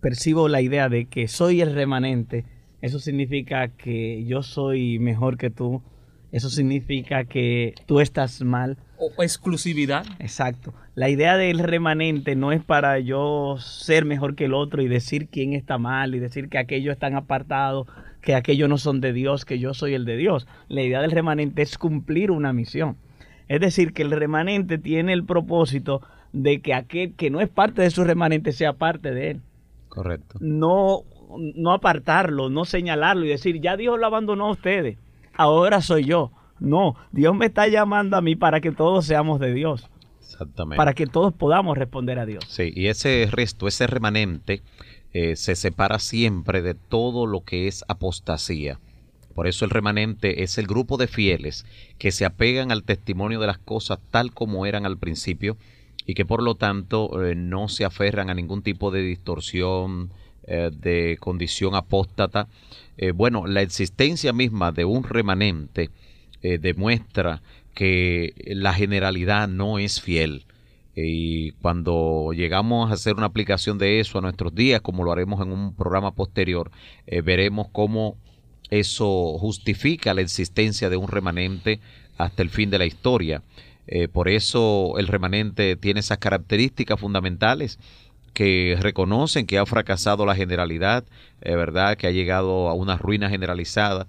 percibo 0.00 0.48
la 0.48 0.60
idea 0.60 0.88
de 0.88 1.06
que 1.06 1.28
soy 1.28 1.60
el 1.60 1.74
remanente, 1.74 2.44
eso 2.80 2.98
significa 2.98 3.68
que 3.68 4.24
yo 4.24 4.42
soy 4.42 4.98
mejor 4.98 5.36
que 5.36 5.50
tú, 5.50 5.82
eso 6.30 6.50
significa 6.50 7.24
que 7.24 7.74
tú 7.86 8.00
estás 8.00 8.42
mal. 8.42 8.76
O 8.98 9.22
exclusividad. 9.22 10.04
Exacto. 10.18 10.74
La 10.94 11.08
idea 11.08 11.36
del 11.36 11.58
remanente 11.58 12.36
no 12.36 12.52
es 12.52 12.62
para 12.62 12.98
yo 12.98 13.56
ser 13.58 14.04
mejor 14.04 14.34
que 14.34 14.44
el 14.44 14.54
otro 14.54 14.82
y 14.82 14.88
decir 14.88 15.28
quién 15.28 15.54
está 15.54 15.78
mal 15.78 16.14
y 16.14 16.20
decir 16.20 16.48
que 16.48 16.58
aquellos 16.58 16.92
están 16.92 17.14
apartados, 17.14 17.86
que 18.20 18.34
aquellos 18.34 18.68
no 18.68 18.78
son 18.78 19.00
de 19.00 19.12
Dios, 19.12 19.44
que 19.44 19.58
yo 19.58 19.74
soy 19.74 19.94
el 19.94 20.04
de 20.04 20.16
Dios. 20.16 20.46
La 20.68 20.82
idea 20.82 21.00
del 21.00 21.10
remanente 21.10 21.62
es 21.62 21.78
cumplir 21.78 22.30
una 22.30 22.52
misión. 22.52 22.96
Es 23.48 23.60
decir, 23.60 23.92
que 23.92 24.02
el 24.02 24.10
remanente 24.10 24.78
tiene 24.78 25.12
el 25.12 25.24
propósito 25.24 26.00
de 26.32 26.60
que 26.60 26.74
aquel 26.74 27.14
que 27.14 27.30
no 27.30 27.40
es 27.40 27.48
parte 27.48 27.82
de 27.82 27.90
su 27.90 28.04
remanente 28.04 28.52
sea 28.52 28.72
parte 28.72 29.12
de 29.12 29.32
él. 29.32 29.40
Correcto. 29.88 30.38
No, 30.40 31.02
no 31.38 31.72
apartarlo, 31.72 32.50
no 32.50 32.64
señalarlo 32.64 33.24
y 33.24 33.28
decir, 33.28 33.60
ya 33.60 33.76
Dios 33.76 33.98
lo 33.98 34.06
abandonó 34.06 34.46
a 34.46 34.52
ustedes, 34.52 34.98
ahora 35.34 35.80
soy 35.80 36.04
yo. 36.04 36.32
No, 36.60 36.96
Dios 37.12 37.34
me 37.34 37.46
está 37.46 37.68
llamando 37.68 38.16
a 38.16 38.20
mí 38.20 38.36
para 38.36 38.60
que 38.60 38.72
todos 38.72 39.06
seamos 39.06 39.40
de 39.40 39.52
Dios. 39.52 39.88
Exactamente. 40.20 40.76
Para 40.76 40.94
que 40.94 41.06
todos 41.06 41.32
podamos 41.32 41.76
responder 41.76 42.18
a 42.18 42.26
Dios. 42.26 42.44
Sí, 42.48 42.72
y 42.74 42.86
ese 42.86 43.28
resto, 43.30 43.68
ese 43.68 43.86
remanente, 43.86 44.62
eh, 45.12 45.36
se 45.36 45.54
separa 45.54 45.98
siempre 45.98 46.62
de 46.62 46.74
todo 46.74 47.26
lo 47.26 47.42
que 47.44 47.68
es 47.68 47.84
apostasía. 47.88 48.80
Por 49.34 49.46
eso 49.46 49.64
el 49.64 49.70
remanente 49.70 50.42
es 50.42 50.58
el 50.58 50.66
grupo 50.66 50.96
de 50.96 51.08
fieles 51.08 51.66
que 51.98 52.12
se 52.12 52.24
apegan 52.24 52.70
al 52.70 52.84
testimonio 52.84 53.40
de 53.40 53.48
las 53.48 53.58
cosas 53.58 53.98
tal 54.10 54.32
como 54.32 54.64
eran 54.66 54.86
al 54.86 54.96
principio 54.96 55.56
y 56.06 56.14
que 56.14 56.24
por 56.24 56.42
lo 56.42 56.54
tanto 56.54 57.24
eh, 57.24 57.34
no 57.34 57.68
se 57.68 57.84
aferran 57.84 58.30
a 58.30 58.34
ningún 58.34 58.62
tipo 58.62 58.90
de 58.90 59.02
distorsión, 59.02 60.10
eh, 60.46 60.70
de 60.72 61.16
condición 61.18 61.74
apóstata. 61.74 62.48
Eh, 62.96 63.12
bueno, 63.12 63.46
la 63.46 63.62
existencia 63.62 64.32
misma 64.32 64.72
de 64.72 64.84
un 64.84 65.04
remanente 65.04 65.90
demuestra 66.60 67.40
que 67.72 68.34
la 68.44 68.74
generalidad 68.74 69.48
no 69.48 69.78
es 69.78 70.02
fiel. 70.02 70.44
Y 70.94 71.52
cuando 71.52 72.32
llegamos 72.34 72.90
a 72.90 72.94
hacer 72.94 73.14
una 73.14 73.24
aplicación 73.24 73.78
de 73.78 73.98
eso 73.98 74.18
a 74.18 74.20
nuestros 74.20 74.54
días, 74.54 74.82
como 74.82 75.04
lo 75.04 75.12
haremos 75.12 75.40
en 75.40 75.50
un 75.50 75.74
programa 75.74 76.14
posterior, 76.14 76.70
veremos 77.06 77.68
cómo 77.72 78.18
eso 78.70 79.38
justifica 79.38 80.14
la 80.14 80.20
existencia 80.20 80.90
de 80.90 80.96
un 80.96 81.08
remanente 81.08 81.80
hasta 82.16 82.42
el 82.42 82.50
fin 82.50 82.70
de 82.70 82.78
la 82.78 82.86
historia. 82.86 83.42
Eh, 83.86 84.08
por 84.08 84.28
eso 84.28 84.94
el 84.98 85.08
remanente 85.08 85.76
tiene 85.76 86.00
esas 86.00 86.18
características 86.18 86.98
fundamentales 86.98 87.78
que 88.32 88.76
reconocen 88.80 89.46
que 89.46 89.58
ha 89.58 89.66
fracasado 89.66 90.26
la 90.26 90.34
generalidad, 90.34 91.04
eh, 91.40 91.54
¿verdad? 91.54 91.96
Que 91.96 92.06
ha 92.06 92.10
llegado 92.10 92.68
a 92.68 92.74
una 92.74 92.96
ruina 92.96 93.28
generalizada 93.30 94.06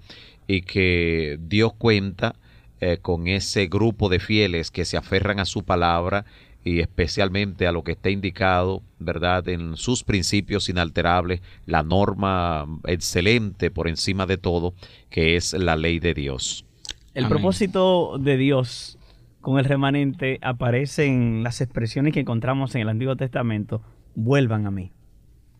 y 0.47 0.61
que 0.61 1.37
Dios 1.39 1.73
cuenta 1.73 2.35
eh, 2.81 2.97
con 3.01 3.27
ese 3.27 3.67
grupo 3.67 4.09
de 4.09 4.19
fieles 4.19 4.71
que 4.71 4.85
se 4.85 4.97
aferran 4.97 5.39
a 5.39 5.45
su 5.45 5.63
palabra 5.63 6.25
y 6.65 6.79
especialmente 6.79 7.67
a 7.67 7.71
lo 7.71 7.83
que 7.83 7.91
está 7.91 8.09
indicado, 8.09 8.81
¿verdad?, 8.97 9.47
en 9.47 9.77
sus 9.77 10.03
principios 10.03 10.67
inalterables, 10.67 11.41
la 11.67 11.83
norma 11.83 12.65
excelente 12.87 13.69
por 13.69 13.87
encima 13.87 14.25
de 14.25 14.37
todo, 14.37 14.73
que 15.11 15.35
es 15.35 15.53
la 15.53 15.75
ley 15.75 15.99
de 15.99 16.15
Dios. 16.15 16.65
El 17.13 17.27
propósito 17.27 18.17
de 18.17 18.35
Dios 18.35 18.97
con 19.41 19.59
el 19.59 19.65
remanente 19.65 20.39
aparece 20.41 21.05
en 21.05 21.43
las 21.43 21.61
expresiones 21.61 22.13
que 22.13 22.21
encontramos 22.21 22.73
en 22.73 22.81
el 22.81 22.89
Antiguo 22.89 23.15
Testamento, 23.15 23.83
vuelvan 24.15 24.65
a 24.65 24.71
mí, 24.71 24.91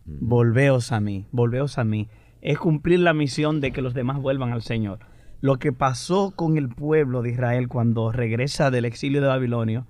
volveos 0.04 0.90
a 0.90 0.98
mí, 0.98 1.24
volveos 1.30 1.78
a 1.78 1.84
mí. 1.84 2.08
Es 2.42 2.58
cumplir 2.58 2.98
la 2.98 3.14
misión 3.14 3.60
de 3.60 3.70
que 3.70 3.80
los 3.80 3.94
demás 3.94 4.20
vuelvan 4.20 4.52
al 4.52 4.62
Señor. 4.62 4.98
Lo 5.40 5.60
que 5.60 5.72
pasó 5.72 6.32
con 6.34 6.58
el 6.58 6.68
pueblo 6.68 7.22
de 7.22 7.30
Israel 7.30 7.68
cuando 7.68 8.10
regresa 8.10 8.72
del 8.72 8.86
exilio 8.86 9.20
de 9.20 9.28
Babilonia 9.28 9.86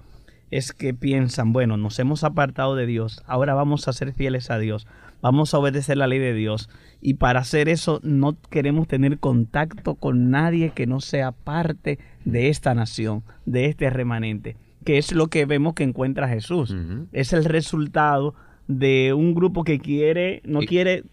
es 0.51 0.73
que 0.73 0.95
piensan, 0.95 1.53
bueno, 1.53 1.77
nos 1.77 1.99
hemos 1.99 2.25
apartado 2.25 2.77
de 2.77 2.87
Dios, 2.87 3.23
ahora 3.27 3.55
vamos 3.55 3.89
a 3.89 3.93
ser 3.93 4.13
fieles 4.13 4.51
a 4.51 4.59
Dios, 4.59 4.87
vamos 5.21 5.55
a 5.55 5.59
obedecer 5.59 5.97
la 5.97 6.07
ley 6.07 6.19
de 6.19 6.35
Dios. 6.35 6.69
Y 7.01 7.15
para 7.15 7.41
hacer 7.41 7.69
eso 7.69 8.01
no 8.03 8.37
queremos 8.51 8.89
tener 8.89 9.19
contacto 9.19 9.95
con 9.95 10.31
nadie 10.31 10.71
que 10.71 10.87
no 10.87 11.01
sea 11.01 11.33
parte 11.33 11.99
de 12.25 12.49
esta 12.49 12.75
nación, 12.75 13.23
de 13.45 13.67
este 13.67 13.91
remanente, 13.91 14.57
que 14.85 14.99
es 14.99 15.13
lo 15.13 15.29
que 15.29 15.47
vemos 15.47 15.75
que 15.75 15.85
encuentra 15.85 16.29
Jesús. 16.29 16.75
Es 17.13 17.33
el 17.33 17.45
resultado 17.45 18.35
de 18.69 19.13
un 19.15 19.35
grupo 19.35 19.65
que 19.65 19.79
quiere, 19.79 20.43
no 20.45 20.61
quiere 20.61 21.05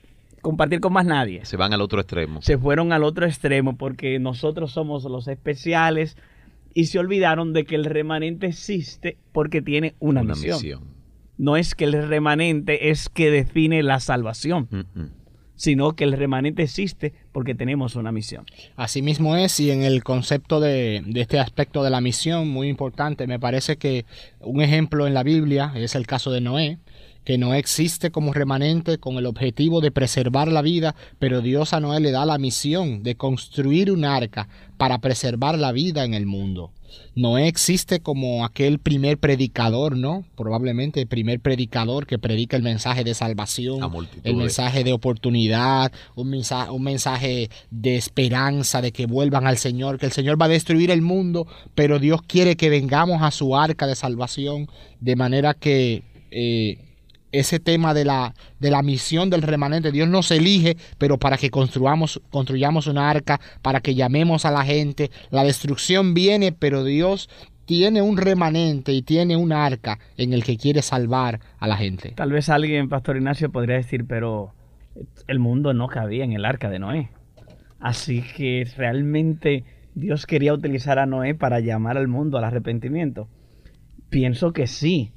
compartir 0.42 0.80
con 0.80 0.94
más 0.94 1.06
nadie. 1.06 1.46
Se 1.46 1.58
van 1.58 1.74
al 1.74 1.82
otro 1.82 2.00
extremo. 2.00 2.42
Se 2.42 2.58
fueron 2.58 2.92
al 2.92 3.04
otro 3.04 3.26
extremo 3.26 3.78
porque 3.78 4.20
nosotros 4.20 4.72
somos 4.72 5.04
los 5.06 5.28
especiales, 5.28 6.18
y 6.74 6.86
se 6.86 7.00
olvidaron 7.00 7.54
de 7.54 7.66
que 7.66 7.76
el 7.76 7.86
remanente 7.86 8.48
existe 8.48 9.18
porque 9.32 9.62
tiene 9.62 9.96
una, 10.00 10.24
misión. 10.24 10.62
No 11.38 11.58
es 11.58 11.76
que 11.76 11.86
el 11.86 11.94
remanente 12.08 12.90
es 12.90 13.10
que 13.10 13.32
define 13.32 13.84
la 13.84 14.00
salvación. 14.00 14.68
sino 15.56 15.96
que 15.96 16.04
el 16.04 16.14
remanente 16.14 16.64
existe 16.64 17.14
porque 17.32 17.54
tenemos 17.54 17.96
una 17.96 18.12
misión. 18.12 18.46
Asimismo 18.76 19.36
es, 19.36 19.60
y 19.60 19.70
en 19.70 19.84
el 19.84 20.04
concepto 20.04 20.60
de, 20.60 21.04
de, 21.06 21.22
este 21.22 21.40
aspecto 21.40 21.84
de 21.84 21.92
la 21.92 22.02
misión, 22.02 22.50
muy 22.50 22.68
importante, 22.68 23.28
me 23.28 23.40
parece 23.40 23.78
que 23.78 24.06
un 24.40 24.62
ejemplo 24.62 25.06
en 25.06 25.14
la 25.14 25.24
Biblia 25.24 25.72
es 25.76 25.94
el 25.94 26.08
caso 26.08 26.32
de 26.32 26.42
Noé, 26.42 26.80
que 27.24 27.38
no 27.38 27.54
existe 27.54 28.12
como 28.12 28.34
remanente 28.34 28.98
con 28.98 29.16
el 29.18 29.26
objetivo 29.26 29.82
de 29.82 29.92
preservar 29.92 30.50
la 30.50 30.62
vida, 30.62 30.96
pero 31.20 31.42
Dios 31.42 31.74
a 31.74 31.80
Noé 31.80 32.00
le 32.00 32.12
da 32.12 32.26
la 32.26 32.38
misión 32.38 33.04
de 33.04 33.16
construir 33.16 33.92
un 33.92 34.06
arca 34.06 34.48
para 34.84 34.98
preservar 34.98 35.58
la 35.58 35.72
vida 35.72 36.04
en 36.04 36.14
el 36.14 36.26
mundo. 36.26 36.74
Noé 37.16 37.48
existe 37.48 38.02
como 38.02 38.44
aquel 38.44 38.80
primer 38.80 39.18
predicador, 39.18 39.96
¿no? 39.96 40.26
Probablemente 40.36 41.00
el 41.00 41.08
primer 41.08 41.40
predicador 41.40 42.06
que 42.06 42.20
predica 42.20 42.58
el 42.58 42.64
mensaje 42.64 43.06
de 43.06 43.14
salvación, 43.14 43.80
el 44.26 44.36
mensaje 44.36 44.84
de 44.84 44.92
oportunidad, 44.92 45.94
un 46.16 46.30
mensaje, 46.30 46.70
un 46.70 46.84
mensaje 46.84 47.50
de 47.72 47.96
esperanza, 47.96 48.82
de 48.82 48.92
que 48.92 49.06
vuelvan 49.06 49.48
al 49.48 49.58
Señor, 49.58 50.00
que 50.00 50.08
el 50.08 50.12
Señor 50.12 50.40
va 50.40 50.48
a 50.48 50.50
destruir 50.50 50.92
el 50.92 51.02
mundo, 51.02 51.48
pero 51.76 51.98
Dios 51.98 52.22
quiere 52.22 52.58
que 52.58 52.70
vengamos 52.70 53.22
a 53.22 53.32
su 53.32 53.56
arca 53.56 53.88
de 53.88 53.96
salvación, 53.96 54.68
de 55.00 55.16
manera 55.16 55.54
que... 55.54 56.04
Eh, 56.30 56.78
ese 57.34 57.60
tema 57.60 57.94
de 57.94 58.06
la, 58.06 58.34
de 58.60 58.72
la 58.72 58.82
misión 58.82 59.30
del 59.30 59.42
remanente. 59.42 59.92
Dios 59.92 60.08
nos 60.08 60.32
elige, 60.32 60.78
pero 60.98 61.18
para 61.18 61.38
que 61.38 61.50
construyamos, 61.50 62.22
construyamos 62.30 62.88
una 62.88 63.10
arca, 63.10 63.42
para 63.62 63.82
que 63.82 63.96
llamemos 63.96 64.46
a 64.46 64.52
la 64.52 64.64
gente. 64.64 65.12
La 65.32 65.44
destrucción 65.44 66.14
viene, 66.14 66.54
pero 66.54 66.86
Dios 66.86 67.30
tiene 67.66 68.02
un 68.02 68.18
remanente 68.18 68.94
y 68.94 69.02
tiene 69.02 69.36
un 69.36 69.52
arca 69.52 70.00
en 70.18 70.34
el 70.34 70.44
que 70.44 70.58
quiere 70.58 70.82
salvar 70.82 71.40
a 71.60 71.68
la 71.68 71.76
gente. 71.76 72.14
Tal 72.16 72.32
vez 72.32 72.50
alguien, 72.50 72.88
Pastor 72.88 73.18
Ignacio, 73.18 73.52
podría 73.52 73.78
decir, 73.78 74.06
pero 74.06 74.54
el 75.28 75.40
mundo 75.40 75.74
no 75.74 75.88
cabía 75.88 76.24
en 76.24 76.34
el 76.34 76.46
arca 76.46 76.70
de 76.70 76.80
Noé. 76.80 77.10
Así 77.80 78.24
que 78.38 78.68
realmente 78.78 79.64
Dios 79.96 80.26
quería 80.26 80.54
utilizar 80.54 81.00
a 81.00 81.06
Noé 81.06 81.36
para 81.36 81.60
llamar 81.60 81.98
al 81.98 82.08
mundo 82.08 82.38
al 82.38 82.44
arrepentimiento. 82.44 83.28
Pienso 84.10 84.54
que 84.54 84.68
sí, 84.68 85.12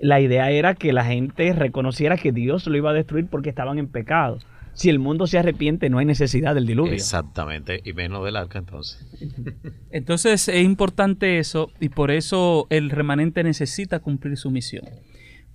la 0.00 0.20
idea 0.20 0.50
era 0.50 0.74
que 0.74 0.92
la 0.92 1.04
gente 1.04 1.52
reconociera 1.52 2.16
que 2.16 2.32
Dios 2.32 2.66
lo 2.66 2.76
iba 2.76 2.90
a 2.90 2.94
destruir 2.94 3.26
porque 3.26 3.50
estaban 3.50 3.78
en 3.78 3.88
pecado. 3.88 4.38
Si 4.72 4.88
el 4.88 4.98
mundo 4.98 5.26
se 5.26 5.38
arrepiente, 5.38 5.90
no 5.90 5.98
hay 5.98 6.06
necesidad 6.06 6.54
del 6.54 6.66
diluvio. 6.66 6.92
Exactamente, 6.92 7.80
y 7.84 7.92
menos 7.92 8.24
del 8.24 8.36
arca 8.36 8.58
entonces. 8.58 9.06
Entonces 9.90 10.48
es 10.48 10.64
importante 10.64 11.38
eso 11.38 11.70
y 11.80 11.88
por 11.88 12.10
eso 12.10 12.66
el 12.70 12.90
remanente 12.90 13.42
necesita 13.42 13.98
cumplir 13.98 14.36
su 14.36 14.50
misión. 14.50 14.84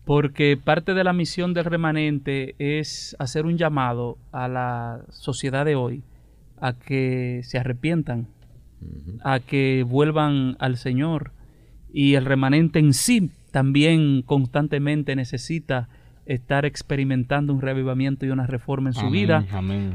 Porque 0.03 0.57
parte 0.57 0.93
de 0.93 1.03
la 1.03 1.13
misión 1.13 1.53
del 1.53 1.65
remanente 1.65 2.55
es 2.59 3.15
hacer 3.17 3.45
un 3.45 3.57
llamado 3.57 4.19
a 4.31 4.47
la 4.47 5.03
sociedad 5.09 5.65
de 5.65 5.75
hoy 5.75 6.03
a 6.59 6.73
que 6.73 7.41
se 7.43 7.57
arrepientan, 7.57 8.27
a 9.23 9.39
que 9.39 9.83
vuelvan 9.87 10.57
al 10.59 10.77
Señor. 10.77 11.31
Y 11.91 12.13
el 12.15 12.25
remanente 12.25 12.77
en 12.77 12.93
sí 12.93 13.31
también 13.55 14.21
constantemente 14.21 15.15
necesita 15.15 15.87
estar 16.25 16.65
experimentando 16.65 17.53
un 17.53 17.61
reavivamiento 17.61 18.25
y 18.25 18.29
una 18.29 18.45
reforma 18.45 18.89
en 18.89 18.93
su 18.93 19.09
vida 19.09 19.45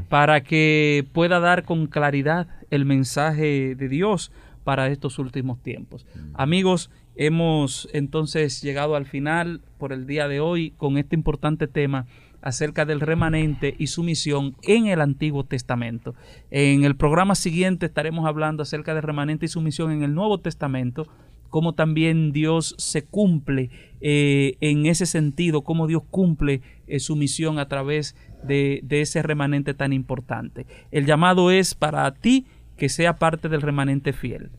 para 0.09 0.41
que 0.41 1.05
pueda 1.13 1.39
dar 1.39 1.63
con 1.63 1.85
claridad 1.85 2.47
el 2.71 2.85
mensaje 2.85 3.75
de 3.75 3.87
Dios 3.87 4.31
para 4.63 4.87
estos 4.87 5.19
últimos 5.19 5.61
tiempos. 5.61 6.07
Amigos, 6.33 6.89
hemos 7.15 7.87
entonces 7.93 8.63
llegado 8.63 8.95
al 8.95 9.05
final 9.05 9.61
por 9.77 9.93
el 9.93 10.07
día 10.07 10.27
de 10.27 10.39
hoy 10.39 10.71
con 10.71 10.97
este 10.97 11.15
importante 11.15 11.67
tema 11.67 12.07
acerca 12.41 12.85
del 12.85 12.99
remanente 12.99 13.75
y 13.77 13.87
su 13.87 14.01
misión 14.01 14.55
en 14.63 14.87
el 14.87 15.01
Antiguo 15.01 15.43
Testamento. 15.43 16.15
En 16.49 16.83
el 16.83 16.95
programa 16.95 17.35
siguiente 17.35 17.85
estaremos 17.85 18.25
hablando 18.25 18.63
acerca 18.63 18.95
del 18.95 19.03
remanente 19.03 19.45
y 19.45 19.49
su 19.49 19.61
misión 19.61 19.91
en 19.91 20.01
el 20.01 20.15
Nuevo 20.15 20.39
Testamento 20.39 21.07
cómo 21.51 21.73
también 21.73 22.31
Dios 22.31 22.73
se 22.79 23.03
cumple 23.03 23.69
eh, 23.99 24.55
en 24.61 24.87
ese 24.87 25.05
sentido, 25.05 25.61
cómo 25.61 25.85
Dios 25.85 26.01
cumple 26.09 26.61
eh, 26.87 26.99
su 26.99 27.15
misión 27.15 27.59
a 27.59 27.67
través 27.67 28.15
de, 28.43 28.79
de 28.83 29.01
ese 29.01 29.21
remanente 29.21 29.75
tan 29.75 29.93
importante. 29.93 30.65
El 30.89 31.05
llamado 31.05 31.51
es 31.51 31.75
para 31.75 32.11
ti 32.15 32.47
que 32.77 32.89
sea 32.89 33.17
parte 33.17 33.47
del 33.47 33.61
remanente 33.61 34.13
fiel 34.13 34.49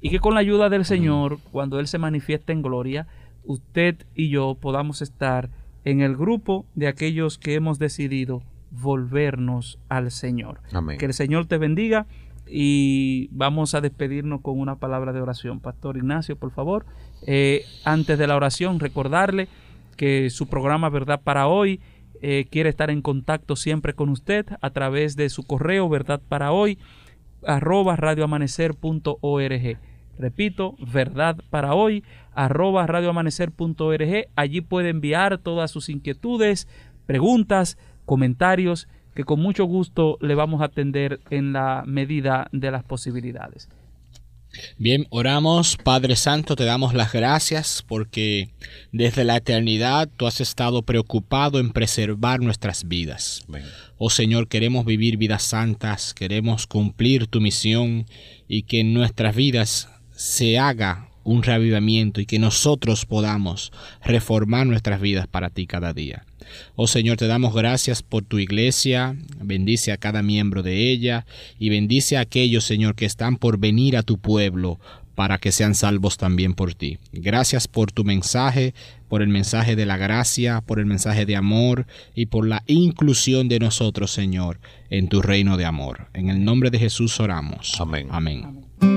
y 0.00 0.10
que 0.10 0.20
con 0.20 0.34
la 0.34 0.40
ayuda 0.40 0.68
del 0.68 0.84
Señor, 0.84 1.38
cuando 1.50 1.80
Él 1.80 1.88
se 1.88 1.98
manifieste 1.98 2.52
en 2.52 2.62
gloria, 2.62 3.08
usted 3.44 3.96
y 4.14 4.28
yo 4.28 4.56
podamos 4.60 5.02
estar 5.02 5.50
en 5.84 6.00
el 6.00 6.16
grupo 6.16 6.66
de 6.74 6.86
aquellos 6.86 7.38
que 7.38 7.54
hemos 7.54 7.78
decidido 7.78 8.42
volvernos 8.70 9.78
al 9.88 10.10
Señor. 10.10 10.60
Que 10.98 11.06
el 11.06 11.14
Señor 11.14 11.46
te 11.46 11.58
bendiga 11.58 12.06
y 12.52 13.28
vamos 13.32 13.74
a 13.74 13.80
despedirnos 13.80 14.42
con 14.42 14.60
una 14.60 14.76
palabra 14.76 15.12
de 15.12 15.22
oración. 15.22 15.60
Pastor 15.60 15.96
Ignacio, 15.96 16.36
por 16.36 16.50
favor. 16.50 16.84
Eh, 17.26 17.64
antes 17.84 18.18
de 18.18 18.26
la 18.26 18.36
oración, 18.36 18.78
recordarle 18.78 19.48
que 19.96 20.28
su 20.28 20.48
programa 20.48 20.90
Verdad 20.90 21.22
para 21.22 21.46
hoy 21.46 21.80
eh, 22.20 22.46
quiere 22.50 22.68
estar 22.68 22.90
en 22.90 23.00
contacto 23.00 23.56
siempre 23.56 23.94
con 23.94 24.10
usted 24.10 24.46
a 24.60 24.70
través 24.70 25.16
de 25.16 25.28
su 25.28 25.44
correo 25.44 25.88
verdad 25.88 26.20
para 26.28 26.52
hoy 26.52 26.78
arroba 27.44 27.96
radioamanecer.org. 27.96 29.78
Repito, 30.18 30.76
verdad 30.92 31.38
para 31.50 31.74
hoy 31.74 32.04
arroba 32.34 32.86
radioamanecer.org. 32.86 34.28
Allí 34.36 34.60
puede 34.60 34.90
enviar 34.90 35.38
todas 35.38 35.70
sus 35.70 35.88
inquietudes, 35.88 36.68
preguntas, 37.06 37.78
comentarios 38.04 38.88
que 39.14 39.24
con 39.24 39.40
mucho 39.40 39.64
gusto 39.64 40.18
le 40.20 40.34
vamos 40.34 40.60
a 40.60 40.66
atender 40.66 41.20
en 41.30 41.52
la 41.52 41.84
medida 41.86 42.48
de 42.52 42.70
las 42.70 42.84
posibilidades. 42.84 43.68
Bien, 44.76 45.06
oramos, 45.10 45.78
Padre 45.82 46.16
Santo, 46.16 46.56
te 46.56 46.64
damos 46.64 46.94
las 46.94 47.12
gracias 47.12 47.82
porque 47.86 48.50
desde 48.90 49.24
la 49.24 49.36
eternidad 49.36 50.10
tú 50.16 50.26
has 50.26 50.40
estado 50.40 50.82
preocupado 50.82 51.58
en 51.58 51.70
preservar 51.70 52.40
nuestras 52.40 52.86
vidas. 52.86 53.44
Oh 53.96 54.10
Señor, 54.10 54.48
queremos 54.48 54.84
vivir 54.84 55.16
vidas 55.16 55.42
santas, 55.42 56.12
queremos 56.12 56.66
cumplir 56.66 57.26
tu 57.28 57.40
misión 57.40 58.06
y 58.46 58.64
que 58.64 58.80
en 58.80 58.92
nuestras 58.92 59.34
vidas 59.34 59.88
se 60.10 60.58
haga 60.58 61.08
un 61.24 61.42
reavivamiento 61.42 62.20
y 62.20 62.26
que 62.26 62.38
nosotros 62.38 63.06
podamos 63.06 63.72
reformar 64.02 64.66
nuestras 64.66 65.00
vidas 65.00 65.26
para 65.28 65.50
ti 65.50 65.66
cada 65.66 65.92
día. 65.92 66.26
Oh 66.74 66.86
Señor, 66.86 67.16
te 67.16 67.26
damos 67.26 67.54
gracias 67.54 68.02
por 68.02 68.24
tu 68.24 68.38
iglesia, 68.38 69.16
bendice 69.40 69.92
a 69.92 69.96
cada 69.96 70.22
miembro 70.22 70.62
de 70.62 70.90
ella 70.90 71.26
y 71.58 71.68
bendice 71.68 72.16
a 72.16 72.20
aquellos, 72.20 72.64
Señor, 72.64 72.94
que 72.94 73.06
están 73.06 73.36
por 73.36 73.58
venir 73.58 73.96
a 73.96 74.02
tu 74.02 74.18
pueblo 74.18 74.78
para 75.14 75.38
que 75.38 75.52
sean 75.52 75.74
salvos 75.74 76.16
también 76.16 76.54
por 76.54 76.74
ti. 76.74 76.98
Gracias 77.12 77.68
por 77.68 77.92
tu 77.92 78.04
mensaje, 78.04 78.74
por 79.08 79.22
el 79.22 79.28
mensaje 79.28 79.76
de 79.76 79.86
la 79.86 79.96
gracia, 79.96 80.62
por 80.62 80.78
el 80.78 80.86
mensaje 80.86 81.26
de 81.26 81.36
amor 81.36 81.86
y 82.14 82.26
por 82.26 82.46
la 82.46 82.62
inclusión 82.66 83.48
de 83.48 83.58
nosotros, 83.58 84.10
Señor, 84.10 84.58
en 84.90 85.08
tu 85.08 85.22
reino 85.22 85.56
de 85.56 85.64
amor. 85.64 86.08
En 86.14 86.30
el 86.30 86.44
nombre 86.44 86.70
de 86.70 86.78
Jesús 86.78 87.20
oramos. 87.20 87.80
Amén. 87.80 88.08
Amén. 88.10 88.91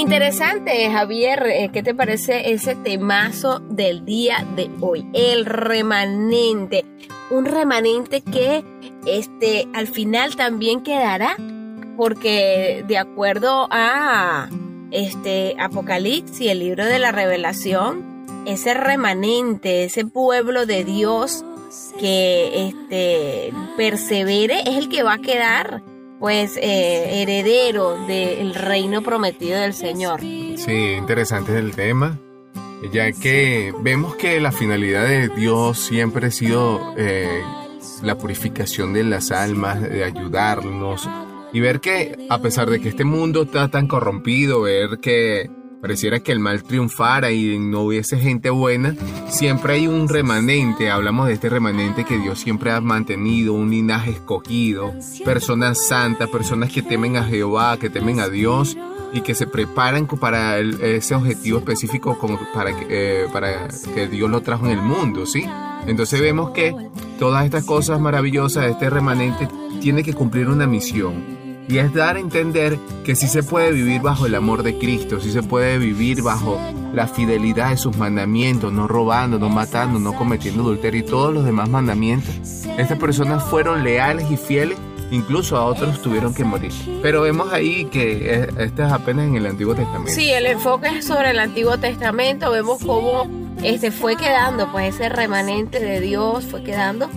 Interesante, 0.00 0.90
Javier, 0.90 1.46
eh, 1.46 1.70
¿qué 1.74 1.82
te 1.82 1.94
parece 1.94 2.52
ese 2.52 2.74
temazo 2.74 3.58
del 3.58 4.06
día 4.06 4.46
de 4.56 4.70
hoy? 4.80 5.06
El 5.12 5.44
remanente. 5.44 6.86
Un 7.28 7.44
remanente 7.44 8.22
que 8.22 8.64
este 9.06 9.68
al 9.74 9.88
final 9.88 10.36
también 10.36 10.82
quedará 10.82 11.36
porque 11.98 12.82
de 12.88 12.96
acuerdo 12.96 13.68
a 13.70 14.48
este 14.90 15.54
Apocalipsis, 15.60 16.50
el 16.50 16.60
libro 16.60 16.86
de 16.86 16.98
la 16.98 17.12
Revelación, 17.12 18.24
ese 18.46 18.72
remanente, 18.72 19.84
ese 19.84 20.06
pueblo 20.06 20.64
de 20.64 20.82
Dios 20.82 21.44
que 22.00 22.68
este 22.68 23.52
persevere 23.76 24.62
es 24.62 24.78
el 24.78 24.88
que 24.88 25.02
va 25.02 25.14
a 25.14 25.18
quedar 25.18 25.82
pues 26.20 26.58
eh, 26.58 27.22
heredero 27.22 28.06
del 28.06 28.54
reino 28.54 29.02
prometido 29.02 29.58
del 29.58 29.72
Señor. 29.72 30.20
Sí, 30.20 30.92
interesante 30.96 31.58
el 31.58 31.74
tema, 31.74 32.18
ya 32.92 33.10
que 33.10 33.72
vemos 33.80 34.16
que 34.16 34.38
la 34.38 34.52
finalidad 34.52 35.08
de 35.08 35.30
Dios 35.30 35.78
siempre 35.78 36.26
ha 36.26 36.30
sido 36.30 36.94
eh, 36.98 37.42
la 38.02 38.18
purificación 38.18 38.92
de 38.92 39.02
las 39.04 39.32
almas, 39.32 39.80
de 39.80 40.04
ayudarnos 40.04 41.08
y 41.54 41.60
ver 41.60 41.80
que 41.80 42.26
a 42.28 42.38
pesar 42.38 42.68
de 42.68 42.80
que 42.80 42.90
este 42.90 43.04
mundo 43.04 43.44
está 43.44 43.68
tan 43.68 43.88
corrompido, 43.88 44.60
ver 44.60 44.98
que 45.00 45.50
pareciera 45.80 46.20
que 46.20 46.32
el 46.32 46.40
mal 46.40 46.62
triunfara 46.62 47.32
y 47.32 47.58
no 47.58 47.82
hubiese 47.82 48.18
gente 48.18 48.50
buena, 48.50 48.94
siempre 49.28 49.74
hay 49.74 49.86
un 49.86 50.08
remanente, 50.08 50.90
hablamos 50.90 51.26
de 51.26 51.34
este 51.34 51.48
remanente 51.48 52.04
que 52.04 52.18
Dios 52.18 52.38
siempre 52.38 52.70
ha 52.70 52.80
mantenido, 52.80 53.54
un 53.54 53.70
linaje 53.70 54.10
escogido, 54.10 54.92
personas 55.24 55.86
santas, 55.86 56.28
personas 56.28 56.70
que 56.72 56.82
temen 56.82 57.16
a 57.16 57.24
Jehová, 57.24 57.78
que 57.78 57.90
temen 57.90 58.20
a 58.20 58.28
Dios 58.28 58.76
y 59.12 59.22
que 59.22 59.34
se 59.34 59.46
preparan 59.46 60.06
para 60.06 60.58
ese 60.58 61.14
objetivo 61.14 61.58
específico 61.58 62.16
para, 62.54 62.76
que, 62.76 62.86
eh, 62.88 63.26
para 63.32 63.68
que 63.94 64.06
Dios 64.06 64.30
lo 64.30 64.42
trajo 64.42 64.66
en 64.66 64.72
el 64.72 64.82
mundo, 64.82 65.26
¿sí? 65.26 65.46
Entonces 65.86 66.20
vemos 66.20 66.50
que 66.50 66.74
todas 67.18 67.44
estas 67.44 67.64
cosas 67.64 67.98
maravillosas 68.00 68.66
este 68.66 68.90
remanente 68.90 69.48
tiene 69.80 70.02
que 70.02 70.12
cumplir 70.12 70.48
una 70.48 70.66
misión 70.66 71.39
Y 71.70 71.78
es 71.78 71.94
dar 71.94 72.16
a 72.16 72.18
entender 72.18 72.80
que 73.04 73.14
sí 73.14 73.28
se 73.28 73.44
puede 73.44 73.70
vivir 73.70 74.02
bajo 74.02 74.26
el 74.26 74.34
amor 74.34 74.64
de 74.64 74.76
Cristo, 74.76 75.20
sí 75.20 75.30
se 75.30 75.44
puede 75.44 75.78
vivir 75.78 76.20
bajo 76.20 76.58
la 76.92 77.06
fidelidad 77.06 77.70
de 77.70 77.76
sus 77.76 77.96
mandamientos, 77.96 78.72
no 78.72 78.88
robando, 78.88 79.38
no 79.38 79.48
matando, 79.48 80.00
no 80.00 80.12
cometiendo 80.14 80.62
adulterio 80.62 81.02
y 81.02 81.04
todos 81.04 81.32
los 81.32 81.44
demás 81.44 81.68
mandamientos. 81.68 82.34
Estas 82.76 82.98
personas 82.98 83.44
fueron 83.44 83.84
leales 83.84 84.28
y 84.32 84.36
fieles 84.36 84.76
incluso 85.12 85.56
a 85.56 85.64
otros 85.64 86.02
tuvieron 86.02 86.34
que 86.34 86.42
morir. 86.42 86.72
Pero 87.02 87.22
vemos 87.22 87.52
ahí 87.52 87.84
que 87.84 88.48
esto 88.58 88.82
es 88.84 88.92
apenas 88.92 89.28
en 89.28 89.36
el 89.36 89.46
Antiguo 89.46 89.76
Testamento. 89.76 90.10
Sí, 90.10 90.28
el 90.30 90.46
enfoque 90.46 90.88
es 90.98 91.04
sobre 91.04 91.30
el 91.30 91.38
Antiguo 91.38 91.78
Testamento, 91.78 92.50
vemos 92.50 92.82
cómo 92.84 93.30
este 93.62 93.92
fue 93.92 94.16
quedando, 94.16 94.72
pues 94.72 94.96
ese 94.96 95.08
remanente 95.08 95.78
de 95.78 96.00
Dios 96.00 96.46
fue 96.46 96.64
quedando 96.64 97.08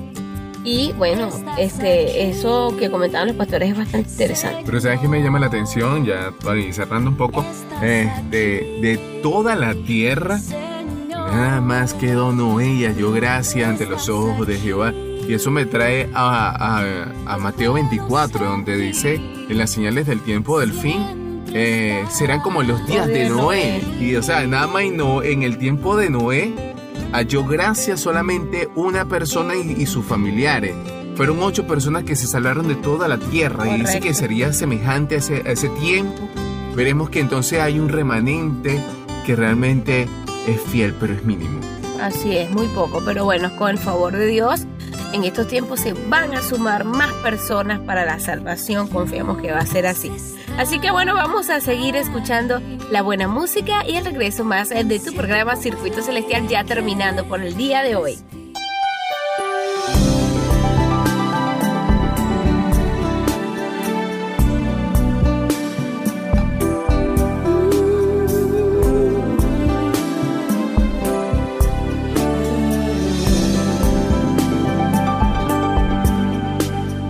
y 0.64 0.94
bueno, 0.94 1.30
este, 1.58 2.30
eso 2.30 2.76
que 2.78 2.90
comentaban 2.90 3.28
los 3.28 3.38
pastores 3.38 3.72
es 3.72 3.78
bastante 3.78 4.10
interesante. 4.10 4.64
Pero 4.66 4.80
sabes 4.80 5.00
que 5.00 5.08
me 5.08 5.22
llama 5.22 5.40
la 5.40 5.48
atención, 5.48 6.06
ya 6.06 6.34
cerrando 6.72 7.10
un 7.10 7.18
poco, 7.18 7.46
eh, 7.82 8.10
de, 8.30 8.80
de, 8.82 9.20
toda 9.22 9.56
la 9.56 9.74
tierra, 9.74 10.40
nada 11.10 11.60
más 11.60 11.94
quedó 11.94 12.32
Noé 12.32 12.68
y 12.68 12.86
halló 12.86 13.12
gracia 13.12 13.70
ante 13.70 13.86
los 13.86 14.08
ojos 14.10 14.48
de 14.48 14.58
Jehová. 14.58 14.94
Y 15.28 15.34
eso 15.34 15.52
me 15.52 15.66
trae 15.66 16.10
a, 16.14 16.50
a, 16.80 17.34
a 17.34 17.38
Mateo 17.38 17.74
24, 17.74 18.46
donde 18.46 18.78
dice, 18.78 19.16
en 19.16 19.58
las 19.58 19.70
señales 19.70 20.06
del 20.08 20.22
tiempo 20.22 20.60
del 20.60 20.74
fin, 20.74 21.44
eh, 21.54 22.04
serán 22.10 22.42
como 22.42 22.64
los 22.64 22.86
días 22.88 23.08
de 23.08 23.30
Noé. 23.30 23.82
Y 24.00 24.16
o 24.16 24.24
sea, 24.24 24.46
nada 24.48 24.68
más 24.68 24.84
no, 24.92 25.24
en 25.24 25.44
el 25.44 25.58
tiempo 25.58 25.96
de 25.96 26.10
Noé 26.10 26.73
halló 27.14 27.46
gracia 27.46 27.96
solamente 27.96 28.70
una 28.76 29.06
persona 29.06 29.56
y, 29.56 29.86
sus 29.86 30.04
familiares. 30.04 30.76
Fueron 31.16 31.42
ocho 31.42 31.68
personas 31.68 32.04
que 32.04 32.16
se 32.16 32.26
salvaron 32.26 32.68
de 32.68 32.76
toda 32.76 33.08
la 33.08 33.20
tierra 33.20 33.70
y 33.70 33.82
dice 33.82 34.00
que 34.00 34.16
sería 34.16 34.52
semejante 34.52 35.16
a 35.16 35.20
ese, 35.20 35.70
tiempo. 35.80 36.28
Veremos 36.76 37.12
que 37.12 37.20
entonces 37.20 37.60
hay 37.60 37.80
un 37.80 37.90
remanente 37.90 38.82
que 39.28 39.36
realmente 39.36 40.08
es 40.48 40.60
fiel, 40.60 40.96
pero 41.00 41.14
es 41.14 41.24
mínimo. 41.24 41.60
Así 42.02 42.36
es, 42.36 42.50
muy 42.50 42.68
poco, 42.70 43.02
pero 43.06 43.24
bueno, 43.26 43.56
con 43.56 43.70
el 43.70 43.78
favor 43.78 44.18
de 44.18 44.26
Dios, 44.26 44.66
en 45.14 45.24
estos 45.24 45.48
tiempos 45.48 45.80
se 45.80 45.94
van 45.94 46.34
a 46.34 46.42
sumar 46.42 46.84
más 46.84 47.14
personas 47.22 47.80
para 47.80 48.06
la 48.06 48.20
salvación, 48.20 48.88
confiamos 48.88 49.40
que 49.40 49.52
va 49.52 49.60
a 49.60 49.66
ser 49.66 49.86
así. 49.86 50.12
Así 50.58 50.80
que 50.80 50.92
bueno, 50.92 51.16
vamos 51.16 51.50
a 51.50 51.60
seguir 51.60 51.96
escuchando 51.96 52.62
la 52.92 53.02
buena 53.02 53.28
música 53.28 53.86
y 53.88 53.96
el 53.96 54.06
regreso 54.06 54.44
más 54.44 54.70
de 54.70 55.00
tu 55.00 55.14
programa 55.14 55.56
Circuito 55.56 56.02
Celestial 56.02 56.48
ya 56.48 56.64
terminando 56.64 57.26
por 57.26 57.42
el 57.42 57.56
día 57.56 57.82
de 57.82 57.96
hoy. 57.96 58.18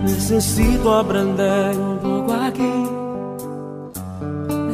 Necesito 0.02 0.98
aprender 0.98 1.76
un 1.76 1.98
poco 1.98 2.32
aquí 2.32 2.73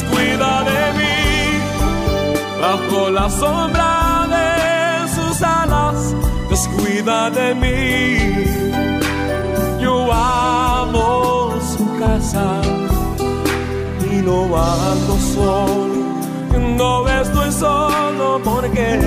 Cuida 0.00 0.64
de 0.64 0.92
mí 0.98 1.58
bajo 2.62 3.10
la 3.10 3.28
sombra 3.28 4.26
de 4.34 5.06
sus 5.06 5.42
alas. 5.42 6.14
Dios 6.48 6.66
cuida 6.78 7.28
de 7.28 7.54
mí. 7.54 8.44
Yo 9.82 10.10
amo 10.10 11.52
su 11.60 11.84
casa 11.98 12.62
y 14.10 14.22
no 14.22 14.44
ando 14.56 15.18
solo. 15.34 15.92
No 16.78 17.06
estoy 17.06 17.52
solo 17.52 18.40
porque 18.42 18.98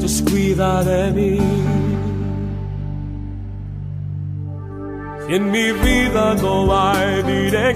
Dios 0.00 0.24
cuida 0.28 0.82
de 0.82 1.12
mí. 1.12 1.56
en 5.28 5.50
mi 5.50 5.72
vida 5.72 6.34
no 6.40 6.74
hay 6.74 7.22
dirección, 7.22 7.75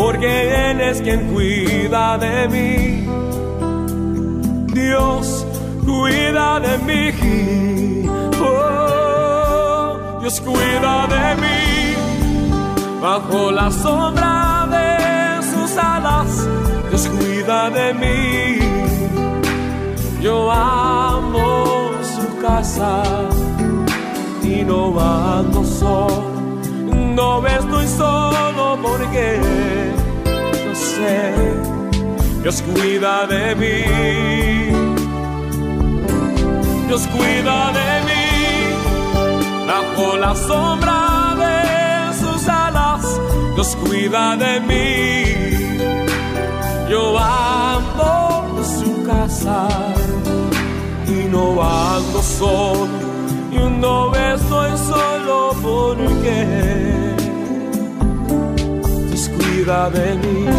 porque 0.00 0.70
Él 0.70 0.80
es 0.80 1.02
quien 1.02 1.30
cuida 1.30 2.16
de 2.16 2.48
mí. 2.48 3.06
Dios 4.72 5.46
cuida 5.84 6.58
de 6.58 6.78
mí. 6.88 8.08
Oh, 8.42 10.18
Dios 10.20 10.40
cuida 10.40 11.06
de 11.14 11.26
mí. 11.42 11.60
Bajo 13.02 13.50
la 13.50 13.70
sombra 13.70 14.66
de 14.76 15.42
sus 15.50 15.76
alas, 15.76 16.48
Dios 16.88 17.06
cuida 17.08 17.68
de 17.68 17.92
mí. 17.92 18.58
Yo 20.22 20.50
amo 20.50 21.90
su 22.14 22.26
casa 22.40 23.02
y 24.42 24.64
no 24.64 24.98
ando 24.98 25.62
solo 25.62 26.39
no 27.20 27.46
estoy 27.46 27.86
solo 27.86 28.78
porque 28.82 29.38
yo 30.64 30.74
sé, 30.74 31.34
Dios 32.42 32.62
cuida 32.62 33.26
de 33.26 33.54
mí. 33.60 33.78
Dios 36.88 37.02
cuida 37.14 37.58
de 37.78 37.90
mí, 38.08 38.26
bajo 39.70 40.16
la 40.16 40.34
sombra 40.34 41.00
de 41.44 41.58
sus 42.20 42.48
alas, 42.48 43.02
Dios 43.54 43.76
cuida 43.84 44.36
de 44.44 44.52
mí. 44.68 44.88
Yo 46.90 47.18
amo 47.18 48.62
su 48.76 49.04
casa 49.04 49.68
y 51.06 51.28
no 51.32 51.44
ando 51.62 52.20
solo, 52.22 52.88
y 53.52 53.58
no 53.82 53.94
estoy 54.14 54.70
solo 54.90 55.54
porque 55.62 57.09
pueda 59.70 59.88
venir. 59.90 60.50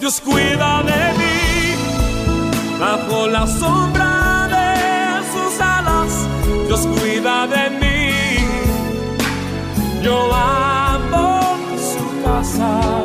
Dios 0.00 0.20
cuida 0.20 0.82
de 0.84 1.02
mí 1.18 2.78
bajo 2.78 3.26
la 3.26 3.46
sombra 3.46 3.95
su 12.56 12.62
casa 12.62 13.04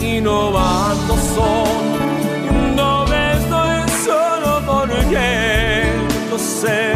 y 0.00 0.20
no 0.20 0.48
ando 0.58 1.16
solo, 1.34 1.96
no 2.76 3.06
me 3.06 3.32
estoy 3.32 3.78
solo 4.04 4.62
porque 4.66 5.84
yo 6.30 6.38
sé, 6.38 6.94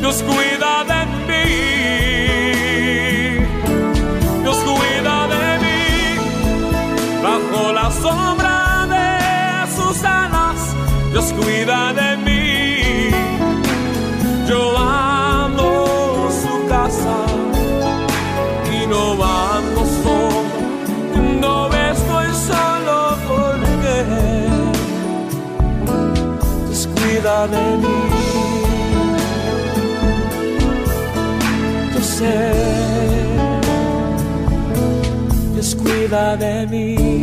Dios 0.00 0.22
cuida 0.22 0.84
de 0.92 1.06
mí. 1.28 1.46
Dios 4.42 4.58
cuida 4.58 5.26
de 5.34 5.46
mí 5.64 5.82
bajo 7.22 7.72
la 7.72 7.90
sombra 7.90 8.86
de 8.94 9.06
sus 9.74 10.04
alas. 10.04 10.74
Dios 11.12 11.32
cuida 11.32 11.92
de 11.92 12.16
mí. 12.18 12.35
De 27.48 27.76
mí. 27.82 27.98
Yo 31.94 32.02
sé. 32.02 32.52
Dios 35.54 35.74
cuida 35.76 36.36
de 36.36 36.66
mí. 36.66 37.15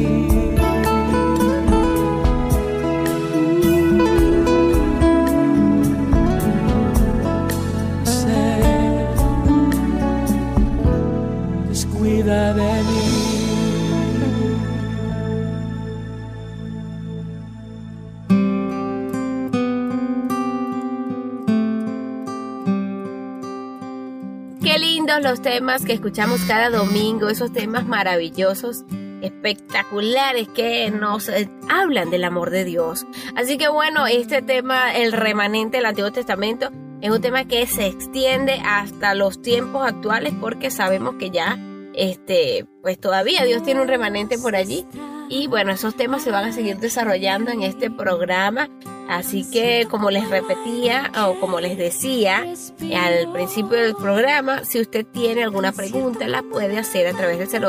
Lindos 25.04 25.22
los 25.22 25.42
temas 25.42 25.84
que 25.84 25.92
escuchamos 25.92 26.40
cada 26.48 26.70
domingo, 26.70 27.28
esos 27.28 27.52
temas 27.52 27.86
maravillosos, 27.86 28.86
espectaculares 29.22 30.48
que 30.48 30.90
nos 30.92 31.28
eh, 31.28 31.50
hablan 31.68 32.10
del 32.10 32.24
amor 32.24 32.52
de 32.52 32.64
Dios. 32.64 33.06
Así 33.36 33.58
que 33.58 33.68
bueno, 33.68 34.08
este 34.08 34.42
tema, 34.42 34.96
el 34.96 35.12
remanente 35.12 35.76
del 35.76 35.88
Antiguo 35.88 36.14
Testamento, 36.14 36.70
es 37.02 37.12
un 37.12 37.20
tema 37.20 37.44
que 37.44 37.68
se 37.68 37.88
extiende 37.88 38.62
hasta 38.66 39.14
los 39.14 39.42
tiempos 39.42 39.86
actuales 39.86 40.34
porque 40.40 40.72
sabemos 40.72 41.16
que 41.16 41.32
ya, 41.32 41.60
este, 41.96 42.66
pues 42.82 42.98
todavía 42.98 43.44
Dios 43.44 43.62
tiene 43.62 43.82
un 43.82 43.90
remanente 43.90 44.38
por 44.38 44.56
allí. 44.56 44.86
Y 45.30 45.48
bueno, 45.48 45.72
esos 45.72 45.96
temas 45.96 46.24
se 46.24 46.32
van 46.32 46.46
a 46.46 46.52
seguir 46.52 46.78
desarrollando 46.78 47.52
en 47.52 47.64
este 47.64 47.90
programa. 47.90 48.70
Así 49.10 49.50
que 49.50 49.88
como 49.90 50.12
les 50.12 50.30
repetía 50.30 51.12
o 51.26 51.40
como 51.40 51.60
les 51.60 51.78
decía 51.78 52.44
al 52.44 53.32
principio 53.34 53.78
del 53.78 53.96
programa, 53.96 54.64
si 54.64 54.80
usted 54.80 55.06
tiene 55.06 55.44
alguna 55.44 55.72
pregunta, 55.72 56.28
la 56.28 56.42
puede 56.42 56.78
hacer 56.78 57.08
a 57.08 57.14
través 57.14 57.52
del 57.52 57.64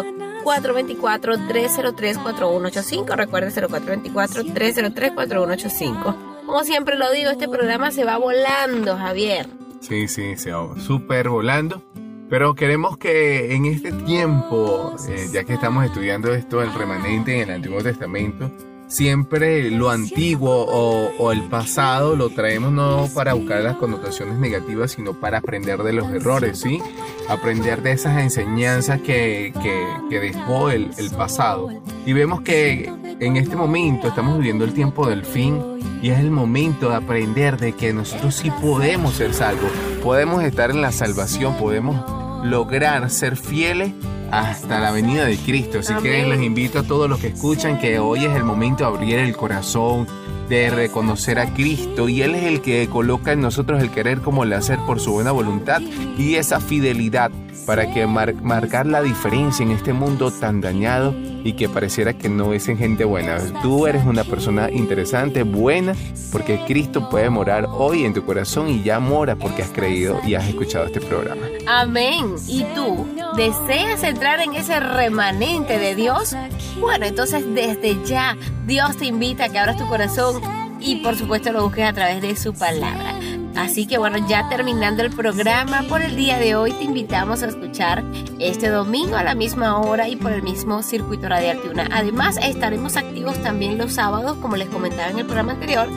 0424-303-4185. 0.44 3.16
Recuerde 3.16 3.50
0424-303-4185. 3.50 6.16
Como 6.46 6.62
siempre 6.62 6.96
lo 6.96 7.11
digo, 7.11 7.30
este 7.30 7.48
programa 7.48 7.90
se 7.90 8.05
va 8.05 8.16
volando, 8.18 8.96
Javier. 8.96 9.48
Sí, 9.80 10.07
sí, 10.09 10.36
se 10.36 10.52
va 10.52 10.78
súper 10.78 11.28
volando. 11.28 11.82
Pero 12.28 12.54
queremos 12.54 12.96
que 12.96 13.54
en 13.54 13.66
este 13.66 13.92
tiempo, 13.92 14.96
eh, 15.08 15.28
ya 15.32 15.44
que 15.44 15.54
estamos 15.54 15.84
estudiando 15.84 16.32
esto, 16.32 16.62
el 16.62 16.72
remanente 16.72 17.34
en 17.36 17.48
el 17.48 17.54
Antiguo 17.56 17.82
Testamento, 17.82 18.50
siempre 18.86 19.70
lo 19.70 19.90
antiguo 19.90 20.50
o, 20.50 21.10
o, 21.18 21.32
el 21.32 21.42
pasado 21.44 22.16
lo 22.16 22.30
traemos 22.30 22.72
no 22.72 23.08
para 23.14 23.34
buscar 23.34 23.62
las 23.62 23.76
connotaciones 23.76 24.38
negativas, 24.38 24.92
sino 24.92 25.14
para 25.14 25.38
aprender 25.38 25.82
de 25.82 25.92
los 25.92 26.10
errores, 26.10 26.60
¿sí? 26.60 26.80
Aprender 27.28 27.82
de 27.82 27.92
esas 27.92 28.20
enseñanzas 28.20 29.00
que, 29.00 29.52
que, 29.62 29.86
que 30.10 30.20
dejó 30.20 30.70
el, 30.70 30.90
el 30.96 31.10
pasado. 31.10 31.70
Y 32.06 32.12
vemos 32.12 32.42
que 32.42 32.92
en 33.20 33.36
este 33.36 33.56
momento 33.56 34.08
estamos 34.08 34.38
viviendo 34.38 34.64
el 34.64 34.74
tiempo 34.74 35.08
del 35.08 35.24
fin 35.24 35.60
y 36.02 36.10
es 36.10 36.18
el 36.18 36.30
momento 36.30 36.90
de 36.90 36.96
aprender 36.96 37.56
de 37.56 37.72
que 37.72 37.92
nosotros 37.92 38.34
sí 38.34 38.50
podemos 38.50 39.14
ser 39.14 39.32
salvos, 39.32 39.70
podemos 40.05 40.44
estar 40.44 40.70
en 40.70 40.82
la 40.82 40.92
salvación, 40.92 41.57
podemos 41.57 41.96
lograr 42.44 43.09
ser 43.11 43.36
fieles 43.36 43.92
hasta 44.30 44.78
la 44.78 44.90
venida 44.92 45.24
de 45.24 45.36
Cristo. 45.38 45.78
Así 45.78 45.94
que 46.02 46.26
les 46.26 46.42
invito 46.42 46.80
a 46.80 46.82
todos 46.82 47.09
los 47.09 47.18
que 47.18 47.28
escuchan 47.28 47.78
que 47.78 47.98
hoy 47.98 48.24
es 48.26 48.36
el 48.36 48.44
momento 48.44 48.84
de 48.84 48.90
abrir 48.96 49.18
el 49.18 49.34
corazón, 49.34 50.07
de 50.48 50.68
reconocer 50.68 51.38
a 51.38 51.46
Cristo 51.55 52.09
y 52.11 52.20
Él 52.20 52.34
es 52.34 52.44
el 52.44 52.61
que 52.61 52.86
coloca 52.88 53.32
en 53.32 53.40
nosotros 53.40 53.82
el 53.82 53.90
querer 53.90 54.20
como 54.20 54.44
el 54.44 54.52
hacer 54.52 54.78
por 54.80 55.00
su 55.00 55.12
buena 55.12 55.32
voluntad 55.32 55.80
y 56.18 56.34
esa 56.34 56.61
fidelidad 56.61 57.30
para 57.66 57.90
que 57.94 58.07
mar- 58.07 58.34
marcar 58.42 58.84
la 58.86 59.00
diferencia 59.00 59.62
en 59.64 59.70
este 59.70 59.94
mundo 59.94 60.30
tan 60.30 60.61
dañado 60.61 61.14
y 61.45 61.53
que 61.53 61.68
pareciera 61.68 62.14
que 62.14 62.28
no 62.28 62.55
es 62.55 62.68
en 62.68 62.78
gente 62.78 63.05
buena. 63.05 63.38
Tú 63.62 63.86
eres 63.86 64.05
una 64.05 64.24
persona 64.24 64.70
interesante, 64.70 65.42
buena, 65.42 65.95
porque 66.32 66.64
Cristo 66.66 67.09
puede 67.11 67.30
morar 67.30 67.66
hoy 67.70 68.05
en 68.05 68.14
tu 68.14 68.24
corazón 68.24 68.70
y 68.70 68.82
ya 68.82 68.99
mora 68.99 69.36
porque 69.36 69.62
has 69.62 69.70
creído 69.70 70.18
y 70.26 70.34
has 70.34 70.49
escuchado 70.49 70.86
este 70.86 71.01
programa. 71.01 71.42
Amén. 71.66 72.34
¿Y 72.49 72.64
tú 72.74 73.07
deseas 73.36 74.03
entrar 74.03 74.40
en 74.40 74.55
ese 74.55 74.80
remanente 74.80 75.78
de 75.78 75.95
Dios? 75.95 76.34
Bueno, 76.80 77.05
entonces 77.05 77.45
desde 77.55 78.03
ya 78.05 78.36
Dios 78.66 78.97
te 78.97 79.07
invita 79.07 79.45
a 79.45 79.49
que 79.51 79.59
abras 79.59 79.76
tu 79.76 79.86
corazón 79.86 80.40
y 80.80 80.97
por 80.97 81.14
supuesto 81.16 81.53
lo 81.53 81.62
busques 81.62 81.84
a 81.84 81.92
través 81.92 82.22
de 82.22 82.34
su 82.36 82.55
palabra. 82.55 83.13
Así 83.57 83.86
que 83.86 83.98
bueno, 83.98 84.18
ya 84.28 84.48
terminando 84.48 85.02
el 85.02 85.11
programa 85.11 85.82
por 85.88 86.02
el 86.02 86.16
día 86.16 86.38
de 86.38 86.57
hoy, 86.57 86.72
te 86.72 86.84
invitamos 86.84 87.42
a 87.42 87.46
escuchar 87.46 88.05
este 88.38 88.68
domingo 88.68 89.16
a 89.16 89.22
la 89.22 89.34
misma 89.34 89.78
hora 89.78 90.09
y 90.09 90.16
por 90.16 90.32
el 90.32 90.42
mismo 90.42 90.82
circuito 90.82 91.28
radial 91.28 91.61
Tuna. 91.61 91.88
Además, 91.92 92.36
estaremos 92.42 92.96
activos 92.96 93.40
también 93.42 93.78
los 93.78 93.94
sábados, 93.94 94.36
como 94.38 94.57
les 94.57 94.68
comentaba 94.68 95.11
en 95.11 95.18
el 95.18 95.26
programa 95.26 95.52
anterior, 95.52 95.88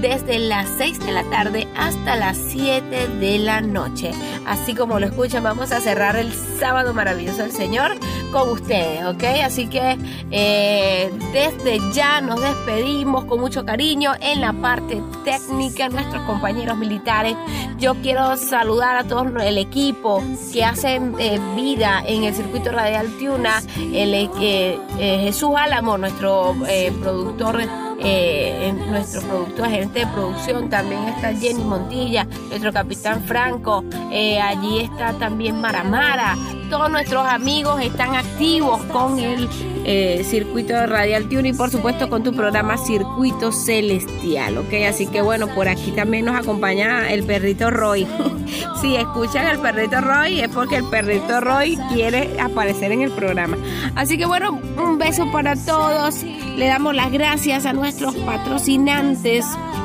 desde 0.00 0.38
las 0.38 0.68
6 0.78 1.00
de 1.00 1.12
la 1.12 1.24
tarde 1.24 1.68
hasta 1.76 2.16
las 2.16 2.36
7 2.36 3.08
de 3.20 3.38
la 3.38 3.60
noche. 3.60 4.12
Así 4.46 4.74
como 4.74 4.98
lo 4.98 5.06
escuchan, 5.06 5.42
vamos 5.42 5.72
a 5.72 5.80
cerrar 5.80 6.16
el 6.16 6.32
sábado 6.32 6.94
maravilloso 6.94 7.42
del 7.42 7.52
Señor 7.52 7.92
con 8.32 8.48
ustedes, 8.50 9.04
¿ok? 9.04 9.22
Así 9.44 9.68
que 9.68 9.98
eh, 10.30 11.10
desde 11.32 11.80
ya 11.92 12.20
nos 12.20 12.40
despedimos 12.40 13.24
con 13.24 13.40
mucho 13.40 13.64
cariño 13.64 14.12
en 14.20 14.40
la 14.40 14.52
parte 14.52 15.02
técnica, 15.24 15.88
nuestros 15.88 16.22
compañeros 16.24 16.76
militares. 16.78 17.36
Yo 17.78 17.94
quiero 17.96 18.36
saludar 18.36 18.96
a 18.96 19.04
todo 19.04 19.22
el 19.40 19.58
equipo 19.58 20.22
que 20.52 20.64
hacen 20.64 21.14
eh, 21.18 21.38
vida 21.56 22.02
en 22.06 22.24
el 22.24 22.34
circuito 22.34 22.72
radial 22.72 23.08
Tiuna, 23.18 23.62
el, 23.76 24.14
eh, 24.14 24.78
eh, 24.98 25.18
Jesús 25.22 25.50
Álamo, 25.56 25.98
nuestro 25.98 26.54
eh, 26.66 26.92
productor 27.00 27.60
eh, 28.02 28.72
nuestro 28.88 29.20
productor, 29.22 29.68
gerente 29.68 30.00
de 30.00 30.06
producción, 30.06 30.70
también 30.70 31.02
está 31.04 31.34
Jenny 31.34 31.64
Montilla, 31.64 32.24
nuestro 32.48 32.72
capitán 32.72 33.22
Franco, 33.24 33.84
eh, 34.10 34.40
allí 34.40 34.80
está 34.80 35.12
también 35.14 35.60
Maramara, 35.60 36.36
todos 36.70 36.88
nuestros 36.88 37.26
amigos 37.26 37.82
están 37.82 38.14
activos 38.14 38.80
con 38.84 39.18
el 39.18 39.48
eh, 39.84 40.24
circuito 40.24 40.86
Radial 40.86 41.28
Tune 41.28 41.48
y 41.48 41.52
por 41.52 41.68
supuesto 41.68 42.08
con 42.08 42.22
tu 42.22 42.32
programa 42.32 42.78
Circuito 42.78 43.50
Celestial, 43.50 44.56
¿ok? 44.56 44.72
Así 44.88 45.08
que 45.08 45.20
bueno, 45.20 45.48
por 45.48 45.68
aquí 45.68 45.90
también 45.90 46.26
nos 46.26 46.36
acompaña 46.36 47.10
el 47.10 47.24
perrito 47.24 47.70
Roy. 47.70 48.06
si 48.80 48.94
escuchan 48.94 49.46
al 49.46 49.58
perrito 49.58 50.00
Roy 50.00 50.40
es 50.40 50.48
porque 50.48 50.76
el 50.76 50.84
perrito 50.84 51.40
Roy 51.40 51.76
quiere 51.92 52.40
aparecer 52.40 52.92
en 52.92 53.02
el 53.02 53.10
programa. 53.10 53.56
Así 53.96 54.16
que 54.16 54.26
bueno, 54.26 54.60
un 54.78 54.96
beso 54.96 55.30
para 55.32 55.56
todos. 55.56 56.22
Le 56.56 56.66
damos 56.66 56.94
las 56.94 57.10
gracias 57.10 57.66
a 57.66 57.72
nuestros 57.72 58.14
patrocinantes, 58.14 59.44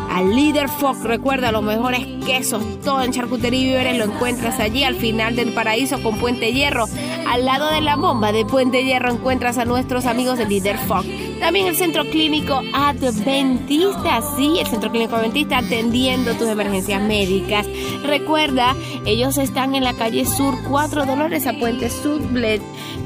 al 0.10 0.36
Líder 0.36 0.70
Fox. 0.70 1.04
Recuerda, 1.04 1.52
los 1.52 1.64
mejores 1.64 2.06
quesos, 2.26 2.64
todo 2.82 3.02
en 3.02 3.12
charcutería 3.12 3.60
y 3.60 3.66
víveres 3.66 3.98
lo 3.98 4.06
encuentras 4.06 4.60
allí 4.60 4.84
al 4.84 4.96
final 4.96 5.36
del 5.36 5.54
paraíso 5.54 6.02
con 6.02 6.18
Puente 6.18 6.52
Hierro. 6.52 6.86
Al 7.28 7.46
lado 7.46 7.70
de 7.72 7.82
la 7.82 7.96
bomba 7.96 8.32
de 8.32 8.46
Puente 8.46 8.84
Hierro 8.84 9.12
encuentras 9.12 9.58
a 9.58 9.66
nuestros 9.66 10.06
amigos 10.06 10.38
de 10.38 10.46
Líder 10.46 10.78
Fog. 10.78 11.06
También 11.40 11.68
el 11.68 11.76
Centro 11.76 12.04
Clínico 12.06 12.62
Adventista, 12.74 14.22
sí, 14.36 14.58
el 14.60 14.68
Centro 14.68 14.90
Clínico 14.90 15.16
Adventista 15.16 15.58
atendiendo 15.58 16.34
tus 16.34 16.48
emergencias 16.48 17.02
médicas. 17.02 17.68
Recuerda, 18.04 18.76
ellos 19.06 19.38
están 19.38 19.76
en 19.76 19.84
la 19.84 19.94
calle 19.94 20.26
Sur 20.26 20.56
4 20.70 21.06
Dolores 21.06 21.46
a 21.46 21.54
Puente 21.54 21.90
Sudbled, 21.90 22.62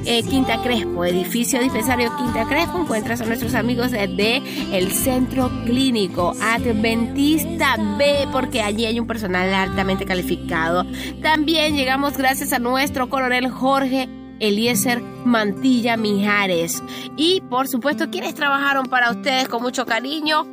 eh, 0.06 0.24
Quinta 0.24 0.62
Crespo, 0.62 1.06
edificio 1.06 1.62
dispensario 1.62 2.16
Quinta 2.18 2.45
Crespo. 2.47 2.80
Encuentras 2.80 3.22
a 3.22 3.26
nuestros 3.26 3.54
amigos 3.54 3.91
de, 3.91 4.41
el 4.72 4.91
Centro 4.91 5.50
Clínico 5.66 6.34
Adventista 6.41 7.76
B, 7.97 8.28
porque 8.32 8.62
allí 8.62 8.86
hay 8.86 9.00
un 9.00 9.08
personal 9.08 9.54
altamente 9.54 10.06
calificado. 10.06 10.86
También 11.22 11.76
llegamos 11.76 12.18
gracias 12.18 12.54
a 12.54 12.60
nuestro 12.60 13.10
coronel 13.10 13.50
Jorge 13.50 14.10
Eliezer 14.39 15.02
Mantilla 15.26 15.97
Mijares. 15.97 16.82
Y 17.18 17.41
por 17.41 17.68
supuesto, 17.68 18.10
quienes 18.10 18.36
trabajaron 18.36 18.86
para 18.86 19.12
ustedes 19.12 19.47
con 19.47 19.62
mucho 19.62 19.86
cariño? 19.86 20.47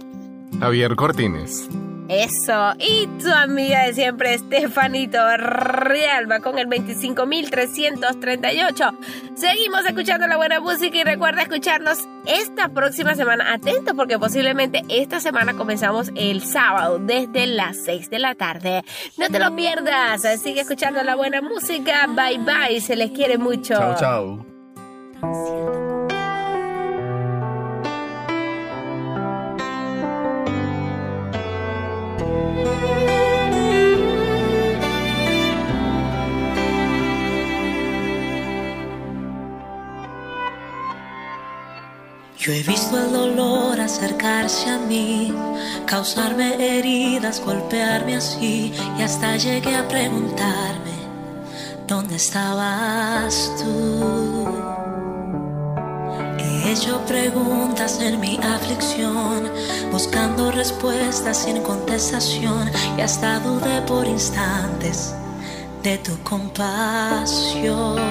Javier 0.61 0.97
Cortines. 0.97 1.69
Eso. 2.09 2.73
Y 2.79 3.07
tu 3.23 3.31
amiga 3.33 3.85
de 3.87 3.95
siempre, 3.95 4.35
Estefanito 4.35 5.19
Rialba, 5.37 6.41
con 6.41 6.59
el 6.59 6.67
25.338. 6.69 8.97
Seguimos 9.35 9.87
escuchando 9.87 10.27
la 10.27 10.37
buena 10.37 10.61
música 10.61 10.99
y 10.99 11.05
recuerda 11.05 11.43
escucharnos 11.43 12.09
esta 12.27 12.69
próxima 12.69 13.15
semana. 13.15 13.53
Atento 13.53 13.95
porque 13.95 14.19
posiblemente 14.19 14.83
esta 14.89 15.21
semana 15.21 15.53
comenzamos 15.55 16.11
el 16.15 16.43
sábado 16.43 16.99
desde 16.99 17.47
las 17.47 17.77
6 17.85 18.11
de 18.11 18.19
la 18.19 18.35
tarde. 18.35 18.83
No 19.19 19.29
te 19.29 19.39
lo 19.39 19.55
pierdas. 19.57 20.23
Sigue 20.41 20.63
escuchando 20.63 21.03
la 21.03 21.15
buena 21.17 21.43
música. 21.43 22.07
Bye 22.09 22.39
bye. 22.39 22.81
Se 22.81 22.97
les 22.97 23.11
quiere 23.11 23.37
mucho. 23.39 23.75
Chao, 23.75 23.95
chao. 23.97 24.47
Yo 42.47 42.53
he 42.53 42.63
visto 42.63 42.97
el 42.97 43.13
dolor 43.13 43.81
acercarse 43.81 44.71
a 44.71 44.79
mí, 44.79 45.35
causarme 45.85 46.55
heridas, 46.79 47.41
golpearme 47.45 48.15
así, 48.15 48.73
y 48.97 49.03
hasta 49.03 49.37
llegué 49.37 49.75
a 49.75 49.89
preguntarme, 49.89 50.93
¿dónde 51.89 52.15
estabas 52.15 53.53
tú? 53.59 54.96
He 56.67 56.73
hecho 56.73 57.01
preguntas 57.07 58.01
en 58.01 58.19
mi 58.19 58.41
aflicción, 58.43 59.49
buscando 59.93 60.51
respuestas 60.51 61.45
sin 61.45 61.63
contestación, 61.63 62.69
y 62.99 63.03
hasta 63.03 63.39
dudé 63.39 63.83
por 63.83 64.05
instantes 64.05 65.15
de 65.85 65.97
tu 65.99 66.21
compasión. 66.25 68.03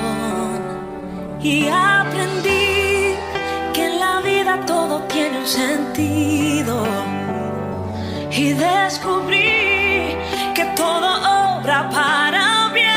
Y 1.42 1.68
aprendí 1.68 3.16
que 3.74 3.88
en 3.88 4.00
la 4.00 4.22
vida 4.22 4.66
todo 4.66 5.02
tiene 5.10 5.40
un 5.40 5.48
sentido. 5.48 6.86
Y 8.32 8.54
descubrí 8.54 10.16
que 10.56 10.64
todo 10.78 11.60
obra 11.60 11.90
para 11.90 12.70
bien 12.74 12.96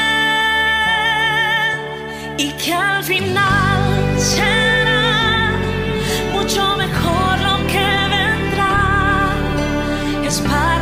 y 2.39 2.53
que 2.53 2.73
al 2.73 3.03
final 3.03 4.19
mucho 6.49 6.77
mejor 6.79 7.39
lo 7.41 7.67
que 7.67 7.87
vendrá. 8.09 9.35
Es 10.25 10.41
parte 10.41 10.78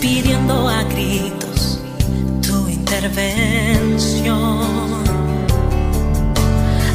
pidiendo 0.00 0.68
a 0.68 0.82
gritos 0.84 1.80
tu 2.46 2.68
intervención. 2.68 3.20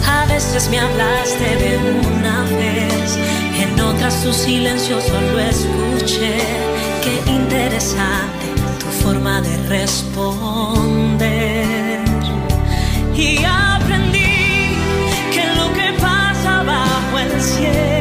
A 0.07 0.25
veces 0.27 0.69
me 0.69 0.79
hablaste 0.79 1.55
de 1.63 1.77
una 1.77 2.43
vez, 2.43 3.17
en 3.59 3.79
otras 3.79 4.23
tu 4.23 4.33
silencio 4.33 4.99
solo 5.01 5.39
escuché. 5.39 6.37
Qué 7.03 7.21
interesante 7.31 8.47
tu 8.79 8.87
forma 9.03 9.41
de 9.41 9.55
responder. 9.67 11.25
Y 13.15 13.43
aprendí 13.45 14.75
que 15.33 15.45
lo 15.55 15.71
que 15.73 15.93
pasa 16.01 16.63
bajo 16.63 17.19
el 17.19 17.41
cielo. 17.41 17.94